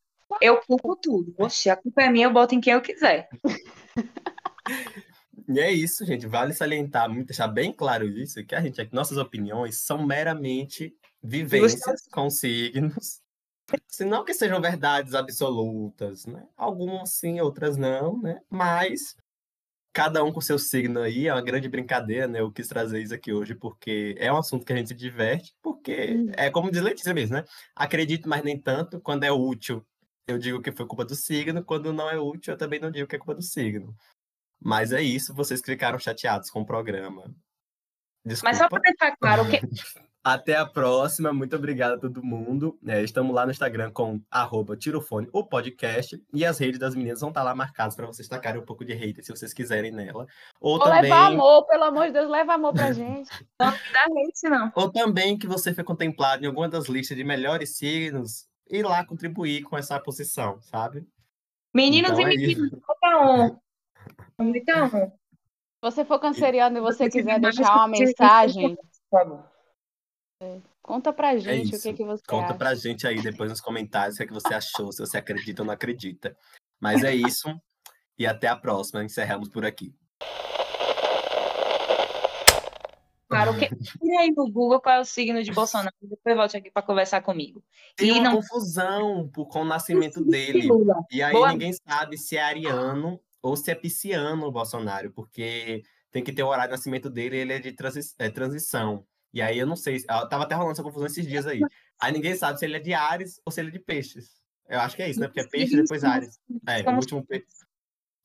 Eu 0.42 0.58
culpo 0.58 0.96
tudo. 0.96 1.34
Oxe, 1.38 1.70
a 1.70 1.78
culpa 1.78 2.02
é 2.02 2.10
minha, 2.10 2.28
eu 2.28 2.34
boto 2.34 2.54
em 2.54 2.60
quem 2.60 2.74
eu 2.74 2.82
quiser. 2.82 3.30
E 5.50 5.60
é 5.62 5.72
isso, 5.72 6.06
gente. 6.06 6.28
Vale 6.28 6.54
salientar, 6.54 7.10
muito, 7.10 7.28
deixar 7.28 7.48
bem 7.48 7.72
claro 7.72 8.06
isso, 8.06 8.44
que 8.46 8.54
a 8.54 8.60
gente, 8.60 8.86
que 8.86 8.94
nossas 8.94 9.18
opiniões 9.18 9.78
são 9.78 10.06
meramente 10.06 10.94
vivências 11.24 12.06
com 12.12 12.30
signos. 12.30 13.22
Se 13.88 14.04
não 14.04 14.26
que 14.26 14.34
sejam 14.34 14.60
verdades 14.60 15.14
absolutas, 15.14 16.26
né? 16.26 16.46
Algumas 16.58 17.12
sim, 17.12 17.40
outras 17.40 17.78
não, 17.78 18.22
né? 18.22 18.42
Mas 18.50 19.16
cada 19.98 20.24
um 20.24 20.32
com 20.32 20.40
seu 20.40 20.60
signo 20.60 21.00
aí, 21.00 21.26
é 21.26 21.34
uma 21.34 21.42
grande 21.42 21.68
brincadeira, 21.68 22.28
né? 22.28 22.40
Eu 22.40 22.52
quis 22.52 22.68
trazer 22.68 23.02
isso 23.02 23.16
aqui 23.16 23.34
hoje 23.34 23.56
porque 23.56 24.16
é 24.20 24.32
um 24.32 24.38
assunto 24.38 24.64
que 24.64 24.72
a 24.72 24.76
gente 24.76 24.90
se 24.90 24.94
diverte, 24.94 25.56
porque 25.60 26.28
é 26.34 26.52
como 26.52 26.70
diz 26.70 26.84
Letícia 26.84 27.16
mesmo, 27.16 27.36
né? 27.36 27.44
Acredito, 27.76 28.30
mas 28.30 28.44
nem 28.44 28.62
tanto. 28.62 29.02
Quando 29.02 29.24
é 29.24 29.32
útil, 29.32 29.84
eu 30.28 30.38
digo 30.38 30.62
que 30.62 30.72
foi 30.72 30.86
culpa 30.86 31.04
do 31.04 31.16
signo. 31.16 31.66
Quando 31.66 31.92
não 31.92 32.08
é 32.08 32.20
útil, 32.20 32.54
eu 32.54 32.58
também 32.60 32.80
não 32.80 32.92
digo 32.92 33.08
que 33.08 33.16
é 33.16 33.18
culpa 33.18 33.34
do 33.34 33.42
signo. 33.42 33.96
Mas 34.62 34.92
é 34.92 35.02
isso, 35.02 35.34
vocês 35.34 35.62
ficaram 35.66 35.98
chateados 35.98 36.52
com 36.52 36.62
o 36.62 36.66
programa. 36.66 37.34
Desculpa. 38.24 38.50
Mas 38.50 38.58
só 38.60 38.70
pra 38.70 38.80
deixar 38.80 39.18
claro, 39.18 39.46
o 39.46 39.50
que 39.50 39.60
Até 40.28 40.58
a 40.58 40.66
próxima, 40.66 41.32
muito 41.32 41.56
obrigado 41.56 41.94
a 41.94 41.98
todo 41.98 42.22
mundo. 42.22 42.78
É, 42.86 43.02
estamos 43.02 43.34
lá 43.34 43.46
no 43.46 43.52
Instagram 43.54 43.92
com 43.94 44.20
arroba 44.30 44.76
tirofone, 44.76 45.30
o 45.32 45.42
podcast, 45.42 46.22
e 46.34 46.44
as 46.44 46.58
redes 46.58 46.78
das 46.78 46.94
meninas 46.94 47.22
vão 47.22 47.30
estar 47.30 47.44
lá 47.44 47.56
marcadas 47.56 47.96
para 47.96 48.06
vocês 48.06 48.28
tacarem 48.28 48.60
um 48.60 48.66
pouco 48.66 48.84
de 48.84 48.94
hater, 48.94 49.24
se 49.24 49.32
vocês 49.32 49.54
quiserem 49.54 49.90
nela. 49.90 50.28
Ou 50.60 50.74
Ou 50.74 50.80
também, 50.80 51.04
levar 51.04 51.28
amor, 51.28 51.66
pelo 51.66 51.86
amor 51.86 52.08
de 52.08 52.12
Deus, 52.12 52.30
leva 52.30 52.56
amor 52.56 52.74
pra 52.74 52.92
gente. 52.92 53.32
não 53.58 53.72
dá 53.72 53.74
hate, 54.04 54.50
não. 54.50 54.70
ou 54.76 54.92
também 54.92 55.38
que 55.38 55.48
você 55.48 55.74
foi 55.74 55.86
contemplado 55.86 56.44
em 56.44 56.48
alguma 56.48 56.68
das 56.68 56.90
listas 56.90 57.16
de 57.16 57.24
melhores 57.24 57.78
signos, 57.78 58.50
ir 58.70 58.84
lá 58.84 59.06
contribuir 59.06 59.64
com 59.64 59.78
essa 59.78 59.98
posição, 59.98 60.60
sabe? 60.60 61.08
Meninos 61.74 62.12
Então 62.12 62.20
e 62.20 62.24
é 62.26 62.28
meninas, 62.36 62.72
honra. 63.02 63.62
Muita 64.38 64.84
honra. 64.84 65.08
Se 65.08 65.82
você 65.82 66.04
for 66.04 66.20
canceriano 66.20 66.80
e 66.80 66.82
você 66.82 67.06
Você 67.06 67.12
quiser 67.12 67.40
deixar 67.40 67.74
uma 67.78 67.88
mensagem, 67.88 68.76
Por 68.76 69.20
favor. 69.22 69.57
Conta 70.82 71.12
pra 71.12 71.38
gente 71.38 71.74
o 71.74 71.76
isso. 71.76 71.84
que, 71.90 71.94
que 71.96 72.04
você 72.04 72.24
Conta 72.28 72.48
acha. 72.48 72.54
pra 72.56 72.76
gente 72.76 73.06
aí 73.08 73.22
depois 73.22 73.50
nos 73.50 73.62
comentários 73.62 74.16
o 74.16 74.18
que, 74.18 74.24
é 74.24 74.28
que 74.28 74.34
você 74.34 74.54
achou, 74.54 74.92
se 74.92 75.00
você 75.00 75.18
acredita 75.18 75.62
ou 75.62 75.66
não 75.66 75.74
acredita. 75.74 76.36
Mas 76.80 77.04
é 77.04 77.14
isso, 77.14 77.50
e 78.18 78.26
até 78.26 78.48
a 78.48 78.56
próxima. 78.56 79.04
Encerramos 79.04 79.50
por 79.50 79.66
aqui. 79.66 79.94
Claro, 83.30 83.52
o 83.52 83.58
que... 83.60 83.68
Tira 84.00 84.22
aí 84.22 84.32
no 84.32 84.50
Google 84.50 84.80
qual 84.80 84.96
é 84.96 85.00
o 85.02 85.06
signo 85.06 85.44
de 85.44 85.52
Bolsonaro, 85.52 85.94
depois 86.02 86.36
volte 86.36 86.56
aqui 86.58 86.72
para 86.72 86.82
conversar 86.82 87.22
comigo. 87.22 87.62
Tem 87.96 88.10
E 88.10 88.12
uma 88.14 88.24
não 88.24 88.36
confusão 88.38 89.30
com 89.34 89.62
o 89.62 89.66
nascimento 89.66 90.24
dele. 90.24 90.68
Lula. 90.68 90.96
E 91.12 91.22
aí 91.22 91.34
Boa. 91.34 91.52
ninguém 91.52 91.74
sabe 91.74 92.18
se 92.18 92.38
é 92.38 92.42
ariano 92.44 93.20
ou 93.42 93.58
se 93.58 93.70
é 93.70 93.76
pisciano 93.76 94.46
o 94.46 94.52
Bolsonaro, 94.52 95.12
porque 95.12 95.84
tem 96.12 96.24
que 96.24 96.32
ter 96.32 96.44
o 96.44 96.48
horário 96.48 96.70
de 96.72 96.78
nascimento 96.78 97.10
dele 97.10 97.36
e 97.36 97.40
ele 97.40 97.54
é 97.54 97.60
de 97.60 97.74
transi- 97.74 98.16
é, 98.18 98.30
transição. 98.30 99.06
E 99.34 99.42
aí 99.42 99.58
eu 99.60 99.68
não 99.68 99.76
sei, 99.76 100.04
ah, 100.08 100.26
tava 100.26 100.44
até 100.44 100.56
rolando 100.56 100.72
essa 100.74 100.84
confusão 100.84 101.06
esses 101.08 101.26
dias 101.28 101.46
aí. 101.48 101.60
Aí 102.00 102.12
ninguém 102.12 102.36
sabe 102.36 102.60
se 102.60 102.66
ele 102.66 102.76
é 102.78 102.80
de 102.80 102.94
Ares 102.94 103.42
ou 103.44 103.52
se 103.52 103.60
ele 103.60 103.70
é 103.70 103.72
de 103.72 103.80
Peixes. 103.80 104.40
Eu 104.70 104.80
acho 104.82 104.96
que 104.96 105.02
é 105.02 105.10
isso, 105.10 105.20
né? 105.20 105.26
Porque 105.28 105.40
é 105.40 105.48
peixe 105.48 105.74
e 105.74 105.82
depois 105.82 106.04
Ares. 106.04 106.40
É, 106.68 106.88
o 106.88 106.94
último 106.96 107.26
peixe. 107.26 107.46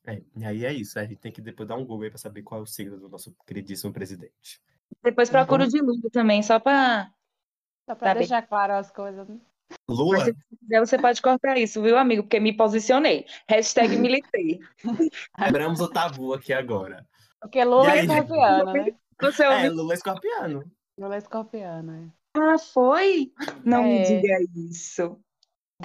É, 0.07 0.21
e 0.37 0.45
aí 0.45 0.65
é 0.67 0.73
isso, 0.75 0.99
a 0.99 1.05
gente 1.05 1.17
tem 1.21 1.33
que 1.33 1.41
depois 1.41 1.67
dar 1.69 1.77
um 1.77 1.85
Google 1.87 2.03
aí 2.03 2.11
pra 2.11 2.19
saber 2.19 2.43
qual 2.43 2.61
é 2.61 2.63
o 2.65 2.67
signo 2.67 2.99
do 2.99 3.09
nosso 3.09 3.35
queridíssimo 3.47 3.91
presidente. 3.93 4.61
Depois 5.03 5.31
procura 5.31 5.65
o 5.65 5.69
de 5.69 5.81
Lula 5.81 6.11
também, 6.13 6.43
só 6.43 6.59
para. 6.61 7.11
Só 7.89 7.95
pra 7.95 8.09
Tá 8.09 8.15
bem. 8.15 8.19
deixar 8.21 8.43
claro 8.43 8.75
as 8.75 8.91
coisas. 8.91 9.27
né? 9.27 9.39
Lula? 9.89 10.19
Mas 10.19 10.27
se 10.27 10.57
quiser, 10.61 10.81
você 10.81 10.99
pode 10.99 11.23
cortar 11.23 11.57
isso, 11.57 11.81
viu, 11.83 11.97
amigo? 11.97 12.25
Porque 12.25 12.39
me 12.41 12.55
posicionei. 12.55 13.25
Hashtag 13.49 13.97
militei. 13.97 14.61
Quebramos 15.39 15.81
o 15.81 15.89
tabu 15.89 16.35
aqui 16.35 16.53
agora. 16.53 17.07
Porque 17.41 17.65
Lula 17.65 17.89
é 17.89 18.01
aí? 18.01 18.07
escorpiano, 18.07 18.73
né? 18.73 18.95
Você 19.21 19.45
É, 19.45 19.49
ouviu? 19.51 19.73
Lula 19.75 19.93
é 19.93 19.97
escorpiano. 19.97 20.71
Lula 20.99 21.15
é 21.17 21.19
escorpiano, 21.19 21.93
é. 21.93 22.39
Ah, 22.39 22.59
foi? 22.59 23.33
Não 23.65 23.83
me 23.83 23.99
É. 23.99 24.03
diga 24.03 24.39
isso. 24.57 25.19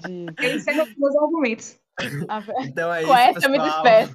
De... 0.06 0.26
Esse 0.40 0.70
é 0.70 0.74
meus 0.74 1.16
argumentos. 1.16 1.80
Então 2.62 2.94
é 2.94 3.02
Com 3.04 3.08
isso, 3.08 3.18
essa 3.18 3.48
eu 3.48 3.50
me 3.50 3.58
despeço. 3.60 4.14